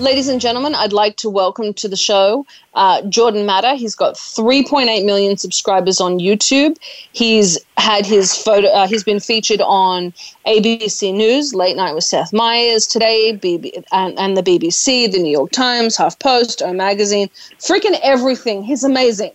Ladies 0.00 0.26
and 0.26 0.40
gentlemen, 0.40 0.74
I'd 0.74 0.92
like 0.92 1.14
to 1.18 1.30
welcome 1.30 1.72
to 1.74 1.86
the 1.86 1.96
show 1.96 2.44
uh, 2.74 3.02
Jordan 3.02 3.46
Matter. 3.46 3.76
He's 3.76 3.94
got 3.94 4.16
3.8 4.16 5.04
million 5.04 5.36
subscribers 5.36 6.00
on 6.00 6.18
YouTube. 6.18 6.76
He's 7.12 7.56
had 7.76 8.04
his 8.04 8.36
photo. 8.36 8.66
Uh, 8.66 8.88
he's 8.88 9.04
been 9.04 9.20
featured 9.20 9.60
on 9.60 10.12
ABC 10.44 11.14
News, 11.14 11.54
Late 11.54 11.76
Night 11.76 11.94
with 11.94 12.02
Seth 12.02 12.32
Meyers 12.32 12.88
today, 12.88 13.38
BB, 13.40 13.84
and, 13.92 14.18
and 14.18 14.36
the 14.36 14.42
BBC, 14.42 15.12
the 15.12 15.20
New 15.20 15.30
York 15.30 15.52
Times, 15.52 15.96
HuffPost, 15.96 16.66
O 16.66 16.72
Magazine, 16.72 17.28
freaking 17.60 17.96
everything. 18.02 18.64
He's 18.64 18.82
amazing. 18.82 19.30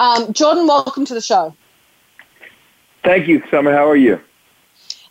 Um, 0.00 0.32
Jordan, 0.32 0.66
welcome 0.66 1.04
to 1.04 1.12
the 1.12 1.20
show. 1.20 1.54
Thank 3.04 3.28
you, 3.28 3.42
Summer. 3.50 3.70
How 3.70 3.86
are 3.86 3.96
you? 3.96 4.18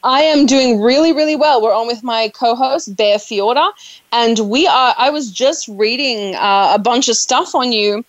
I 0.04 0.22
am 0.22 0.48
doing 0.48 0.82
really, 0.82 1.14
really 1.14 1.36
well. 1.36 1.62
We're 1.62 1.76
on 1.76 1.86
with 1.86 2.04
my 2.04 2.30
co-host 2.30 2.96
Bear 2.96 3.18
Fiorda, 3.18 3.72
and 4.12 4.40
we 4.50 4.66
are. 4.66 4.96
I 4.98 5.12
was 5.12 5.32
just 5.32 5.68
reading 5.68 6.34
uh, 6.36 6.72
a 6.74 6.80
bunch 6.80 7.08
of 7.08 7.16
stuff 7.18 7.54
on 7.54 7.72
you, 7.72 8.04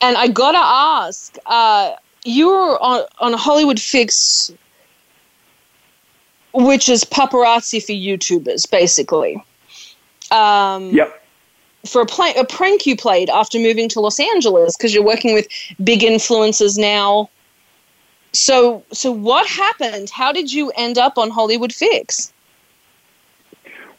and 0.00 0.16
I 0.16 0.28
gotta 0.28 0.58
ask. 0.58 1.36
Uh, 1.46 1.94
you 2.24 2.46
were 2.46 2.80
on 2.80 3.04
on 3.18 3.32
Hollywood 3.32 3.80
Fix, 3.80 4.52
which 6.52 6.88
is 6.88 7.02
paparazzi 7.02 7.84
for 7.84 7.92
YouTubers, 7.92 8.70
basically. 8.70 9.44
Um, 10.30 10.90
yep. 10.90 11.23
For 11.86 12.02
a, 12.02 12.06
play, 12.06 12.32
a 12.34 12.44
prank 12.44 12.86
you 12.86 12.96
played 12.96 13.28
after 13.28 13.58
moving 13.58 13.88
to 13.90 14.00
Los 14.00 14.18
Angeles, 14.18 14.76
because 14.76 14.94
you're 14.94 15.04
working 15.04 15.34
with 15.34 15.46
big 15.82 16.00
influencers 16.00 16.78
now. 16.78 17.28
So 18.34 18.82
so 18.92 19.12
what 19.12 19.46
happened? 19.46 20.10
How 20.10 20.32
did 20.32 20.52
you 20.52 20.72
end 20.76 20.98
up 20.98 21.16
on 21.16 21.30
hollywood 21.30 21.72
fix? 21.72 22.32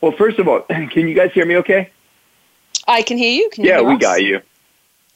Well 0.01 0.11
first 0.11 0.39
of 0.39 0.47
all 0.47 0.61
can 0.69 1.07
you 1.07 1.15
guys 1.15 1.31
hear 1.31 1.45
me 1.45 1.55
okay? 1.57 1.89
I 2.87 3.01
can 3.01 3.17
hear 3.17 3.31
you. 3.31 3.49
Can 3.51 3.63
you 3.63 3.69
yeah 3.69 3.81
we 3.81 3.95
us? 3.95 4.01
got 4.01 4.23
you. 4.23 4.41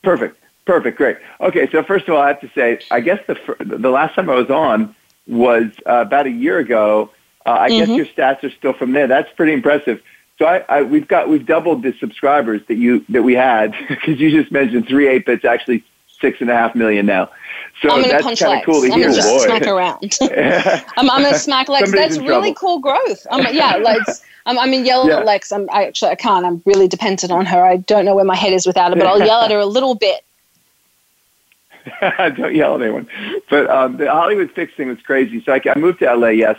Perfect. 0.04 0.42
Perfect. 0.66 0.98
Great. 0.98 1.18
Okay 1.42 1.70
so 1.70 1.84
first 1.84 2.08
of 2.08 2.16
all 2.16 2.22
i 2.22 2.30
have 2.30 2.40
to 2.40 2.50
say 2.56 2.80
i 2.92 3.02
guess 3.02 3.20
the 3.28 3.38
the 3.60 3.90
last 3.90 4.16
time 4.16 4.30
i 4.30 4.36
was 4.36 4.50
on 4.50 4.96
was 5.28 5.66
uh, 5.86 5.96
about 5.96 6.26
a 6.26 6.32
year 6.32 6.58
ago. 6.58 7.12
Uh, 7.46 7.58
i 7.60 7.70
mm-hmm. 7.70 7.86
guess 7.86 7.98
your 7.98 8.06
stats 8.06 8.44
are 8.44 8.52
still 8.52 8.74
from 8.74 8.94
there. 8.94 9.08
That's 9.08 9.32
pretty 9.34 9.52
impressive 9.52 10.02
so 10.40 10.46
I, 10.46 10.64
I, 10.70 10.82
we've 10.82 11.08
got 11.08 11.28
we've 11.30 11.46
doubled 11.46 11.84
the 11.84 11.94
subscribers 12.00 12.62
that 12.70 12.76
you 12.78 13.06
that 13.10 13.24
we 13.24 13.34
had 13.36 13.76
because 13.90 14.20
you 14.20 14.32
just 14.32 14.52
mentioned 14.52 14.88
three 14.88 15.08
eight 15.08 15.26
bits 15.26 15.46
actually 15.46 15.84
six 16.20 16.42
and 16.42 16.50
a 16.50 16.56
half 16.56 16.74
million 16.76 17.06
now. 17.06 17.30
So 17.82 17.90
I'm 17.92 18.02
that's 18.04 18.24
kind 18.42 18.60
of 18.60 18.66
cool 18.66 18.82
to 18.82 18.88
I'm 18.88 18.94
hear. 19.00 19.08
gonna 19.08 19.16
just 19.16 19.30
Boy. 19.30 19.46
smack 19.46 19.68
around. 19.68 20.18
I'm, 20.98 21.10
I'm 21.10 21.22
gonna 21.24 21.38
smack 21.38 21.68
Lex. 21.70 21.90
Somebody's 21.90 22.16
That's 22.18 22.28
really 22.28 22.54
trouble. 22.54 22.56
cool 22.56 22.80
growth. 22.80 23.28
I'm, 23.30 23.54
yeah, 23.54 23.76
legs. 23.78 24.24
I'm, 24.46 24.58
I'm 24.58 24.74
in 24.74 24.86
yell 24.86 25.08
Yeah. 25.08 25.20
at 25.20 25.26
Lex. 25.26 25.52
I'm 25.52 25.70
I 25.72 25.86
actually 25.86 26.12
I 26.12 26.16
can't. 26.16 26.46
I'm 26.46 26.62
really 26.66 26.88
dependent 26.88 27.32
on 27.32 27.46
her. 27.46 27.64
I 27.64 27.78
don't 27.78 28.06
know 28.06 28.16
where 28.16 28.26
my 28.26 28.36
head 28.36 28.54
is 28.54 28.66
without 28.66 28.92
her, 28.92 28.96
but 28.98 29.08
I'll 29.08 29.20
yell 29.20 29.42
at 29.42 29.52
her 29.52 29.60
a 29.60 29.66
little 29.66 29.96
bit. 29.96 30.24
Don't 32.02 32.56
yell 32.56 32.76
at 32.76 32.82
anyone. 32.82 33.08
But 33.50 33.70
um, 33.70 33.98
the 33.98 34.12
Hollywood 34.12 34.52
Fix 34.52 34.74
thing 34.76 34.88
was 34.90 35.02
crazy. 35.02 35.42
So 35.44 35.54
I, 35.54 35.62
I 35.74 35.78
moved 35.78 36.00
to 36.00 36.14
LA, 36.14 36.30
yes, 36.30 36.58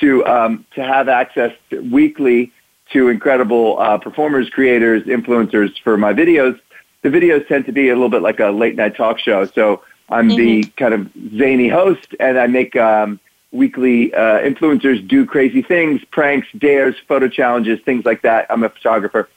to 0.00 0.24
um, 0.26 0.64
to 0.74 0.82
have 0.84 1.08
access 1.08 1.52
to, 1.70 1.80
weekly 1.80 2.52
to 2.92 3.08
incredible 3.08 3.78
uh, 3.78 3.98
performers, 3.98 4.48
creators, 4.50 5.02
influencers 5.04 5.70
for 5.82 5.96
my 5.96 6.12
videos. 6.12 6.58
The 7.02 7.08
videos 7.08 7.46
tend 7.48 7.66
to 7.66 7.72
be 7.72 7.88
a 7.88 7.94
little 7.94 8.08
bit 8.08 8.22
like 8.22 8.40
a 8.40 8.50
late 8.50 8.76
night 8.76 8.96
talk 8.96 9.18
show. 9.18 9.44
So 9.46 9.82
I'm 10.08 10.28
the 10.28 10.64
kind 10.76 10.94
of 10.94 11.08
zany 11.36 11.68
host, 11.68 12.14
and 12.20 12.38
I 12.38 12.46
make 12.46 12.76
um, 12.76 13.18
weekly 13.50 14.14
uh, 14.14 14.38
influencers 14.40 15.06
do 15.06 15.26
crazy 15.26 15.62
things, 15.62 16.00
pranks, 16.10 16.46
dares, 16.58 16.94
photo 17.08 17.28
challenges, 17.28 17.80
things 17.84 18.04
like 18.04 18.22
that. 18.22 18.46
I'm 18.50 18.62
a 18.62 18.68
photographer. 18.68 19.28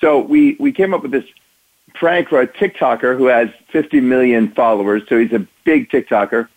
So 0.00 0.20
we, 0.20 0.56
we 0.58 0.72
came 0.72 0.92
up 0.92 1.02
with 1.02 1.12
this 1.12 1.24
prank 1.94 2.28
for 2.28 2.40
a 2.40 2.46
TikToker 2.46 3.16
who 3.16 3.26
has 3.26 3.48
50 3.70 4.00
million 4.00 4.52
followers. 4.52 5.02
So 5.08 5.18
he's 5.18 5.32
a 5.32 5.46
big 5.64 5.90
TikToker. 5.90 6.48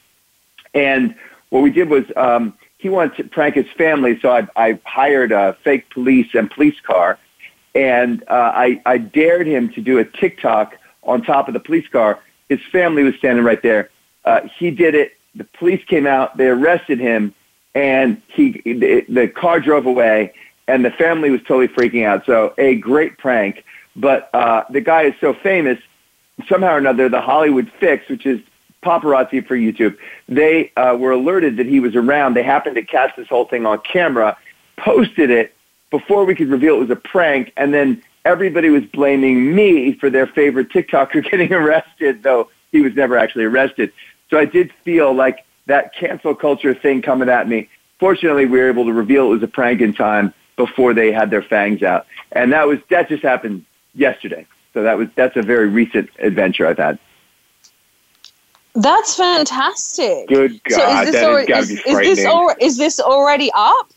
And 0.73 1.15
what 1.49 1.61
we 1.61 1.71
did 1.71 1.89
was 1.89 2.05
um, 2.15 2.57
he 2.79 2.87
wanted 2.87 3.15
to 3.17 3.25
prank 3.25 3.55
his 3.55 3.67
family. 3.77 4.17
So 4.21 4.31
I, 4.31 4.47
I 4.55 4.79
hired 4.85 5.31
a 5.31 5.55
fake 5.63 5.89
police 5.91 6.29
and 6.33 6.49
police 6.49 6.79
car. 6.81 7.19
And 7.75 8.23
uh, 8.27 8.51
I, 8.55 8.81
I 8.85 8.97
dared 8.97 9.47
him 9.47 9.69
to 9.73 9.81
do 9.81 9.99
a 9.99 10.05
TikTok 10.05 10.75
on 11.03 11.21
top 11.21 11.47
of 11.47 11.53
the 11.53 11.59
police 11.59 11.87
car. 11.89 12.19
His 12.47 12.61
family 12.71 13.03
was 13.03 13.15
standing 13.15 13.43
right 13.43 13.61
there. 13.61 13.89
Uh, 14.25 14.41
he 14.57 14.71
did 14.71 14.95
it. 14.95 15.17
The 15.35 15.43
police 15.43 15.83
came 15.85 16.07
out. 16.07 16.37
They 16.37 16.47
arrested 16.47 16.99
him. 16.99 17.35
And 17.75 18.21
he, 18.29 18.61
the, 18.63 19.05
the 19.09 19.27
car 19.27 19.59
drove 19.59 19.85
away. 19.85 20.33
And 20.69 20.83
the 20.85 20.91
family 20.91 21.29
was 21.29 21.41
totally 21.41 21.67
freaking 21.67 22.05
out. 22.05 22.25
So 22.25 22.53
a 22.57 22.75
great 22.75 23.17
prank. 23.17 23.65
But 23.97 24.29
uh, 24.33 24.63
the 24.69 24.79
guy 24.79 25.03
is 25.03 25.15
so 25.19 25.33
famous, 25.33 25.79
somehow 26.47 26.75
or 26.75 26.77
another, 26.77 27.09
the 27.09 27.19
Hollywood 27.19 27.69
Fix, 27.77 28.07
which 28.07 28.25
is 28.25 28.39
paparazzi 28.83 29.45
for 29.45 29.55
YouTube, 29.55 29.97
they 30.27 30.71
uh, 30.77 30.95
were 30.95 31.11
alerted 31.11 31.57
that 31.57 31.65
he 31.65 31.79
was 31.79 31.95
around. 31.95 32.33
They 32.33 32.43
happened 32.43 32.75
to 32.75 32.83
catch 32.83 33.15
this 33.15 33.27
whole 33.27 33.45
thing 33.45 33.65
on 33.65 33.79
camera, 33.79 34.37
posted 34.77 35.29
it 35.29 35.55
before 35.91 36.25
we 36.25 36.35
could 36.35 36.49
reveal 36.49 36.75
it 36.75 36.79
was 36.79 36.89
a 36.89 36.95
prank, 36.95 37.51
and 37.57 37.73
then 37.73 38.01
everybody 38.25 38.69
was 38.69 38.83
blaming 38.85 39.55
me 39.55 39.93
for 39.93 40.09
their 40.09 40.27
favorite 40.27 40.69
TikToker 40.69 41.23
getting 41.31 41.53
arrested, 41.53 42.23
though 42.23 42.49
he 42.71 42.81
was 42.81 42.95
never 42.95 43.17
actually 43.17 43.45
arrested. 43.45 43.91
So 44.29 44.37
I 44.37 44.45
did 44.45 44.71
feel 44.83 45.13
like 45.13 45.45
that 45.65 45.93
cancel 45.93 46.35
culture 46.35 46.73
thing 46.73 47.01
coming 47.01 47.29
at 47.29 47.47
me. 47.47 47.69
Fortunately, 47.99 48.45
we 48.45 48.59
were 48.59 48.69
able 48.69 48.85
to 48.85 48.93
reveal 48.93 49.25
it 49.25 49.29
was 49.29 49.43
a 49.43 49.47
prank 49.47 49.81
in 49.81 49.93
time 49.93 50.33
before 50.55 50.93
they 50.93 51.11
had 51.11 51.29
their 51.29 51.41
fangs 51.41 51.83
out, 51.83 52.05
and 52.31 52.51
that 52.53 52.67
was 52.67 52.79
that 52.89 53.07
just 53.09 53.23
happened 53.23 53.65
yesterday. 53.95 54.45
So 54.73 54.83
that 54.83 54.97
was 54.97 55.07
that's 55.15 55.35
a 55.35 55.41
very 55.41 55.67
recent 55.67 56.09
adventure 56.19 56.67
I've 56.67 56.77
had. 56.77 56.99
That's 58.75 59.15
fantastic. 59.15 60.27
Good 60.27 60.61
so 60.69 60.77
God, 60.77 61.07
is 61.07 61.11
this, 61.11 61.21
gotta 61.21 61.59
is, 61.59 61.69
is 61.69 61.97
this, 61.97 62.25
al- 62.25 62.55
is 62.59 62.77
this 62.77 62.99
already 62.99 63.51
up? 63.53 63.91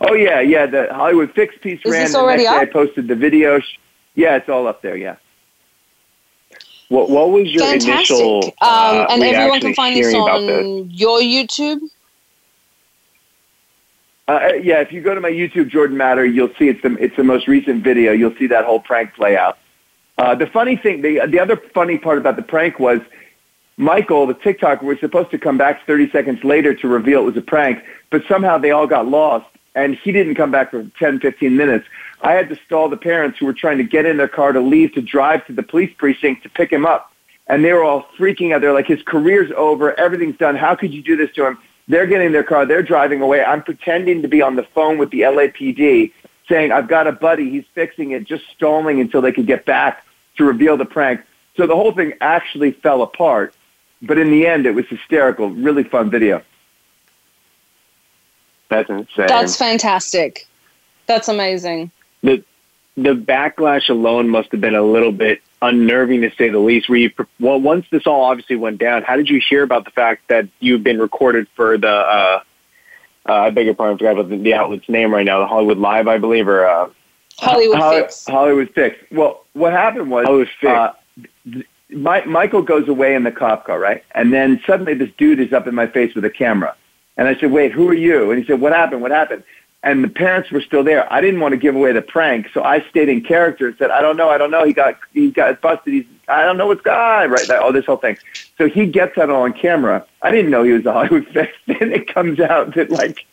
Oh 0.00 0.14
yeah, 0.14 0.40
yeah. 0.40 0.66
The 0.66 0.88
Hollywood 0.92 1.32
Fix 1.34 1.56
piece 1.58 1.80
Is 1.84 1.92
ran. 1.92 2.04
this 2.04 2.14
already 2.14 2.44
day 2.44 2.48
I 2.48 2.64
posted 2.66 3.08
the 3.08 3.14
video. 3.14 3.60
Yeah, 4.14 4.36
it's 4.36 4.48
all 4.48 4.66
up 4.66 4.82
there. 4.82 4.96
Yeah. 4.96 5.16
What 6.88 7.10
What 7.10 7.30
was 7.30 7.52
your 7.52 7.64
Fantastic. 7.64 8.18
initial 8.18 8.44
um, 8.44 8.52
uh, 8.60 9.06
and 9.10 9.22
everyone 9.22 9.60
can 9.60 9.74
find 9.74 9.96
this 9.96 10.14
on 10.14 10.46
this? 10.46 10.86
your 10.90 11.20
YouTube. 11.20 11.80
Uh, 14.26 14.52
yeah, 14.62 14.80
if 14.80 14.92
you 14.92 15.00
go 15.00 15.14
to 15.14 15.20
my 15.20 15.30
YouTube 15.30 15.68
Jordan 15.68 15.96
Matter, 15.96 16.24
you'll 16.24 16.52
see 16.58 16.68
it's 16.68 16.82
the 16.82 16.94
it's 16.96 17.16
the 17.16 17.24
most 17.24 17.48
recent 17.48 17.82
video. 17.82 18.12
You'll 18.12 18.36
see 18.36 18.46
that 18.48 18.64
whole 18.64 18.80
prank 18.80 19.14
play 19.14 19.36
out. 19.36 19.58
Uh, 20.18 20.34
the 20.34 20.48
funny 20.48 20.76
thing, 20.76 21.00
the 21.00 21.20
the 21.28 21.38
other 21.38 21.56
funny 21.72 21.96
part 21.96 22.18
about 22.18 22.34
the 22.34 22.42
prank 22.42 22.80
was 22.80 23.00
Michael, 23.76 24.26
the 24.26 24.34
TikToker, 24.34 24.82
was 24.82 24.98
supposed 24.98 25.30
to 25.30 25.38
come 25.38 25.56
back 25.56 25.86
30 25.86 26.10
seconds 26.10 26.42
later 26.42 26.74
to 26.74 26.88
reveal 26.88 27.20
it 27.20 27.24
was 27.24 27.36
a 27.36 27.40
prank, 27.40 27.84
but 28.10 28.22
somehow 28.28 28.58
they 28.58 28.72
all 28.72 28.88
got 28.88 29.06
lost, 29.06 29.46
and 29.76 29.94
he 29.94 30.10
didn't 30.10 30.34
come 30.34 30.50
back 30.50 30.72
for 30.72 30.84
10, 30.98 31.20
15 31.20 31.56
minutes. 31.56 31.86
I 32.20 32.32
had 32.32 32.48
to 32.48 32.56
stall 32.66 32.88
the 32.88 32.96
parents 32.96 33.38
who 33.38 33.46
were 33.46 33.52
trying 33.52 33.78
to 33.78 33.84
get 33.84 34.04
in 34.04 34.16
their 34.16 34.26
car 34.26 34.50
to 34.50 34.60
leave 34.60 34.92
to 34.94 35.00
drive 35.00 35.46
to 35.46 35.52
the 35.52 35.62
police 35.62 35.94
precinct 35.96 36.42
to 36.42 36.48
pick 36.48 36.72
him 36.72 36.84
up. 36.84 37.12
And 37.46 37.64
they 37.64 37.72
were 37.72 37.84
all 37.84 38.08
freaking 38.18 38.52
out. 38.52 38.60
They're 38.60 38.74
like, 38.74 38.88
his 38.88 39.02
career's 39.04 39.52
over. 39.56 39.98
Everything's 39.98 40.36
done. 40.36 40.56
How 40.56 40.74
could 40.74 40.92
you 40.92 41.00
do 41.00 41.16
this 41.16 41.32
to 41.36 41.46
him? 41.46 41.58
They're 41.86 42.06
getting 42.06 42.26
in 42.26 42.32
their 42.32 42.42
car. 42.42 42.66
They're 42.66 42.82
driving 42.82 43.22
away. 43.22 43.44
I'm 43.44 43.62
pretending 43.62 44.22
to 44.22 44.28
be 44.28 44.42
on 44.42 44.56
the 44.56 44.64
phone 44.64 44.98
with 44.98 45.10
the 45.10 45.20
LAPD 45.20 46.12
saying, 46.48 46.72
I've 46.72 46.88
got 46.88 47.06
a 47.06 47.12
buddy. 47.12 47.48
He's 47.48 47.64
fixing 47.74 48.10
it, 48.10 48.24
just 48.24 48.44
stalling 48.54 49.00
until 49.00 49.22
they 49.22 49.32
could 49.32 49.46
get 49.46 49.64
back 49.64 50.04
to 50.38 50.44
reveal 50.44 50.76
the 50.76 50.84
prank. 50.84 51.20
So 51.56 51.66
the 51.66 51.74
whole 51.74 51.92
thing 51.92 52.14
actually 52.20 52.72
fell 52.72 53.02
apart. 53.02 53.54
But 54.00 54.18
in 54.18 54.30
the 54.30 54.46
end, 54.46 54.66
it 54.66 54.72
was 54.72 54.86
hysterical. 54.88 55.50
Really 55.50 55.84
fun 55.84 56.10
video. 56.10 56.42
That's 58.68 58.88
insane. 58.88 59.26
That's 59.26 59.56
fantastic. 59.56 60.46
That's 61.06 61.28
amazing. 61.28 61.90
The 62.22 62.44
the 62.96 63.14
backlash 63.14 63.88
alone 63.88 64.28
must 64.28 64.50
have 64.52 64.60
been 64.60 64.74
a 64.74 64.82
little 64.82 65.12
bit 65.12 65.40
unnerving 65.62 66.20
to 66.22 66.30
say 66.36 66.48
the 66.48 66.58
least. 66.58 66.88
Were 66.88 66.96
you 66.96 67.10
well 67.40 67.60
once 67.60 67.86
this 67.90 68.06
all 68.06 68.24
obviously 68.24 68.56
went 68.56 68.78
down? 68.78 69.02
How 69.02 69.16
did 69.16 69.28
you 69.28 69.40
hear 69.40 69.62
about 69.62 69.84
the 69.84 69.90
fact 69.90 70.28
that 70.28 70.48
you've 70.60 70.84
been 70.84 70.98
recorded 70.98 71.48
for 71.56 71.78
the? 71.78 71.88
Uh, 71.88 72.42
uh, 73.28 73.32
I 73.32 73.50
beg 73.50 73.66
your 73.66 73.74
pardon, 73.74 73.96
I 73.96 73.98
forgot 73.98 74.12
about 74.12 74.30
the, 74.30 74.38
the, 74.38 74.54
outlet's 74.54 74.88
name 74.88 75.12
right 75.12 75.24
now. 75.24 75.40
The 75.40 75.46
Hollywood 75.46 75.76
Live, 75.76 76.08
I 76.08 76.16
believe, 76.16 76.48
or 76.48 76.66
uh, 76.66 76.88
Hollywood 77.38 77.78
Holly, 77.78 78.00
Fix. 78.00 78.26
Hollywood 78.26 78.70
Fix. 78.74 78.96
Well, 79.12 79.44
what 79.52 79.72
happened 79.72 80.10
was 80.10 80.26
Hollywood 80.26 80.50
Fix. 80.60 80.72
Uh, 80.72 80.92
my, 81.90 82.24
Michael 82.24 82.62
goes 82.62 82.88
away 82.88 83.14
in 83.14 83.22
the 83.22 83.32
cop 83.32 83.66
car, 83.66 83.78
right? 83.78 84.04
And 84.14 84.32
then 84.32 84.60
suddenly 84.66 84.94
this 84.94 85.10
dude 85.16 85.40
is 85.40 85.52
up 85.52 85.66
in 85.66 85.74
my 85.74 85.86
face 85.86 86.14
with 86.14 86.24
a 86.24 86.30
camera. 86.30 86.74
And 87.16 87.26
I 87.26 87.38
said, 87.38 87.50
wait, 87.50 87.72
who 87.72 87.88
are 87.88 87.94
you? 87.94 88.30
And 88.30 88.40
he 88.40 88.46
said, 88.46 88.60
what 88.60 88.72
happened? 88.72 89.02
What 89.02 89.10
happened? 89.10 89.42
And 89.82 90.02
the 90.02 90.08
parents 90.08 90.50
were 90.50 90.60
still 90.60 90.82
there. 90.82 91.10
I 91.12 91.20
didn't 91.20 91.40
want 91.40 91.52
to 91.52 91.56
give 91.56 91.76
away 91.76 91.92
the 91.92 92.02
prank, 92.02 92.48
so 92.52 92.64
I 92.64 92.80
stayed 92.90 93.08
in 93.08 93.22
character 93.22 93.68
and 93.68 93.76
said, 93.78 93.90
I 93.92 94.02
don't 94.02 94.16
know, 94.16 94.28
I 94.28 94.36
don't 94.36 94.50
know. 94.50 94.64
He 94.64 94.72
got 94.72 94.98
he 95.12 95.30
got 95.30 95.60
busted. 95.60 95.94
He's 95.94 96.04
I 96.26 96.44
don't 96.44 96.56
know 96.56 96.66
what's 96.66 96.82
going 96.82 96.98
on, 96.98 97.30
right? 97.30 97.46
That, 97.46 97.62
oh, 97.62 97.70
this 97.70 97.86
whole 97.86 97.96
thing. 97.96 98.18
So 98.58 98.68
he 98.68 98.86
gets 98.86 99.14
that 99.14 99.30
all 99.30 99.42
on 99.42 99.52
camera. 99.52 100.04
I 100.22 100.32
didn't 100.32 100.50
know 100.50 100.64
he 100.64 100.72
was 100.72 100.84
a 100.84 100.92
Hollywood 100.92 101.28
fix. 101.32 101.56
Then 101.66 101.92
it 101.92 102.12
comes 102.12 102.40
out 102.40 102.74
that 102.74 102.90
like, 102.90 103.24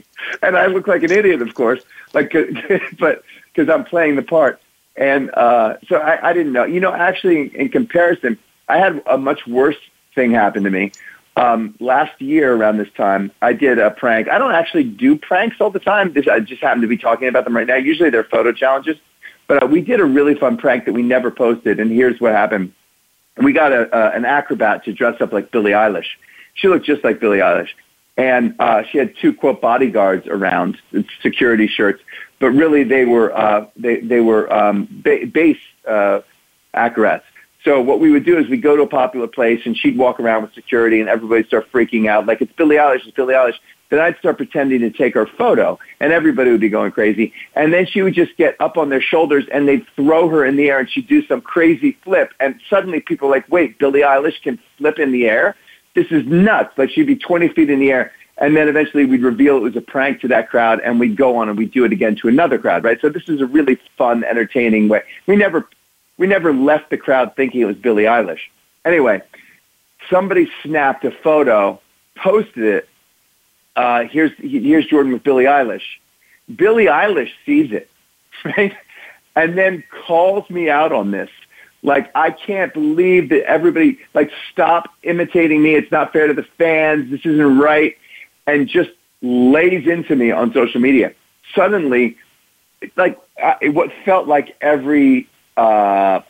and 0.43 0.55
I 0.55 0.67
look 0.67 0.87
like 0.87 1.01
an 1.01 1.11
idiot, 1.11 1.41
of 1.41 1.55
course, 1.55 1.81
like, 2.13 2.31
but 2.99 3.23
because 3.55 3.73
I'm 3.73 3.85
playing 3.85 4.15
the 4.15 4.21
part. 4.21 4.59
And 4.95 5.29
uh, 5.33 5.75
so 5.87 5.97
I, 5.97 6.29
I 6.29 6.33
didn't 6.33 6.53
know. 6.53 6.65
You 6.65 6.79
know, 6.79 6.93
actually, 6.93 7.55
in 7.55 7.69
comparison, 7.69 8.37
I 8.67 8.77
had 8.77 9.01
a 9.05 9.17
much 9.17 9.45
worse 9.47 9.77
thing 10.13 10.31
happen 10.31 10.63
to 10.63 10.69
me. 10.69 10.91
Um, 11.37 11.75
last 11.81 12.19
year 12.21 12.55
around 12.55 12.77
this 12.77 12.87
time, 12.95 13.31
I 13.41 13.51
did 13.51 13.77
a 13.77 13.91
prank. 13.91 14.29
I 14.29 14.37
don't 14.37 14.53
actually 14.53 14.85
do 14.85 15.17
pranks 15.17 15.57
all 15.59 15.69
the 15.69 15.79
time. 15.79 16.13
This, 16.13 16.27
I 16.27 16.39
just 16.39 16.61
happen 16.61 16.81
to 16.81 16.87
be 16.87 16.97
talking 16.97 17.27
about 17.27 17.43
them 17.43 17.55
right 17.55 17.67
now. 17.67 17.75
Usually 17.75 18.09
they're 18.09 18.23
photo 18.23 18.53
challenges. 18.53 18.97
But 19.47 19.63
uh, 19.63 19.67
we 19.67 19.81
did 19.81 19.99
a 19.99 20.05
really 20.05 20.35
fun 20.35 20.57
prank 20.57 20.85
that 20.85 20.93
we 20.93 21.03
never 21.03 21.29
posted. 21.29 21.79
And 21.79 21.91
here's 21.91 22.19
what 22.21 22.31
happened. 22.31 22.73
We 23.37 23.51
got 23.51 23.73
a, 23.73 23.93
uh, 23.93 24.11
an 24.15 24.23
acrobat 24.23 24.85
to 24.85 24.93
dress 24.93 25.19
up 25.19 25.33
like 25.33 25.51
Billie 25.51 25.71
Eilish. 25.71 26.07
She 26.53 26.69
looked 26.69 26.85
just 26.85 27.03
like 27.03 27.19
Billie 27.19 27.39
Eilish. 27.39 27.69
And 28.17 28.55
uh, 28.59 28.83
she 28.89 28.97
had 28.97 29.13
two, 29.21 29.33
quote, 29.33 29.59
bodyguards 29.59 30.25
around, 30.25 30.77
security 31.21 31.67
shirts. 31.67 32.01
But 32.45 32.51
really 32.51 32.83
they 32.83 33.05
were, 33.05 33.35
uh, 33.35 33.65
they, 33.75 34.01
they 34.01 34.19
were 34.19 34.53
um, 34.53 34.87
ba- 35.03 35.25
base 35.25 35.57
uh, 35.87 36.21
acrobats. 36.75 37.25
So 37.63 37.81
what 37.81 37.99
we 37.99 38.11
would 38.11 38.23
do 38.23 38.37
is 38.37 38.47
we 38.47 38.57
go 38.57 38.75
to 38.75 38.83
a 38.83 38.87
popular 38.87 39.25
place 39.25 39.61
and 39.65 39.75
she'd 39.75 39.97
walk 39.97 40.19
around 40.19 40.43
with 40.43 40.53
security 40.53 40.99
and 40.99 41.09
everybody 41.09 41.43
start 41.45 41.71
freaking 41.71 42.07
out 42.07 42.27
like 42.27 42.43
it's 42.43 42.53
Billie 42.53 42.75
Eilish, 42.75 43.07
it's 43.07 43.15
Billie 43.15 43.33
Eilish. 43.33 43.55
Then 43.89 43.99
I'd 43.99 44.15
start 44.19 44.37
pretending 44.37 44.81
to 44.81 44.91
take 44.91 45.15
her 45.15 45.25
photo 45.25 45.79
and 45.99 46.13
everybody 46.13 46.51
would 46.51 46.61
be 46.61 46.69
going 46.69 46.91
crazy. 46.91 47.33
And 47.55 47.73
then 47.73 47.87
she 47.87 48.03
would 48.03 48.13
just 48.13 48.37
get 48.37 48.55
up 48.61 48.77
on 48.77 48.89
their 48.89 49.01
shoulders 49.01 49.45
and 49.51 49.67
they'd 49.67 49.87
throw 49.95 50.29
her 50.29 50.45
in 50.45 50.55
the 50.55 50.69
air 50.69 50.77
and 50.77 50.87
she'd 50.87 51.07
do 51.07 51.25
some 51.25 51.41
crazy 51.41 51.97
flip. 52.03 52.31
And 52.39 52.61
suddenly 52.69 52.99
people 52.99 53.27
are 53.27 53.31
like, 53.31 53.49
wait, 53.49 53.79
Billie 53.79 54.01
Eilish 54.01 54.39
can 54.43 54.59
flip 54.77 54.99
in 54.99 55.11
the 55.11 55.27
air? 55.27 55.55
This 55.95 56.11
is 56.11 56.27
nuts. 56.27 56.77
Like 56.77 56.91
she'd 56.91 57.07
be 57.07 57.15
20 57.15 57.47
feet 57.47 57.71
in 57.71 57.79
the 57.79 57.91
air. 57.91 58.11
And 58.37 58.55
then 58.55 58.67
eventually 58.67 59.05
we'd 59.05 59.23
reveal 59.23 59.57
it 59.57 59.61
was 59.61 59.75
a 59.75 59.81
prank 59.81 60.21
to 60.21 60.27
that 60.27 60.49
crowd 60.49 60.81
and 60.81 60.99
we'd 60.99 61.15
go 61.15 61.37
on 61.37 61.47
and 61.47 61.57
we'd 61.57 61.71
do 61.71 61.85
it 61.85 61.93
again 61.93 62.15
to 62.17 62.27
another 62.27 62.59
crowd, 62.59 62.83
right? 62.83 62.99
So 62.99 63.09
this 63.09 63.29
is 63.29 63.39
a 63.39 63.45
really 63.45 63.79
fun, 63.97 64.23
entertaining 64.23 64.89
way. 64.89 65.03
We 65.25 65.35
never 65.35 65.67
we 66.17 66.27
never 66.27 66.53
left 66.53 66.89
the 66.89 66.97
crowd 66.97 67.35
thinking 67.35 67.61
it 67.61 67.65
was 67.65 67.77
Billie 67.77 68.03
Eilish. 68.03 68.39
Anyway, 68.83 69.21
somebody 70.09 70.49
snapped 70.63 71.03
a 71.05 71.11
photo, 71.11 71.79
posted 72.15 72.63
it. 72.63 72.89
Uh, 73.75 74.03
here's 74.03 74.31
here's 74.37 74.85
Jordan 74.85 75.13
with 75.13 75.23
Billie 75.23 75.45
Eilish. 75.45 75.83
Billie 76.53 76.85
Eilish 76.85 77.31
sees 77.45 77.71
it, 77.71 77.89
right, 78.45 78.75
and 79.35 79.57
then 79.57 79.83
calls 80.05 80.49
me 80.49 80.69
out 80.69 80.91
on 80.91 81.11
this. 81.11 81.29
Like 81.83 82.11
I 82.15 82.31
can't 82.31 82.73
believe 82.73 83.29
that 83.29 83.43
everybody 83.45 83.99
like 84.13 84.31
stop 84.51 84.89
imitating 85.03 85.61
me. 85.61 85.75
It's 85.75 85.91
not 85.91 86.13
fair 86.13 86.27
to 86.27 86.33
the 86.33 86.43
fans. 86.57 87.11
This 87.11 87.25
isn't 87.25 87.57
right, 87.59 87.97
and 88.47 88.67
just 88.67 88.91
lays 89.21 89.87
into 89.87 90.15
me 90.15 90.31
on 90.31 90.53
social 90.53 90.79
media. 90.79 91.13
Suddenly, 91.53 92.17
like 92.95 93.19
I, 93.41 93.69
what 93.69 93.91
felt 94.03 94.27
like 94.27 94.55
every 94.61 95.27
uh, 95.57 96.21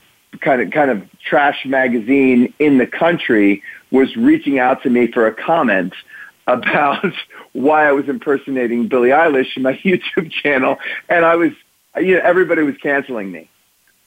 kind 0.42 0.62
of 0.62 0.72
kind 0.72 0.92
of 0.92 1.04
trash 1.20 1.66
magazine 1.66 2.54
in 2.60 2.78
the 2.78 2.88
country 2.88 3.64
was 3.92 4.16
reaching 4.16 4.60
out 4.60 4.84
to 4.84 4.90
me 4.90 5.12
for 5.12 5.28
a 5.28 5.34
comment 5.34 5.94
about 6.48 7.12
why 7.54 7.88
I 7.88 7.92
was 7.92 8.08
impersonating 8.08 8.88
Billie 8.88 9.10
Eilish 9.10 9.58
in 9.58 9.64
my 9.64 9.74
YouTube 9.84 10.32
channel, 10.32 10.78
and 11.10 11.26
I 11.26 11.36
was, 11.36 11.52
you 11.98 12.16
know, 12.16 12.22
everybody 12.24 12.62
was 12.62 12.78
canceling 12.78 13.32
me. 13.32 13.50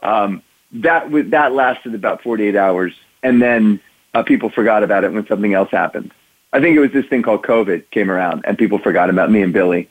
Um, 0.02 0.42
that 0.70 1.04
w- 1.04 1.28
that 1.30 1.52
lasted 1.52 1.94
about 1.94 2.22
48 2.22 2.54
hours, 2.54 2.92
and 3.22 3.42
then 3.42 3.80
uh, 4.14 4.22
people 4.22 4.50
forgot 4.50 4.84
about 4.84 5.02
it 5.02 5.12
when 5.12 5.26
something 5.26 5.54
else 5.54 5.70
happened. 5.70 6.12
I 6.52 6.60
think 6.60 6.76
it 6.76 6.80
was 6.80 6.92
this 6.92 7.06
thing 7.06 7.22
called 7.22 7.42
COVID 7.42 7.90
came 7.90 8.10
around, 8.10 8.44
and 8.46 8.56
people 8.56 8.78
forgot 8.78 9.10
about 9.10 9.30
me 9.30 9.42
and 9.42 9.52
Billy. 9.52 9.88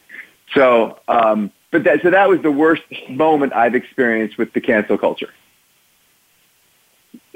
So 0.53 0.99
um, 1.07 1.51
but 1.71 1.83
that, 1.83 2.01
so 2.01 2.09
that 2.09 2.29
was 2.29 2.41
the 2.41 2.51
worst 2.51 2.83
moment 3.09 3.53
I've 3.53 3.75
experienced 3.75 4.37
with 4.37 4.53
the 4.53 4.61
cancel 4.61 4.97
culture. 4.97 5.33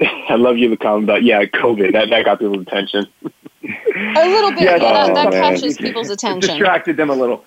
I 0.00 0.36
love 0.36 0.56
you 0.56 0.68
the 0.68 0.76
comment 0.76 1.04
about 1.04 1.22
yeah, 1.22 1.44
COVID. 1.44 1.92
That 1.92 2.10
that 2.10 2.24
got 2.24 2.38
people's 2.38 2.62
attention. 2.62 3.06
a 3.22 4.28
little 4.28 4.50
bit. 4.50 4.62
Yeah, 4.62 4.76
yeah 4.76 5.06
that, 5.06 5.14
that 5.14 5.32
catches 5.32 5.76
people's 5.76 6.10
attention. 6.10 6.48
distracted 6.48 6.96
them 6.96 7.10
a 7.10 7.14
little. 7.14 7.44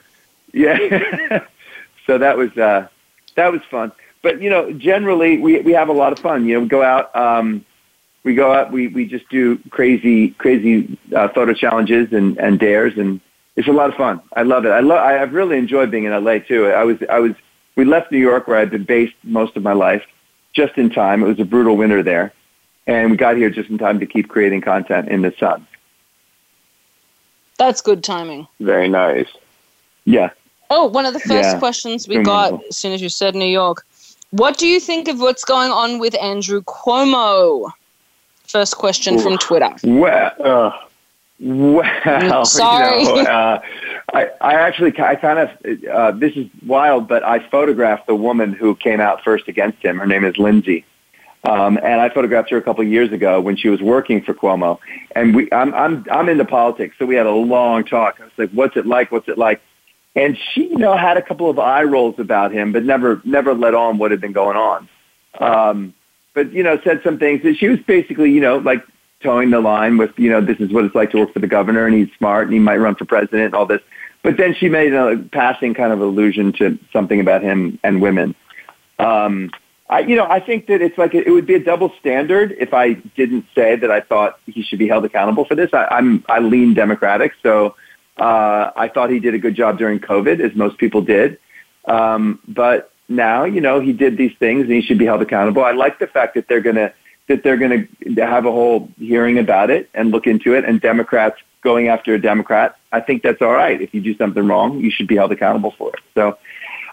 Yeah. 0.54 0.78
so 2.08 2.18
that 2.18 2.38
was 2.38 2.56
uh, 2.58 2.88
that 3.36 3.52
was 3.52 3.62
fun. 3.70 3.92
But 4.22 4.42
you 4.42 4.50
know, 4.50 4.72
generally 4.72 5.40
we 5.40 5.60
we 5.62 5.74
have 5.74 5.90
a 5.90 5.94
lot 5.94 6.14
of 6.14 6.20
fun. 6.20 6.46
You 6.46 6.56
know, 6.56 6.60
we 6.62 6.68
go 6.68 6.84
out. 6.84 7.16
Um, 7.16 7.66
we 8.26 8.36
go 8.36 8.52
out. 8.52 8.74
We 8.74 8.90
we 8.90 9.06
just 9.08 9.30
do 9.30 9.58
crazy 9.70 10.32
crazy 10.32 10.98
uh, 11.16 11.30
photo 11.30 11.54
challenges 11.54 12.12
and 12.12 12.38
and 12.38 12.60
dares 12.60 12.98
and 12.98 13.22
it's 13.56 13.68
a 13.68 13.72
lot 13.72 13.90
of 13.90 13.96
fun. 13.96 14.22
I 14.36 14.44
love 14.44 14.66
it. 14.66 14.70
I 14.70 14.82
love. 14.82 15.00
I've 15.00 15.34
really 15.34 15.58
enjoyed 15.58 15.90
being 15.90 16.04
in 16.04 16.12
LA 16.24 16.40
too. 16.40 16.68
I 16.68 16.84
was. 16.84 16.98
I 17.10 17.20
was. 17.20 17.34
We 17.76 17.86
left 17.86 18.12
New 18.12 18.20
York, 18.20 18.48
where 18.48 18.58
I'd 18.58 18.70
been 18.70 18.84
based 18.84 19.16
most 19.24 19.56
of 19.56 19.64
my 19.64 19.74
life, 19.74 20.04
just 20.54 20.78
in 20.78 20.90
time. 20.90 21.24
It 21.24 21.28
was 21.28 21.40
a 21.40 21.46
brutal 21.46 21.78
winter 21.78 22.04
there, 22.04 22.34
and 22.86 23.12
we 23.12 23.18
got 23.18 23.38
here 23.38 23.50
just 23.50 23.70
in 23.70 23.78
time 23.78 24.00
to 24.00 24.06
keep 24.06 24.28
creating 24.28 24.62
content 24.62 25.08
in 25.08 25.22
the 25.22 25.34
sun. 25.40 25.66
That's 27.58 27.82
good 27.82 28.04
timing. 28.04 28.48
Very 28.60 28.90
nice. 28.90 29.30
Yeah. 30.04 30.32
Oh, 30.70 30.88
one 30.88 31.06
of 31.06 31.14
the 31.14 31.20
first 31.20 31.54
yeah. 31.54 31.60
questions 31.60 32.08
we 32.08 32.22
got 32.22 32.62
as 32.68 32.76
soon 32.76 32.92
as 32.92 33.02
you 33.02 33.10
said 33.10 33.36
New 33.36 33.46
York. 33.46 33.86
What 34.32 34.58
do 34.58 34.68
you 34.68 34.80
think 34.82 35.08
of 35.08 35.20
what's 35.20 35.46
going 35.46 35.72
on 35.72 36.00
with 36.00 36.20
Andrew 36.22 36.62
Cuomo? 36.64 37.72
First 38.56 38.78
question 38.78 39.16
Ooh. 39.16 39.20
from 39.20 39.38
Twitter. 39.38 39.70
Well, 39.84 40.32
uh, 40.40 40.72
well, 41.42 42.46
sorry. 42.46 43.04
You 43.06 43.24
know, 43.24 43.30
uh, 43.30 43.62
I, 44.14 44.30
I 44.40 44.54
actually, 44.54 44.98
I 44.98 45.16
kind 45.16 45.40
of, 45.40 45.86
uh, 45.92 46.12
this 46.12 46.38
is 46.38 46.48
wild, 46.66 47.06
but 47.06 47.22
I 47.22 47.40
photographed 47.50 48.08
the 48.08 48.16
woman 48.16 48.54
who 48.54 48.74
came 48.74 49.02
out 49.02 49.26
first 49.26 49.50
against 49.50 49.84
him. 49.84 49.98
Her 49.98 50.08
name 50.08 50.24
is 50.24 50.38
Lindsay. 50.38 50.86
Um, 51.44 51.78
and 51.84 52.00
I 52.00 52.08
photographed 52.08 52.50
her 52.52 52.56
a 52.56 52.62
couple 52.62 52.82
of 52.82 52.88
years 52.88 53.12
ago 53.12 53.42
when 53.42 53.58
she 53.58 53.68
was 53.68 53.82
working 53.82 54.22
for 54.22 54.34
Cuomo. 54.34 54.80
And 55.14 55.36
we, 55.36 55.52
I'm, 55.52 55.74
I'm, 55.74 56.06
I'm 56.10 56.30
into 56.30 56.46
politics, 56.46 56.96
so 56.98 57.06
we 57.06 57.16
had 57.16 57.26
a 57.26 57.32
long 57.32 57.84
talk. 57.84 58.22
I 58.22 58.24
was 58.24 58.32
like, 58.38 58.52
"What's 58.52 58.78
it 58.78 58.86
like? 58.86 59.12
What's 59.12 59.28
it 59.28 59.38
like?" 59.38 59.62
And 60.16 60.38
she, 60.38 60.70
you 60.70 60.78
know, 60.78 60.96
had 60.96 61.18
a 61.18 61.22
couple 61.22 61.50
of 61.50 61.60
eye 61.60 61.84
rolls 61.84 62.20
about 62.20 62.54
him, 62.54 62.72
but 62.72 62.86
never, 62.86 63.22
never 63.26 63.54
let 63.54 63.74
on 63.74 63.98
what 63.98 64.12
had 64.12 64.22
been 64.22 64.32
going 64.32 64.56
on. 64.56 64.88
Um, 65.42 65.94
but 66.36 66.54
you 66.54 66.62
know, 66.62 66.80
said 66.84 67.02
some 67.04 67.18
things 67.18 67.42
that 67.42 67.56
she 67.58 67.68
was 67.68 67.80
basically, 67.88 68.30
you 68.32 68.42
know, 68.42 68.58
like 68.58 68.84
towing 69.22 69.50
the 69.50 69.60
line 69.60 69.98
with, 69.98 70.12
you 70.18 70.30
know, 70.30 70.42
this 70.42 70.60
is 70.60 70.72
what 70.72 70.86
it's 70.86 70.94
like 70.94 71.10
to 71.12 71.18
work 71.18 71.34
for 71.34 71.40
the 71.40 71.48
governor 71.48 71.88
and 71.88 71.96
he's 71.96 72.16
smart 72.20 72.44
and 72.46 72.54
he 72.54 72.60
might 72.60 72.78
run 72.78 72.94
for 72.94 73.06
president 73.06 73.46
and 73.46 73.56
all 73.56 73.66
this. 73.66 73.82
But 74.22 74.38
then 74.38 74.54
she 74.54 74.70
made 74.70 74.94
a 74.94 75.18
passing 75.32 75.74
kind 75.74 75.92
of 75.92 76.00
allusion 76.02 76.54
to 76.60 76.78
something 76.94 77.20
about 77.20 77.42
him 77.42 77.80
and 77.84 78.02
women. 78.02 78.36
Um, 79.00 79.50
I, 79.90 80.00
you 80.00 80.16
know, 80.16 80.28
I 80.30 80.40
think 80.40 80.68
that 80.68 80.82
it's 80.82 80.98
like 80.98 81.16
it 81.16 81.32
would 81.32 81.48
be 81.48 81.56
a 81.56 81.64
double 81.64 81.92
standard 82.00 82.56
if 82.60 82.74
I 82.74 82.94
didn't 82.94 83.46
say 83.56 83.76
that 83.76 83.90
I 83.90 84.02
thought 84.02 84.40
he 84.46 84.62
should 84.62 84.80
be 84.80 84.88
held 84.88 85.06
accountable 85.06 85.46
for 85.46 85.56
this. 85.56 85.70
I, 85.74 85.86
I'm 85.90 86.24
I 86.30 86.40
lean 86.40 86.76
Democratic, 86.76 87.34
so 87.42 87.76
Uh, 88.18 88.72
I 88.78 88.88
thought 88.88 89.10
he 89.10 89.20
did 89.20 89.34
a 89.34 89.38
good 89.46 89.56
job 89.56 89.78
during 89.78 90.00
COVID, 90.00 90.40
as 90.40 90.56
most 90.56 90.78
people 90.78 91.02
did. 91.02 91.38
Um, 91.84 92.40
but 92.48 92.92
now, 93.08 93.44
you 93.44 93.62
know, 93.62 93.80
he 93.80 93.94
did 93.94 94.18
these 94.18 94.36
things 94.38 94.64
and 94.64 94.72
he 94.72 94.82
should 94.82 94.98
be 94.98 95.06
held 95.06 95.22
accountable. 95.22 95.64
I 95.64 95.72
like 95.72 96.00
the 96.00 96.08
fact 96.08 96.36
that 96.36 96.48
they're 96.48 96.62
going 96.62 96.76
to 96.78 96.94
that 97.28 97.44
they're 97.44 97.58
going 97.58 97.88
to 98.16 98.26
have 98.26 98.46
a 98.46 98.52
whole 98.52 98.88
hearing 99.00 99.40
about 99.40 99.72
it 99.72 99.90
and 99.96 100.12
look 100.12 100.28
into 100.28 100.54
it, 100.54 100.64
and 100.64 100.80
Democrats 100.80 101.42
going 101.62 101.88
after 101.88 102.14
a 102.14 102.22
Democrat. 102.22 102.78
I 102.92 103.00
think 103.02 103.24
that's 103.24 103.42
all 103.42 103.54
right. 103.54 103.82
If 103.82 103.96
you 103.96 104.02
do 104.02 104.16
something 104.16 104.46
wrong, 104.48 104.80
you 104.80 104.92
should 104.92 105.08
be 105.08 105.16
held 105.16 105.32
accountable 105.32 105.72
for 105.72 105.90
it. 105.90 106.00
So, 106.14 106.38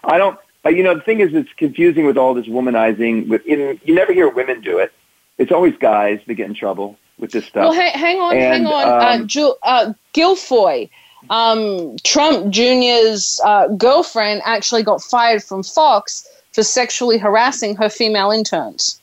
I 0.03 0.17
don't. 0.17 0.39
You 0.65 0.81
know, 0.81 0.95
the 0.95 1.01
thing 1.01 1.19
is, 1.19 1.33
it's 1.33 1.51
confusing 1.57 2.05
with 2.05 2.17
all 2.17 2.33
this 2.33 2.47
womanizing. 2.47 3.27
With 3.27 3.45
in, 3.45 3.79
you 3.83 3.93
never 3.93 4.13
hear 4.13 4.27
women 4.29 4.61
do 4.61 4.79
it. 4.79 4.91
It's 5.37 5.51
always 5.51 5.75
guys 5.77 6.19
that 6.25 6.33
get 6.35 6.47
in 6.47 6.55
trouble 6.55 6.97
with 7.19 7.31
this 7.31 7.45
stuff. 7.45 7.63
Well, 7.63 7.73
hang, 7.73 7.93
hang 7.93 8.19
on, 8.19 8.35
And, 8.35 8.43
hang 8.53 8.65
on. 8.65 8.87
uh, 8.87 9.07
um, 9.21 9.27
Ju- 9.27 9.55
uh, 9.61 9.93
Guilfoy, 10.13 10.89
um, 11.29 11.95
Trump 12.03 12.49
Jr.'s 12.51 13.39
uh, 13.43 13.67
girlfriend, 13.69 14.41
actually 14.45 14.83
got 14.83 15.01
fired 15.01 15.43
from 15.43 15.63
Fox 15.63 16.27
for 16.51 16.63
sexually 16.63 17.17
harassing 17.17 17.75
her 17.75 17.89
female 17.89 18.31
interns. 18.31 18.99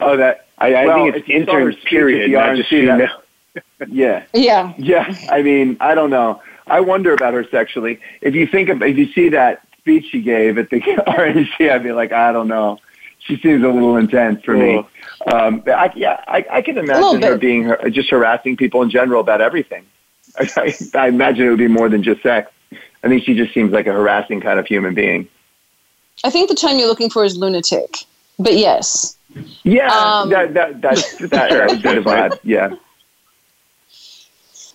Oh, 0.00 0.16
that 0.16 0.46
I, 0.58 0.74
I 0.74 0.86
Well, 0.86 1.04
think 1.04 1.08
if 1.16 1.20
it's 1.22 1.28
you 1.28 1.44
saw 1.44 1.52
her 1.54 1.60
interns. 1.70 1.84
Period. 1.84 2.30
the 2.30 2.34
Not 2.34 2.56
just 2.56 2.70
RNC, 2.70 2.86
that- 2.86 2.98
female. 2.98 3.20
yeah. 3.88 4.24
Yeah. 4.32 4.72
Yeah, 4.78 5.14
I 5.30 5.42
mean, 5.42 5.76
I 5.80 5.94
don't 5.94 6.10
know. 6.10 6.42
I 6.66 6.80
wonder 6.80 7.12
about 7.12 7.34
her 7.34 7.44
sexually. 7.50 8.00
If 8.20 8.34
you 8.34 8.46
think 8.46 8.68
of, 8.70 8.82
if 8.82 8.96
you 8.96 9.12
see 9.12 9.28
that 9.30 9.62
speech 9.78 10.06
she 10.10 10.22
gave 10.22 10.58
at 10.58 10.70
the 10.70 10.80
RNC, 10.80 11.70
I'd 11.70 11.82
be 11.82 11.92
like, 11.92 12.10
I 12.12 12.32
don't 12.32 12.48
know. 12.48 12.80
She 13.20 13.36
seems 13.38 13.62
a 13.62 13.68
little 13.68 13.96
intense 13.96 14.42
for 14.44 14.54
me. 14.56 14.84
Um, 15.32 15.62
I, 15.66 15.90
yeah, 15.94 16.22
I, 16.26 16.44
I 16.50 16.62
can 16.62 16.76
imagine 16.76 17.22
her 17.22 17.38
being 17.38 17.62
her, 17.64 17.88
just 17.90 18.10
harassing 18.10 18.56
people 18.56 18.82
in 18.82 18.90
general 18.90 19.20
about 19.20 19.40
everything. 19.40 19.84
I, 20.38 20.74
I, 20.94 21.08
imagine 21.08 21.46
it 21.46 21.50
would 21.50 21.58
be 21.58 21.68
more 21.68 21.88
than 21.88 22.02
just 22.02 22.22
sex. 22.22 22.50
I 23.02 23.08
think 23.08 23.24
she 23.24 23.34
just 23.34 23.52
seems 23.52 23.72
like 23.72 23.86
a 23.86 23.92
harassing 23.92 24.40
kind 24.40 24.58
of 24.58 24.66
human 24.66 24.94
being. 24.94 25.28
I 26.24 26.30
think 26.30 26.48
the 26.48 26.54
term 26.54 26.78
you're 26.78 26.88
looking 26.88 27.10
for 27.10 27.24
is 27.24 27.36
lunatic. 27.36 28.04
But 28.38 28.54
yes. 28.54 29.16
Yeah, 29.62 29.88
Um, 29.92 30.30
that 30.30 30.54
that 30.54 30.80
that's 30.80 31.16
that, 31.18 31.30
that 31.30 31.70
was 31.70 31.82
good 31.82 32.04
vibe. 32.04 32.38
Yeah. 32.44 32.74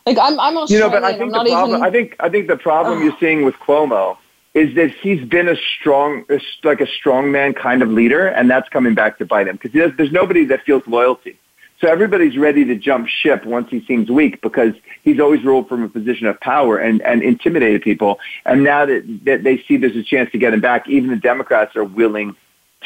Like 0.05 0.17
I'm, 0.19 0.39
I'm 0.39 0.53
You 0.55 0.59
Australian. 0.61 0.91
know, 0.91 0.99
but 0.99 1.03
I 1.03 1.11
I'm 1.11 1.17
think 1.19 1.31
the 1.31 1.37
not 1.37 1.47
problem. 1.47 1.69
even. 1.77 1.83
I 1.83 1.91
think 1.91 2.15
I 2.19 2.29
think 2.29 2.47
the 2.47 2.57
problem 2.57 3.03
you're 3.03 3.15
seeing 3.19 3.43
with 3.43 3.55
Cuomo 3.55 4.17
is 4.53 4.73
that 4.75 4.91
he's 4.91 5.23
been 5.27 5.47
a 5.47 5.55
strong, 5.55 6.25
like 6.63 6.81
a 6.81 6.87
strongman 6.87 7.55
kind 7.55 7.81
of 7.83 7.89
leader, 7.89 8.27
and 8.27 8.49
that's 8.49 8.67
coming 8.69 8.95
back 8.95 9.17
to 9.19 9.25
bite 9.25 9.47
him 9.47 9.55
because 9.57 9.71
there's, 9.71 9.95
there's 9.97 10.11
nobody 10.11 10.45
that 10.45 10.63
feels 10.63 10.85
loyalty. 10.87 11.37
So 11.79 11.87
everybody's 11.87 12.37
ready 12.37 12.65
to 12.65 12.75
jump 12.75 13.07
ship 13.07 13.45
once 13.45 13.69
he 13.69 13.79
seems 13.85 14.09
weak 14.09 14.41
because 14.41 14.73
he's 15.03 15.19
always 15.19 15.43
ruled 15.45 15.69
from 15.69 15.83
a 15.83 15.87
position 15.89 16.27
of 16.27 16.37
power 16.41 16.77
and, 16.77 17.01
and 17.03 17.23
intimidated 17.23 17.81
people. 17.83 18.19
And 18.45 18.63
now 18.65 18.85
that, 18.85 19.03
that 19.23 19.43
they 19.43 19.59
see 19.59 19.77
there's 19.77 19.95
a 19.95 20.03
chance 20.03 20.29
to 20.33 20.37
get 20.37 20.53
him 20.53 20.59
back, 20.59 20.89
even 20.89 21.09
the 21.09 21.15
Democrats 21.15 21.75
are 21.77 21.85
willing 21.85 22.35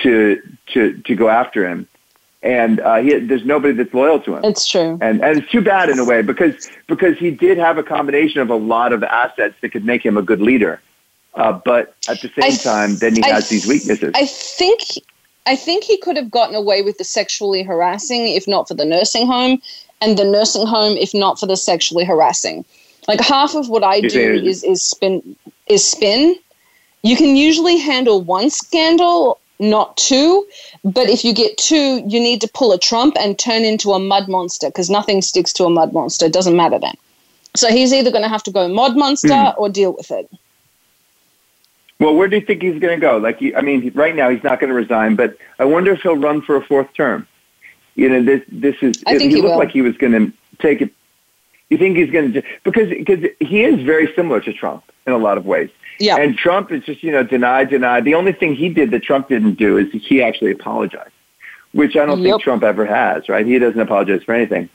to 0.03 0.41
to 0.73 1.01
to 1.01 1.15
go 1.15 1.29
after 1.29 1.67
him. 1.67 1.87
And 2.43 2.81
uh, 2.81 2.97
he, 2.97 3.17
there's 3.19 3.45
nobody 3.45 3.73
that's 3.73 3.93
loyal 3.93 4.19
to 4.21 4.35
him 4.35 4.43
It's 4.43 4.67
true. 4.67 4.97
and 5.01 5.23
and 5.23 5.37
it's 5.39 5.49
too 5.51 5.61
bad 5.61 5.89
in 5.89 5.97
a 5.97 6.05
way 6.05 6.21
because 6.21 6.69
because 6.87 7.17
he 7.17 7.31
did 7.31 7.57
have 7.57 7.77
a 7.77 7.83
combination 7.83 8.41
of 8.41 8.49
a 8.49 8.55
lot 8.55 8.93
of 8.93 9.01
assets 9.03 9.55
that 9.61 9.69
could 9.69 9.85
make 9.85 10.05
him 10.05 10.17
a 10.17 10.21
good 10.21 10.41
leader, 10.41 10.81
uh, 11.35 11.53
but 11.65 11.95
at 12.09 12.21
the 12.21 12.29
same 12.29 12.51
I- 12.51 12.55
time, 12.57 12.95
then 12.97 13.15
he 13.15 13.23
I- 13.23 13.29
has 13.29 13.49
these 13.49 13.65
weaknesses. 13.65 14.11
I 14.15 14.25
think 14.27 14.81
I 15.45 15.55
think 15.55 15.83
he 15.83 15.97
could 15.97 16.15
have 16.17 16.31
gotten 16.31 16.55
away 16.55 16.81
with 16.81 16.97
the 16.97 17.03
sexually 17.03 17.63
harassing 17.63 18.27
if 18.29 18.47
not 18.47 18.67
for 18.67 18.73
the 18.75 18.85
nursing 18.85 19.27
home, 19.27 19.61
and 20.01 20.17
the 20.17 20.23
nursing 20.23 20.65
home 20.65 20.95
if 20.97 21.13
not 21.13 21.39
for 21.39 21.45
the 21.47 21.57
sexually 21.57 22.05
harassing. 22.05 22.63
Like 23.07 23.19
half 23.19 23.53
of 23.55 23.67
what 23.69 23.83
I 23.83 23.99
do 24.01 24.41
is 24.45 24.63
is 24.63 24.81
spin 24.81 25.35
is 25.67 25.85
spin. 25.85 26.35
You 27.01 27.17
can 27.17 27.35
usually 27.35 27.77
handle 27.77 28.21
one 28.21 28.49
scandal, 28.49 29.39
not 29.59 29.97
two. 29.97 30.47
But 30.85 31.09
if 31.09 31.25
you 31.25 31.33
get 31.33 31.57
two, 31.57 32.01
you 32.07 32.19
need 32.19 32.39
to 32.41 32.47
pull 32.47 32.71
a 32.71 32.79
Trump 32.79 33.17
and 33.19 33.37
turn 33.37 33.63
into 33.65 33.91
a 33.91 33.99
mud 33.99 34.29
monster 34.29 34.67
because 34.67 34.89
nothing 34.89 35.21
sticks 35.21 35.51
to 35.53 35.65
a 35.65 35.69
mud 35.69 35.91
monster. 35.91 36.25
It 36.25 36.33
doesn't 36.33 36.55
matter 36.55 36.79
then. 36.79 36.95
So 37.55 37.69
he's 37.69 37.93
either 37.93 38.09
going 38.09 38.23
to 38.23 38.29
have 38.29 38.43
to 38.43 38.51
go 38.51 38.67
mud 38.69 38.95
monster 38.95 39.27
Hmm. 39.35 39.51
or 39.57 39.67
deal 39.69 39.91
with 39.93 40.11
it. 40.11 40.29
Well, 41.99 42.15
where 42.15 42.27
do 42.27 42.35
you 42.37 42.45
think 42.45 42.61
he's 42.61 42.79
going 42.79 42.99
to 42.99 43.01
go? 43.01 43.17
Like, 43.17 43.39
he, 43.39 43.55
I 43.55 43.61
mean, 43.61 43.91
right 43.95 44.15
now 44.15 44.29
he's 44.29 44.43
not 44.43 44.59
going 44.59 44.69
to 44.69 44.75
resign, 44.75 45.15
but 45.15 45.37
I 45.59 45.65
wonder 45.65 45.91
if 45.93 46.01
he'll 46.01 46.17
run 46.17 46.41
for 46.41 46.55
a 46.55 46.61
fourth 46.65 46.93
term. 46.93 47.27
You 47.95 48.09
know, 48.09 48.23
this 48.23 48.41
this 48.51 48.75
is. 48.81 49.03
I 49.05 49.17
think 49.17 49.23
he 49.23 49.29
he 49.29 49.35
looked 49.35 49.51
will. 49.51 49.57
like 49.59 49.71
he 49.71 49.81
was 49.81 49.95
going 49.97 50.13
to 50.13 50.33
take 50.59 50.81
it. 50.81 50.91
You 51.69 51.77
think 51.77 51.97
he's 51.97 52.09
going 52.09 52.33
to 52.33 52.43
because 52.63 52.89
because 52.89 53.25
he 53.39 53.63
is 53.63 53.83
very 53.83 54.11
similar 54.15 54.41
to 54.41 54.53
Trump 54.53 54.83
in 55.05 55.13
a 55.13 55.17
lot 55.17 55.37
of 55.37 55.45
ways. 55.45 55.69
Yeah. 55.99 56.17
And 56.17 56.35
Trump 56.35 56.71
is 56.71 56.83
just, 56.83 57.03
you 57.03 57.11
know, 57.11 57.23
deny, 57.23 57.65
deny. 57.65 58.01
The 58.01 58.15
only 58.15 58.33
thing 58.33 58.55
he 58.55 58.69
did 58.69 58.89
that 58.91 59.03
Trump 59.03 59.29
didn't 59.29 59.55
do 59.55 59.77
is 59.77 59.91
he 59.91 60.23
actually 60.23 60.51
apologized, 60.51 61.11
which 61.71 61.95
I 61.95 62.05
don't 62.05 62.19
Yep. 62.21 62.31
think 62.31 62.41
Trump 62.41 62.63
ever 62.63 62.85
has, 62.85 63.29
right? 63.29 63.45
He 63.45 63.59
doesn't 63.59 63.79
apologize 63.79 64.23
for 64.23 64.33
anything. 64.33 64.69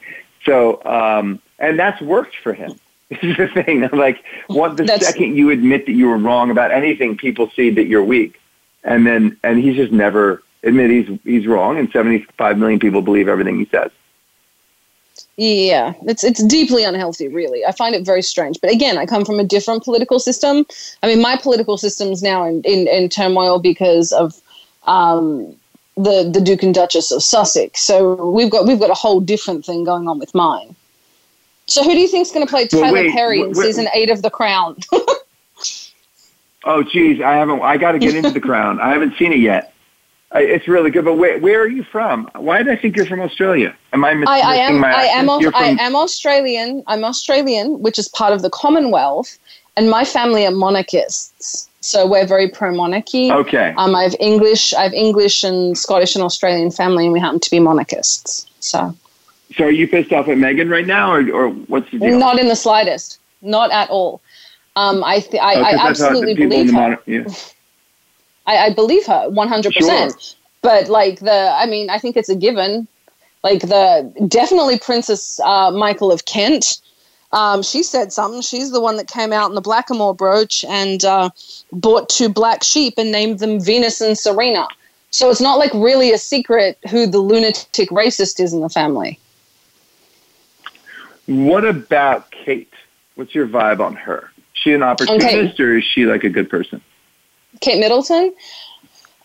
So, 0.44 0.82
um, 0.84 1.40
and 1.58 1.76
that's 1.78 2.00
worked 2.00 2.36
for 2.36 2.52
him. 2.52 2.78
This 3.10 3.18
is 3.22 3.36
the 3.36 3.62
thing. 3.62 3.88
Like, 3.92 4.22
what 4.48 4.76
the 4.76 4.84
That's- 4.84 5.06
second 5.06 5.36
you 5.36 5.50
admit 5.50 5.86
that 5.86 5.92
you 5.92 6.08
were 6.08 6.18
wrong 6.18 6.50
about 6.50 6.70
anything, 6.70 7.16
people 7.16 7.50
see 7.56 7.70
that 7.70 7.86
you're 7.86 8.04
weak. 8.04 8.38
And 8.84 9.06
then, 9.06 9.36
and 9.42 9.58
he's 9.58 9.76
just 9.76 9.92
never 9.92 10.42
admit 10.62 10.90
he's, 10.90 11.18
he's 11.24 11.46
wrong. 11.46 11.78
And 11.78 11.90
75 11.90 12.58
million 12.58 12.78
people 12.78 13.00
believe 13.02 13.28
everything 13.28 13.58
he 13.58 13.64
says. 13.66 13.90
Yeah, 15.36 15.94
it's 16.02 16.24
it's 16.24 16.42
deeply 16.42 16.82
unhealthy, 16.84 17.28
really. 17.28 17.64
I 17.64 17.70
find 17.72 17.94
it 17.94 18.04
very 18.04 18.22
strange. 18.22 18.60
But 18.60 18.72
again, 18.72 18.98
I 18.98 19.06
come 19.06 19.24
from 19.24 19.38
a 19.38 19.44
different 19.44 19.84
political 19.84 20.18
system. 20.18 20.66
I 21.02 21.06
mean, 21.06 21.20
my 21.22 21.36
political 21.36 21.76
system's 21.78 22.22
now 22.22 22.44
in, 22.44 22.62
in, 22.62 22.88
in 22.88 23.08
turmoil 23.08 23.60
because 23.60 24.10
of 24.12 24.40
um, 24.88 25.54
the 25.96 26.28
the 26.32 26.40
Duke 26.40 26.64
and 26.64 26.74
Duchess 26.74 27.12
of 27.12 27.22
Sussex. 27.22 27.82
So 27.82 28.30
we've 28.30 28.50
got 28.50 28.66
we've 28.66 28.80
got 28.80 28.90
a 28.90 28.94
whole 28.94 29.20
different 29.20 29.64
thing 29.64 29.84
going 29.84 30.08
on 30.08 30.18
with 30.18 30.34
mine. 30.34 30.74
So 31.68 31.82
who 31.84 31.90
do 31.92 31.98
you 32.00 32.08
think 32.08 32.26
is 32.26 32.32
going 32.32 32.44
to 32.46 32.50
play 32.50 32.66
Well, 32.72 32.82
Tyler 32.82 32.92
wait, 32.94 33.12
Perry 33.12 33.40
in 33.40 33.52
wh- 33.52 33.56
season 33.56 33.88
eight 33.94 34.10
of 34.10 34.22
The 34.22 34.30
Crown? 34.30 34.76
Oh, 36.64 36.82
geez, 36.82 37.20
I 37.22 37.34
haven't. 37.36 37.62
I 37.62 37.76
got 37.76 37.92
to 37.92 37.98
get 37.98 38.14
into 38.16 38.30
the 38.30 38.40
crown. 38.40 38.80
I 38.80 38.90
haven't 38.90 39.16
seen 39.16 39.32
it 39.32 39.38
yet. 39.38 39.72
I, 40.32 40.40
it's 40.42 40.66
really 40.68 40.90
good. 40.90 41.04
But 41.04 41.14
where, 41.14 41.38
where 41.38 41.60
are 41.62 41.68
you 41.68 41.82
from? 41.84 42.28
Why 42.34 42.58
did 42.58 42.68
I 42.68 42.76
think 42.76 42.96
you're 42.96 43.06
from 43.06 43.20
Australia? 43.20 43.74
Am 43.92 44.04
I 44.04 44.12
miss- 44.14 44.28
I, 44.28 44.40
I 44.40 44.54
am 44.56 44.80
my 44.80 44.92
I 44.92 45.04
am? 45.04 45.30
Aus- 45.30 45.40
You're 45.40 45.56
I 45.56 45.76
am 45.80 45.94
Australian. 45.96 46.82
I'm 46.88 47.04
Australian, 47.04 47.80
which 47.80 47.98
is 47.98 48.08
part 48.08 48.32
of 48.32 48.42
the 48.42 48.50
Commonwealth, 48.50 49.38
and 49.76 49.88
my 49.88 50.04
family 50.04 50.44
are 50.46 50.50
monarchists. 50.50 51.70
So 51.80 52.06
we're 52.06 52.26
very 52.26 52.50
pro 52.50 52.74
monarchy. 52.74 53.30
Okay. 53.32 53.72
Um, 53.78 53.94
I 53.94 54.02
have 54.02 54.16
English, 54.18 54.74
I 54.74 54.82
have 54.82 54.92
English 54.92 55.44
and 55.44 55.78
Scottish 55.78 56.16
and 56.16 56.24
Australian 56.24 56.72
family, 56.72 57.04
and 57.04 57.12
we 57.12 57.20
happen 57.20 57.38
to 57.40 57.50
be 57.50 57.60
monarchists. 57.60 58.46
So 58.58 58.94
So 59.56 59.64
are 59.64 59.70
you 59.70 59.88
pissed 59.88 60.12
off 60.12 60.28
at 60.28 60.36
Meghan 60.36 60.70
right 60.70 60.86
now, 60.86 61.12
or, 61.12 61.30
or 61.32 61.48
what's 61.50 61.90
the 61.90 61.98
deal? 61.98 62.18
not 62.18 62.38
in 62.38 62.48
the 62.48 62.56
slightest, 62.56 63.18
not 63.42 63.70
at 63.70 63.88
all. 63.90 64.20
Um, 64.76 65.02
I 65.02 65.20
th- 65.20 65.42
I, 65.42 65.54
Oh, 65.54 65.62
I 65.62 65.88
absolutely 65.88 66.34
believe 66.34 66.72
her. 66.72 66.98
yeah. 67.06 67.24
I, 68.46 68.66
I 68.66 68.74
believe 68.74 69.04
her 69.06 69.28
100%. 69.30 69.72
Sure. 69.72 70.08
But 70.62 70.88
like 70.88 71.20
the, 71.20 71.52
I 71.54 71.66
mean, 71.66 71.90
I 71.90 71.98
think 71.98 72.16
it's 72.16 72.28
a 72.28 72.34
given. 72.36 72.86
Like 73.42 73.60
the, 73.60 74.12
definitely 74.28 74.78
Princess 74.78 75.40
uh, 75.40 75.70
Michael 75.70 76.10
of 76.12 76.24
Kent. 76.24 76.80
Um, 77.32 77.62
she 77.62 77.82
said 77.82 78.12
something. 78.12 78.40
She's 78.40 78.70
the 78.70 78.80
one 78.80 78.96
that 78.96 79.06
came 79.06 79.32
out 79.32 79.48
in 79.48 79.54
the 79.54 79.62
Blackamoor 79.62 80.16
brooch 80.16 80.64
and 80.64 81.04
uh, 81.04 81.30
bought 81.72 82.08
two 82.08 82.28
black 82.28 82.62
sheep 82.64 82.94
and 82.96 83.12
named 83.12 83.38
them 83.38 83.60
Venus 83.60 84.00
and 84.00 84.16
Serena. 84.18 84.66
So 85.10 85.30
it's 85.30 85.40
not 85.40 85.58
like 85.58 85.72
really 85.74 86.12
a 86.12 86.18
secret 86.18 86.78
who 86.90 87.06
the 87.06 87.18
lunatic 87.18 87.90
racist 87.90 88.40
is 88.40 88.52
in 88.52 88.60
the 88.60 88.68
family. 88.68 89.18
What 91.28 91.66
about 91.66 92.30
Kate? 92.30 92.72
What's 93.14 93.34
your 93.34 93.46
vibe 93.46 93.80
on 93.80 93.94
her? 93.96 94.30
Is 94.38 94.44
she 94.54 94.72
an 94.72 94.82
opportunist, 94.82 95.60
or 95.60 95.76
is 95.76 95.84
she 95.84 96.06
like 96.06 96.24
a 96.24 96.30
good 96.30 96.48
person? 96.48 96.80
Kate 97.60 97.78
Middleton. 97.78 98.34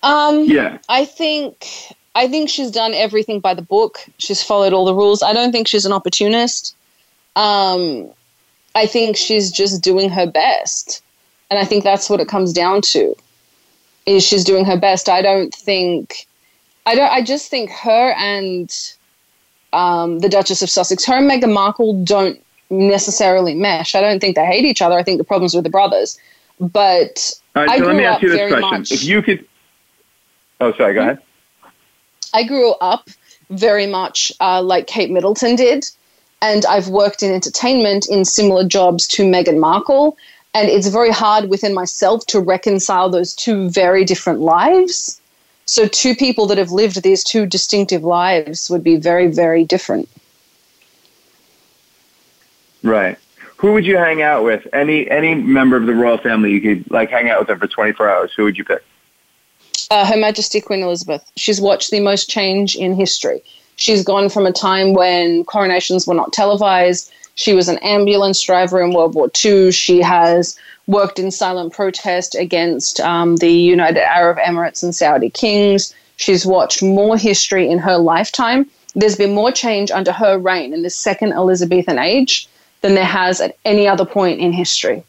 Um, 0.03 0.43
Yeah. 0.43 0.79
I 0.89 1.05
think 1.05 1.65
I 2.13 2.27
think 2.27 2.49
she's 2.49 2.71
done 2.71 2.93
everything 2.93 3.39
by 3.39 3.53
the 3.53 3.61
book. 3.61 4.05
She's 4.17 4.43
followed 4.43 4.73
all 4.73 4.83
the 4.83 4.93
rules. 4.93 5.23
I 5.23 5.31
don't 5.31 5.53
think 5.53 5.67
she's 5.67 5.85
an 5.85 5.93
opportunist. 5.93 6.75
Um, 7.37 8.11
I 8.75 8.85
think 8.85 9.15
she's 9.15 9.49
just 9.49 9.81
doing 9.81 10.09
her 10.09 10.27
best, 10.27 11.01
and 11.49 11.57
I 11.57 11.63
think 11.63 11.85
that's 11.85 12.09
what 12.09 12.19
it 12.19 12.27
comes 12.27 12.51
down 12.51 12.81
to. 12.81 13.15
Is 14.05 14.25
she's 14.25 14.43
doing 14.43 14.65
her 14.65 14.77
best? 14.77 15.07
I 15.07 15.21
don't 15.21 15.55
think. 15.55 16.27
I 16.85 16.95
don't. 16.95 17.09
I 17.09 17.21
just 17.21 17.49
think 17.49 17.71
her 17.71 18.13
and 18.17 18.69
um, 19.73 20.19
the 20.19 20.29
Duchess 20.29 20.61
of 20.61 20.69
Sussex, 20.69 21.03
her 21.05 21.15
and 21.15 21.29
Meghan 21.29 21.53
Markle, 21.53 22.03
don't 22.03 22.39
necessarily 22.69 23.53
mesh. 23.55 23.95
I 23.95 24.01
don't 24.01 24.19
think 24.19 24.35
they 24.35 24.45
hate 24.45 24.65
each 24.65 24.81
other. 24.81 24.95
I 24.97 25.03
think 25.03 25.17
the 25.17 25.23
problems 25.23 25.53
with 25.53 25.63
the 25.63 25.69
brothers. 25.69 26.17
But 26.59 27.31
All 27.55 27.63
right. 27.63 27.69
I 27.71 27.77
so 27.77 27.83
let 27.85 27.89
grew 27.91 27.97
me 27.97 28.05
up 28.05 28.13
ask 28.15 28.23
you 28.23 28.29
this 28.29 28.37
very 28.37 28.51
question: 28.51 28.69
much- 28.79 28.91
If 28.91 29.03
you 29.03 29.21
could, 29.21 29.45
oh, 30.61 30.71
sorry. 30.73 30.93
Go 30.93 31.01
Hmm? 31.01 31.09
ahead. 31.09 31.19
I 32.33 32.43
grew 32.43 32.71
up 32.81 33.09
very 33.49 33.85
much 33.85 34.31
uh, 34.39 34.61
like 34.61 34.87
Kate 34.87 35.11
Middleton 35.11 35.55
did. 35.55 35.85
and 36.41 36.65
I've 36.65 36.89
worked 36.89 37.23
in 37.23 37.31
entertainment 37.33 38.05
in 38.09 38.25
similar 38.25 38.65
jobs 38.67 39.07
to 39.09 39.23
Meghan 39.23 39.59
Markle. 39.59 40.17
And 40.55 40.67
it's 40.69 40.87
very 40.87 41.09
hard 41.09 41.49
within 41.49 41.73
myself 41.73 42.25
to 42.27 42.39
reconcile 42.39 43.09
those 43.09 43.33
two 43.33 43.69
very 43.69 44.03
different 44.03 44.39
lives. 44.41 45.19
So, 45.65 45.87
two 45.87 46.15
people 46.15 46.45
that 46.47 46.57
have 46.57 46.71
lived 46.71 47.01
these 47.01 47.23
two 47.23 47.45
distinctive 47.45 48.03
lives 48.03 48.69
would 48.69 48.83
be 48.83 48.97
very, 48.97 49.27
very 49.27 49.63
different. 49.63 50.09
Right. 52.83 53.17
Who 53.57 53.71
would 53.71 53.85
you 53.85 53.97
hang 53.97 54.21
out 54.21 54.43
with? 54.43 54.67
Any 54.73 55.09
any 55.09 55.35
member 55.35 55.77
of 55.77 55.85
the 55.85 55.93
royal 55.93 56.17
family 56.17 56.51
you 56.51 56.59
could 56.59 56.91
like 56.91 57.09
hang 57.09 57.29
out 57.29 57.39
with 57.39 57.47
them 57.47 57.59
for 57.59 57.67
24 57.67 58.09
hours. 58.09 58.33
Who 58.35 58.43
would 58.43 58.57
you 58.57 58.65
pick? 58.65 58.83
Uh, 59.89 60.05
Her 60.05 60.17
Majesty 60.17 60.59
Queen 60.59 60.83
Elizabeth. 60.83 61.23
She's 61.37 61.61
watched 61.61 61.89
the 61.91 62.01
most 62.01 62.29
change 62.29 62.75
in 62.75 62.93
history. 62.93 63.41
She's 63.77 64.03
gone 64.03 64.29
from 64.29 64.45
a 64.45 64.51
time 64.51 64.93
when 64.93 65.45
coronations 65.45 66.05
were 66.05 66.13
not 66.13 66.33
televised. 66.33 67.11
She 67.35 67.53
was 67.53 67.69
an 67.69 67.77
ambulance 67.79 68.41
driver 68.41 68.81
in 68.81 68.93
World 68.93 69.15
War 69.15 69.31
II. 69.43 69.71
She 69.71 70.01
has 70.01 70.59
worked 70.87 71.19
in 71.19 71.31
silent 71.31 71.73
protest 71.73 72.35
against 72.35 72.99
um, 72.99 73.37
the 73.37 73.51
United 73.51 74.03
Arab 74.03 74.37
Emirates 74.37 74.83
and 74.83 74.95
Saudi 74.95 75.29
kings. 75.29 75.93
She's 76.17 76.45
watched 76.45 76.83
more 76.83 77.17
history 77.17 77.69
in 77.69 77.79
her 77.79 77.97
lifetime. 77.97 78.69
There's 78.95 79.15
been 79.15 79.33
more 79.33 79.51
change 79.51 79.91
under 79.91 80.11
her 80.11 80.37
reign 80.37 80.73
in 80.73 80.83
the 80.83 80.89
second 80.89 81.33
Elizabethan 81.33 81.97
age 81.97 82.47
than 82.81 82.95
there 82.95 83.05
has 83.05 83.41
at 83.41 83.57
any 83.65 83.87
other 83.87 84.05
point 84.05 84.39
in 84.39 84.51
history. 84.51 85.03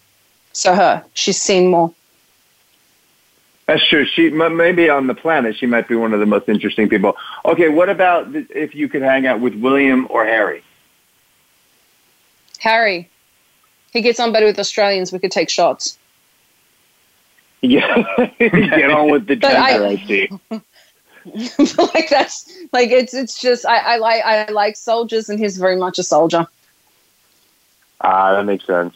So, 0.52 0.74
her, 0.74 1.04
she's 1.14 1.40
seen 1.40 1.68
more. 1.68 1.92
That's 3.66 3.86
true. 3.86 4.04
She 4.04 4.30
maybe 4.30 4.90
on 4.90 5.06
the 5.06 5.14
planet 5.14 5.56
she 5.56 5.66
might 5.66 5.88
be 5.88 5.96
one 5.96 6.12
of 6.12 6.20
the 6.20 6.26
most 6.26 6.48
interesting 6.48 6.88
people. 6.88 7.16
Okay, 7.44 7.70
what 7.70 7.88
about 7.88 8.28
if 8.34 8.74
you 8.74 8.88
could 8.88 9.02
hang 9.02 9.26
out 9.26 9.40
with 9.40 9.54
William 9.54 10.06
or 10.10 10.24
Harry? 10.24 10.62
Harry, 12.58 13.10
he 13.94 14.02
gets 14.02 14.20
on 14.20 14.32
better 14.32 14.44
with 14.44 14.58
Australians. 14.58 15.12
We 15.12 15.18
could 15.18 15.30
take 15.30 15.48
shots. 15.48 15.96
Yeah, 17.62 18.04
get 18.38 18.90
on 18.90 19.10
with 19.10 19.26
the 19.26 19.36
gender. 19.36 19.56
I, 19.56 19.86
I 19.86 19.96
see. 19.96 20.28
like 21.94 22.10
that's 22.10 22.52
like 22.72 22.90
it's 22.90 23.14
it's 23.14 23.40
just 23.40 23.64
I, 23.64 23.78
I 23.78 23.96
like 23.96 24.22
I 24.22 24.50
like 24.50 24.76
soldiers, 24.76 25.30
and 25.30 25.38
he's 25.38 25.56
very 25.56 25.76
much 25.76 25.98
a 25.98 26.02
soldier. 26.02 26.46
Ah, 28.02 28.34
that 28.34 28.44
makes 28.44 28.66
sense. 28.66 28.94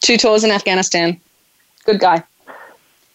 Two 0.00 0.16
tours 0.16 0.44
in 0.44 0.52
Afghanistan. 0.52 1.20
Good 1.84 1.98
guy. 1.98 2.22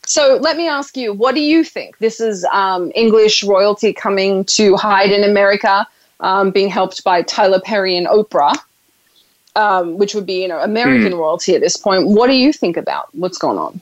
So 0.06 0.40
let 0.42 0.58
me 0.58 0.68
ask 0.68 0.98
you, 0.98 1.14
what 1.14 1.36
do 1.36 1.42
you 1.42 1.64
think? 1.64 2.00
This 2.00 2.20
is 2.20 2.44
um, 2.52 2.92
English 2.96 3.44
royalty 3.44 3.94
coming 3.94 4.44
to 4.46 4.76
hide 4.76 5.12
in 5.12 5.24
America, 5.24 5.88
um, 6.20 6.50
being 6.50 6.68
helped 6.68 7.04
by 7.04 7.22
Tyler 7.22 7.62
Perry 7.62 7.96
and 7.96 8.08
Oprah, 8.08 8.56
um, 9.56 9.98
which 9.98 10.14
would 10.16 10.26
be 10.26 10.42
you 10.42 10.48
know 10.48 10.60
American 10.60 11.14
mm. 11.14 11.18
royalty 11.18 11.56
at 11.56 11.62
this 11.62 11.78
point. 11.78 12.08
What 12.08 12.28
do 12.28 12.34
you 12.34 12.54
think 12.54 12.78
about 12.78 13.14
what's 13.16 13.38
going 13.38 13.58
on? 13.58 13.82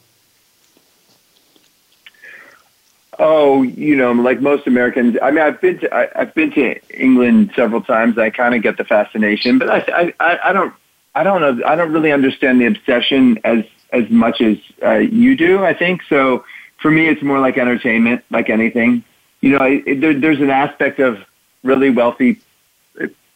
Oh, 3.19 3.63
you 3.63 3.95
know, 3.95 4.11
like 4.11 4.41
most 4.41 4.67
Americans. 4.67 5.17
I 5.21 5.31
mean, 5.31 5.39
I've 5.39 5.59
been 5.59 5.79
to 5.79 5.93
I, 5.93 6.07
have 6.15 6.33
been 6.35 6.51
to 6.51 6.79
England 7.01 7.51
several 7.55 7.81
times. 7.81 8.17
I 8.17 8.29
kind 8.29 8.53
of 8.53 8.61
get 8.61 8.77
the 8.77 8.85
fascination, 8.85 9.57
but 9.57 9.69
I, 9.69 10.13
I 10.19 10.39
I 10.49 10.53
don't 10.53 10.73
I 11.15 11.23
don't 11.23 11.41
know. 11.41 11.65
I 11.65 11.75
don't 11.75 11.91
really 11.91 12.11
understand 12.11 12.61
the 12.61 12.67
obsession 12.67 13.39
as 13.43 13.63
as 13.91 14.07
much 14.09 14.41
as 14.41 14.57
uh, 14.83 14.97
you 14.97 15.35
do. 15.35 15.63
I 15.63 15.73
think 15.73 16.01
so. 16.07 16.45
For 16.79 16.91
me, 16.91 17.07
it's 17.07 17.23
more 17.23 17.39
like 17.39 17.57
entertainment, 17.57 18.23
like 18.29 18.51
anything. 18.51 19.03
You 19.41 19.57
know, 19.57 19.65
it, 19.65 19.99
there, 19.99 20.13
there's 20.13 20.39
an 20.39 20.51
aspect 20.51 20.99
of 20.99 21.17
really 21.63 21.89
wealthy, 21.89 22.39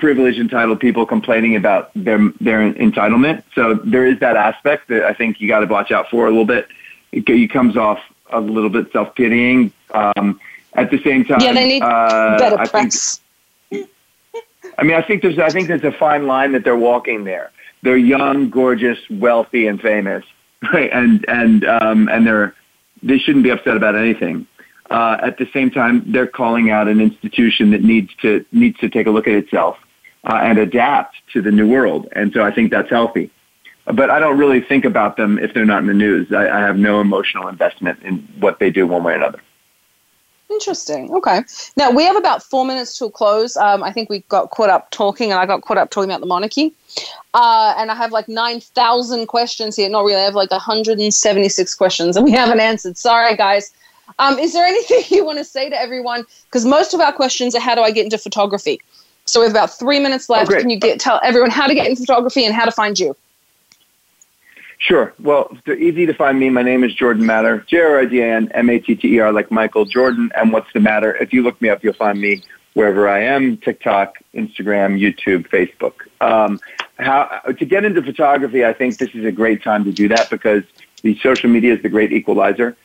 privileged, 0.02 0.40
entitled 0.40 0.82
people 0.82 1.06
complaining 1.06 1.56
about 1.56 1.92
their 1.96 2.20
their 2.42 2.74
entitlement. 2.74 3.44
So 3.56 3.76
there 3.76 4.06
is 4.06 4.20
that 4.20 4.36
aspect 4.36 4.90
that 4.90 5.06
I 5.06 5.14
think 5.14 5.40
you 5.40 5.48
got 5.48 5.62
to 5.62 5.68
watch 5.68 5.92
out 5.92 6.10
for 6.10 6.26
a 6.28 6.30
little 6.30 6.46
bit. 6.46 6.68
It, 7.14 7.30
it 7.30 7.52
comes 7.52 7.78
off 7.78 8.00
a 8.30 8.42
little 8.42 8.70
bit 8.70 8.92
self 8.92 9.16
pitying. 9.16 9.72
Um, 9.92 10.42
at 10.74 10.92
the 10.92 11.02
same 11.04 11.24
time, 11.24 11.40
yeah, 11.40 11.54
they 11.54 11.68
need 11.68 11.84
uh, 11.84 12.38
better 12.38 12.58
press. 12.70 13.22
Think, 13.70 13.90
I 14.78 14.84
mean, 14.84 14.96
I 14.96 15.02
think 15.02 15.22
there's 15.22 15.40
I 15.40 15.50
think 15.50 15.70
there's 15.70 15.84
a 15.84 15.92
fine 15.94 16.28
line 16.28 16.52
that 16.52 16.66
they're 16.66 16.76
walking 16.76 17.24
there 17.24 17.52
they're 17.82 17.98
young, 17.98 18.50
gorgeous, 18.50 19.00
wealthy, 19.10 19.68
and 19.68 19.82
famous, 19.82 20.24
right? 20.74 20.90
And 20.92 21.26
and 21.28 21.66
um, 21.66 22.10
and 22.10 22.26
they're 22.26 22.56
they 23.04 23.18
shouldn't 23.18 23.44
be 23.44 23.50
upset 23.50 23.76
about 23.76 23.96
anything. 23.96 24.48
Uh, 24.90 25.18
at 25.22 25.38
the 25.38 25.50
same 25.54 25.72
time, 25.72 26.04
they're 26.12 26.28
calling 26.28 26.70
out 26.70 26.88
an 26.88 27.00
institution 27.00 27.72
that 27.72 27.82
needs 27.82 28.14
to 28.22 28.46
needs 28.52 28.78
to 28.80 28.90
take 28.90 29.08
a 29.08 29.12
look 29.12 29.28
at 29.28 29.34
itself 29.34 29.78
uh, 30.24 30.40
and 30.44 30.58
adapt 30.58 31.16
to 31.34 31.42
the 31.42 31.52
new 31.52 31.68
world. 31.68 32.08
And 32.14 32.32
so 32.34 32.44
I 32.44 32.52
think 32.52 32.72
that's 32.72 32.90
healthy. 32.90 33.32
But 33.86 34.10
I 34.10 34.20
don't 34.20 34.38
really 34.38 34.62
think 34.62 34.86
about 34.86 35.18
them 35.18 35.40
if 35.40 35.54
they're 35.54 35.66
not 35.66 35.80
in 35.80 35.88
the 35.88 35.94
news. 35.94 36.32
I, 36.32 36.48
I 36.48 36.60
have 36.62 36.78
no 36.78 37.02
emotional 37.02 37.48
investment 37.48 38.02
in 38.04 38.20
what 38.40 38.60
they 38.60 38.70
do 38.70 38.86
one 38.86 39.04
way 39.04 39.14
or 39.14 39.16
another. 39.16 39.42
Interesting. 40.52 41.12
Okay. 41.14 41.42
Now 41.78 41.92
we 41.92 42.04
have 42.04 42.18
about 42.18 42.44
four 42.44 42.66
minutes 42.66 42.98
till 42.98 43.10
close. 43.10 43.56
Um, 43.56 43.84
I 43.84 43.92
think 43.94 44.10
we 44.10 44.20
got 44.28 44.52
caught 44.52 44.70
up 44.70 44.92
talking, 44.92 45.32
and 45.32 45.40
I 45.40 45.46
got 45.46 45.62
caught 45.62 45.78
up 45.78 45.90
talking 45.90 46.10
about 46.10 46.20
the 46.20 46.28
monarchy. 46.28 46.74
Uh, 47.34 47.74
and 47.78 47.90
I 47.90 47.96
have 47.96 48.12
like 48.12 48.28
nine 48.28 48.60
thousand 48.60 49.28
questions 49.28 49.78
here. 49.78 49.90
Not 49.90 50.04
really. 50.04 50.20
I 50.20 50.26
have 50.26 50.36
like 50.36 50.52
hundred 50.52 51.00
and 51.00 51.14
seventy-six 51.14 51.74
questions, 51.74 52.18
and 52.18 52.26
we 52.26 52.32
haven't 52.32 52.60
answered. 52.60 52.98
Sorry, 52.98 53.36
guys. 53.38 53.72
Um, 54.20 54.38
is 54.40 54.52
there 54.52 54.66
anything 54.66 55.04
you 55.10 55.26
want 55.26 55.38
to 55.38 55.46
say 55.46 55.70
to 55.70 55.80
everyone? 55.80 56.26
Because 56.46 56.66
most 56.66 56.94
of 56.94 57.00
our 57.00 57.14
questions 57.14 57.56
are 57.56 57.62
how 57.62 57.74
do 57.74 57.82
I 57.82 57.92
get 57.92 58.04
into 58.04 58.18
photography. 58.18 58.82
So 59.32 59.40
we 59.40 59.46
have 59.46 59.54
about 59.54 59.70
three 59.80 60.02
minutes 60.02 60.28
left. 60.28 60.52
Oh, 60.52 60.60
Can 60.60 60.70
you 60.70 60.78
get 60.78 61.00
tell 61.00 61.18
everyone 61.24 61.52
how 61.52 61.66
to 61.66 61.74
get 61.74 61.88
into 61.88 62.02
photography 62.02 62.44
and 62.44 62.54
how 62.54 62.66
to 62.66 62.72
find 62.72 63.00
you? 63.00 63.16
Sure. 64.78 65.14
Well, 65.20 65.56
it's 65.66 65.82
easy 65.82 66.06
to 66.06 66.14
find 66.14 66.38
me. 66.38 66.50
My 66.50 66.64
name 66.64 66.84
is 66.84 66.94
Jordan 66.94 67.26
Matter, 67.26 67.64
J 67.66 67.80
R 67.80 68.00
I 68.00 68.06
D 68.06 68.20
A 68.20 68.36
N 68.36 68.52
M 68.54 68.70
A 68.70 68.78
T 68.80 68.94
T 68.94 69.16
E 69.16 69.20
R, 69.20 69.32
like 69.32 69.50
Michael 69.50 69.86
Jordan. 69.86 70.34
And 70.36 70.52
what's 70.52 70.68
the 70.74 70.82
matter? 70.82 71.16
If 71.16 71.32
you 71.32 71.44
look 71.44 71.62
me 71.62 71.70
up, 71.70 71.82
you'll 71.82 71.94
find 71.94 72.20
me 72.20 72.44
wherever 72.74 73.08
I 73.08 73.24
am: 73.24 73.56
TikTok, 73.56 74.18
Instagram, 74.34 75.00
YouTube, 75.00 75.48
Facebook. 75.48 75.94
Um, 76.20 76.60
how 77.00 77.24
to 77.58 77.66
get 77.66 77.86
into 77.86 78.02
photography? 78.02 78.66
I 78.66 78.74
think 78.74 78.98
this 78.98 79.12
is 79.16 79.24
a 79.24 79.32
great 79.32 79.64
time 79.64 79.86
to 79.86 79.94
do 79.94 80.10
that 80.10 80.30
because 80.30 80.64
the 81.04 81.18
social 81.20 81.50
media 81.50 81.74
is 81.74 81.82
the 81.82 81.90
great 81.90 82.12
equalizer. 82.12 82.76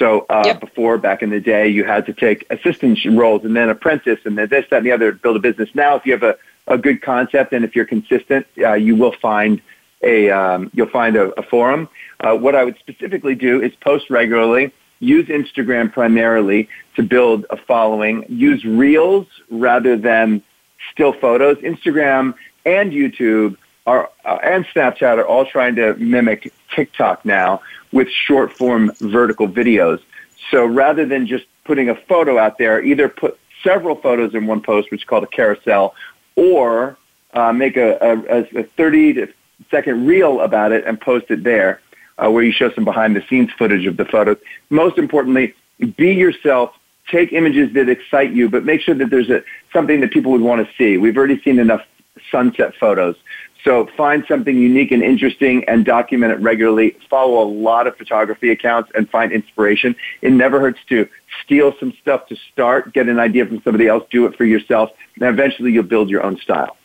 So 0.00 0.24
uh, 0.30 0.42
yep. 0.46 0.60
before, 0.60 0.96
back 0.96 1.22
in 1.22 1.28
the 1.28 1.40
day, 1.40 1.68
you 1.68 1.84
had 1.84 2.06
to 2.06 2.14
take 2.14 2.46
assistant 2.48 2.98
roles 3.04 3.44
and 3.44 3.54
then 3.54 3.68
apprentice 3.68 4.18
and 4.24 4.36
then 4.36 4.48
this, 4.48 4.64
that, 4.70 4.78
and 4.78 4.86
the 4.86 4.92
other 4.92 5.12
to 5.12 5.18
build 5.18 5.36
a 5.36 5.40
business. 5.40 5.68
Now, 5.74 5.94
if 5.96 6.06
you 6.06 6.12
have 6.12 6.22
a, 6.22 6.36
a 6.66 6.78
good 6.78 7.02
concept 7.02 7.52
and 7.52 7.66
if 7.66 7.76
you're 7.76 7.84
consistent, 7.84 8.46
uh, 8.58 8.72
you 8.72 8.96
will 8.96 9.12
find 9.12 9.60
a 10.02 10.30
um, 10.30 10.70
you'll 10.72 10.88
find 10.88 11.16
a, 11.16 11.38
a 11.38 11.42
forum. 11.42 11.86
Uh, 12.18 12.34
what 12.34 12.54
I 12.54 12.64
would 12.64 12.78
specifically 12.78 13.34
do 13.34 13.60
is 13.60 13.74
post 13.76 14.08
regularly. 14.08 14.72
Use 15.00 15.26
Instagram 15.26 15.92
primarily 15.92 16.70
to 16.96 17.02
build 17.02 17.44
a 17.50 17.58
following. 17.58 18.24
Use 18.30 18.64
Reels 18.64 19.26
rather 19.50 19.98
than 19.98 20.42
still 20.92 21.12
photos. 21.12 21.58
Instagram 21.58 22.34
and 22.64 22.90
YouTube 22.92 23.58
are 23.86 24.08
uh, 24.24 24.38
and 24.42 24.64
Snapchat 24.64 25.18
are 25.18 25.26
all 25.26 25.44
trying 25.44 25.74
to 25.74 25.94
mimic 25.96 26.50
TikTok 26.74 27.24
now 27.24 27.62
with 27.92 28.08
short 28.08 28.52
form 28.52 28.92
vertical 29.00 29.48
videos. 29.48 30.00
So 30.50 30.64
rather 30.66 31.04
than 31.06 31.26
just 31.26 31.44
putting 31.64 31.88
a 31.88 31.94
photo 31.94 32.38
out 32.38 32.58
there, 32.58 32.82
either 32.82 33.08
put 33.08 33.38
several 33.62 33.96
photos 33.96 34.34
in 34.34 34.46
one 34.46 34.60
post, 34.60 34.90
which 34.90 35.02
is 35.02 35.04
called 35.04 35.24
a 35.24 35.28
carousel, 35.28 35.94
or 36.36 36.96
uh, 37.34 37.52
make 37.52 37.76
a, 37.76 37.98
a, 38.00 38.60
a 38.60 38.62
30 38.64 39.12
to 39.14 39.28
second 39.70 40.06
reel 40.06 40.40
about 40.40 40.72
it 40.72 40.86
and 40.86 41.00
post 41.00 41.26
it 41.30 41.44
there, 41.44 41.80
uh, 42.18 42.30
where 42.30 42.42
you 42.42 42.52
show 42.52 42.70
some 42.72 42.84
behind 42.84 43.14
the 43.14 43.22
scenes 43.28 43.50
footage 43.58 43.86
of 43.86 43.96
the 43.96 44.04
photos. 44.04 44.38
Most 44.70 44.98
importantly, 44.98 45.54
be 45.96 46.12
yourself. 46.14 46.74
Take 47.10 47.32
images 47.32 47.72
that 47.74 47.88
excite 47.88 48.32
you, 48.32 48.48
but 48.48 48.64
make 48.64 48.80
sure 48.80 48.94
that 48.94 49.10
there's 49.10 49.30
a, 49.30 49.42
something 49.72 50.00
that 50.00 50.12
people 50.12 50.32
would 50.32 50.40
want 50.40 50.66
to 50.66 50.74
see. 50.76 50.96
We've 50.96 51.16
already 51.16 51.40
seen 51.42 51.58
enough 51.58 51.82
sunset 52.30 52.74
photos. 52.78 53.16
So 53.64 53.86
find 53.96 54.24
something 54.26 54.56
unique 54.56 54.90
and 54.90 55.02
interesting 55.02 55.64
and 55.64 55.84
document 55.84 56.32
it 56.32 56.40
regularly. 56.40 56.96
Follow 57.08 57.42
a 57.42 57.48
lot 57.48 57.86
of 57.86 57.96
photography 57.96 58.50
accounts 58.50 58.90
and 58.94 59.08
find 59.08 59.32
inspiration. 59.32 59.96
It 60.22 60.32
never 60.32 60.60
hurts 60.60 60.80
to 60.88 61.08
steal 61.44 61.74
some 61.78 61.92
stuff 62.00 62.26
to 62.28 62.36
start, 62.52 62.92
get 62.92 63.08
an 63.08 63.18
idea 63.18 63.46
from 63.46 63.60
somebody 63.62 63.86
else, 63.86 64.04
do 64.10 64.26
it 64.26 64.36
for 64.36 64.44
yourself, 64.44 64.90
and 65.16 65.24
eventually 65.24 65.72
you'll 65.72 65.82
build 65.82 66.08
your 66.08 66.24
own 66.24 66.38
style. 66.38 66.76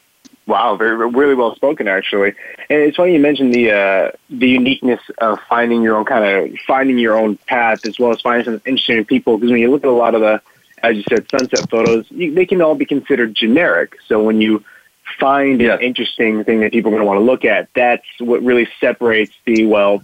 Wow, 0.47 0.75
very 0.75 0.95
really 0.95 1.33
well 1.33 1.55
spoken 1.55 1.87
actually. 1.87 2.33
And 2.69 2.79
it's 2.81 2.97
funny 2.97 3.13
you 3.13 3.19
mentioned 3.19 3.53
the 3.53 3.71
uh, 3.71 4.11
the 4.29 4.47
uniqueness 4.47 4.99
of 5.17 5.39
finding 5.49 5.81
your 5.81 5.97
own 5.97 6.05
kind 6.05 6.23
of 6.23 6.59
finding 6.67 6.99
your 6.99 7.17
own 7.17 7.37
path 7.37 7.85
as 7.85 7.97
well 7.97 8.11
as 8.11 8.21
finding 8.21 8.45
some 8.45 8.61
interesting 8.65 9.05
people. 9.05 9.37
Because 9.37 9.51
when 9.51 9.61
you 9.61 9.71
look 9.71 9.83
at 9.83 9.89
a 9.89 9.91
lot 9.91 10.13
of 10.13 10.21
the, 10.21 10.41
as 10.83 10.97
you 10.97 11.03
said, 11.09 11.27
sunset 11.31 11.67
photos, 11.69 12.05
you, 12.11 12.35
they 12.35 12.45
can 12.45 12.61
all 12.61 12.75
be 12.75 12.85
considered 12.85 13.33
generic. 13.33 13.97
So 14.07 14.21
when 14.21 14.39
you 14.39 14.63
find 15.19 15.61
yeah. 15.61 15.75
an 15.75 15.81
interesting 15.81 16.43
thing 16.43 16.61
that 16.61 16.71
people 16.71 16.89
are 16.89 16.95
going 16.95 17.01
to 17.01 17.07
want 17.07 17.19
to 17.19 17.23
look 17.23 17.45
at, 17.45 17.69
that's 17.73 18.05
what 18.19 18.41
really 18.43 18.67
separates 18.79 19.33
the 19.45 19.65
well, 19.65 20.03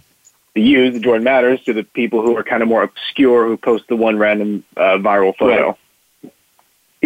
the 0.54 0.62
you, 0.62 0.90
the 0.90 1.00
Jordan 1.00 1.24
Matters, 1.24 1.62
to 1.64 1.72
the 1.72 1.84
people 1.84 2.22
who 2.22 2.36
are 2.36 2.44
kind 2.44 2.62
of 2.62 2.68
more 2.68 2.82
obscure 2.82 3.46
who 3.46 3.56
post 3.56 3.84
the 3.88 3.96
one 3.96 4.18
random 4.18 4.64
uh, 4.76 4.98
viral 4.98 5.36
photo. 5.36 5.76
Right. 6.22 6.32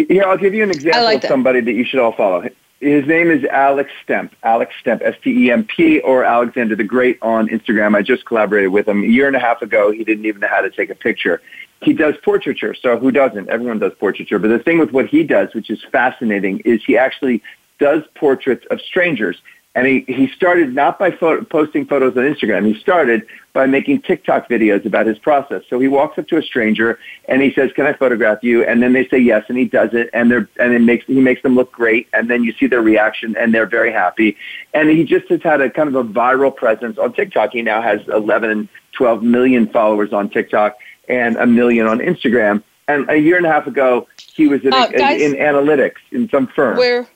Here, 0.09 0.24
I'll 0.24 0.36
give 0.36 0.55
you 0.55 0.62
an 0.62 0.70
example 0.70 1.05
like 1.05 1.24
of 1.24 1.28
somebody 1.28 1.61
that 1.61 1.72
you 1.72 1.84
should 1.84 2.01
all 2.01 2.12
follow 2.12 2.44
his 2.80 3.07
name 3.07 3.30
is 3.30 3.44
Alex 3.44 3.90
Stemp. 4.07 4.32
Alex 4.42 4.74
Stemp, 4.84 5.03
S 5.03 5.14
T 5.22 5.47
E 5.47 5.51
M 5.51 5.64
P, 5.64 6.01
or 6.01 6.24
Alexander 6.24 6.76
the 6.76 6.84
Great 6.84 7.18
on 7.22 7.49
Instagram. 7.49 7.97
I 7.97 8.03
just 8.03 8.26
collaborated 8.26 8.70
with 8.70 8.86
him 8.86 9.03
a 9.03 9.07
year 9.07 9.26
and 9.26 9.36
a 9.36 9.40
half 9.40 9.62
ago. 9.62 9.90
He 9.90 10.05
didn't 10.05 10.26
even 10.26 10.40
know 10.40 10.49
how 10.49 10.61
to 10.61 10.70
take 10.70 10.90
a 10.90 10.94
picture. 10.94 11.40
He 11.82 11.92
does 11.92 12.14
portraiture, 12.22 12.74
so 12.74 12.99
who 12.99 13.11
doesn't? 13.11 13.49
Everyone 13.49 13.78
does 13.78 13.92
portraiture. 13.99 14.38
But 14.38 14.49
the 14.49 14.59
thing 14.59 14.78
with 14.78 14.92
what 14.92 15.07
he 15.07 15.24
does, 15.24 15.55
which 15.55 15.70
is 15.70 15.82
fascinating, 15.90 16.61
is 16.61 16.82
he 16.84 16.97
actually 16.99 17.42
does 17.79 18.03
portraits 18.14 18.66
of 18.70 18.81
strangers. 18.81 19.37
And 19.74 19.87
he, 19.87 20.05
he 20.09 20.29
started 20.29 20.74
not 20.74 20.99
by 20.99 21.11
photo, 21.11 21.45
posting 21.45 21.85
photos 21.85 22.16
on 22.16 22.22
Instagram. 22.22 22.64
He 22.66 22.81
started 22.81 23.27
by 23.53 23.66
making 23.66 24.01
TikTok 24.03 24.49
videos 24.49 24.87
about 24.87 25.05
his 25.05 25.18
process. 25.18 25.64
So 25.68 25.79
he 25.79 25.87
walks 25.87 26.16
up 26.18 26.27
to 26.29 26.39
a 26.39 26.43
stranger 26.43 26.99
and 27.29 27.43
he 27.43 27.53
says, 27.53 27.72
"Can 27.72 27.85
I 27.87 27.93
photograph 27.93 28.39
you?" 28.43 28.64
And 28.64 28.83
then 28.83 28.95
they 28.95 29.07
say 29.09 29.18
yes, 29.18 29.45
and 29.51 29.59
he 29.59 29.66
does 29.66 29.91
it, 29.93 30.09
and 30.14 30.31
they're 30.31 30.49
and 30.59 30.72
it 30.72 30.79
makes 30.79 31.05
he 31.07 31.20
makes 31.20 31.43
them 31.43 31.55
look 31.55 31.72
great. 31.72 32.09
And 32.14 32.31
then 32.31 32.43
you 32.43 32.55
see 32.55 32.66
their 32.66 32.81
reaction, 32.81 33.37
and 33.37 33.53
they're 33.53 33.66
very 33.66 33.93
happy. 33.93 34.39
And 34.72 34.89
he 34.89 35.05
just 35.05 35.29
has 35.29 35.43
had 35.43 35.61
a 35.61 35.68
kind 35.68 35.91
of 35.91 35.95
a 35.95 36.05
viral 36.05 36.57
presence 36.57 36.97
on 36.97 37.12
TikTok. 37.12 37.51
He 37.53 37.61
now 37.61 37.83
has 37.83 38.01
11, 38.09 38.70
12 38.93 39.22
million 39.22 39.66
followers 39.66 40.11
on 40.11 40.31
TikTok 40.31 40.79
and 41.07 41.37
a 41.37 41.47
million 41.47 41.87
on 41.87 41.99
Instagram. 41.99 42.62
And 42.89 43.11
a 43.11 43.16
year 43.16 43.37
and 43.37 43.45
a 43.45 43.51
half 43.51 43.66
ago, 43.66 44.07
he 44.35 44.47
was 44.47 44.62
in, 44.64 44.72
Uh, 44.72 44.87
guys- 44.87 45.20
in 45.20 45.35
analytics 45.35 45.97
in 46.12 46.31
some 46.31 46.47
firm. 46.47 46.79
Where 46.79 47.07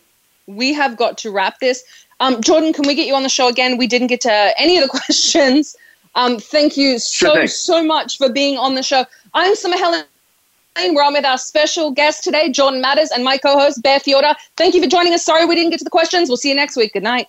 we 0.56 0.72
have 0.72 0.96
got 0.96 1.18
to 1.18 1.30
wrap 1.30 1.58
this. 1.60 1.84
Um, 2.20 2.40
Jordan, 2.42 2.72
can 2.72 2.86
we 2.86 2.94
get 2.94 3.06
you 3.06 3.14
on 3.14 3.22
the 3.22 3.28
show 3.28 3.48
again? 3.48 3.78
We 3.78 3.86
didn't 3.86 4.08
get 4.08 4.20
to 4.22 4.52
any 4.58 4.76
of 4.76 4.82
the 4.82 4.88
questions. 4.98 5.76
Um, 6.14 6.38
thank 6.38 6.76
you 6.76 6.98
so, 6.98 7.34
thing. 7.34 7.48
so 7.48 7.82
much 7.84 8.18
for 8.18 8.30
being 8.30 8.58
on 8.58 8.74
the 8.74 8.82
show. 8.82 9.04
I'm 9.34 9.54
Summer 9.54 9.76
Helene. 9.78 10.04
We're 10.94 11.02
on 11.02 11.12
with 11.12 11.24
our 11.24 11.38
special 11.38 11.90
guest 11.90 12.24
today, 12.24 12.50
Jordan 12.50 12.80
Matters, 12.80 13.10
and 13.10 13.24
my 13.24 13.38
co 13.38 13.58
host, 13.58 13.82
Bear 13.82 14.00
Fiorda. 14.00 14.34
Thank 14.56 14.74
you 14.74 14.82
for 14.82 14.88
joining 14.88 15.12
us. 15.12 15.24
Sorry 15.24 15.44
we 15.44 15.54
didn't 15.54 15.70
get 15.70 15.78
to 15.78 15.84
the 15.84 15.90
questions. 15.90 16.28
We'll 16.28 16.36
see 16.36 16.48
you 16.48 16.54
next 16.54 16.76
week. 16.76 16.92
Good 16.92 17.02
night. 17.02 17.28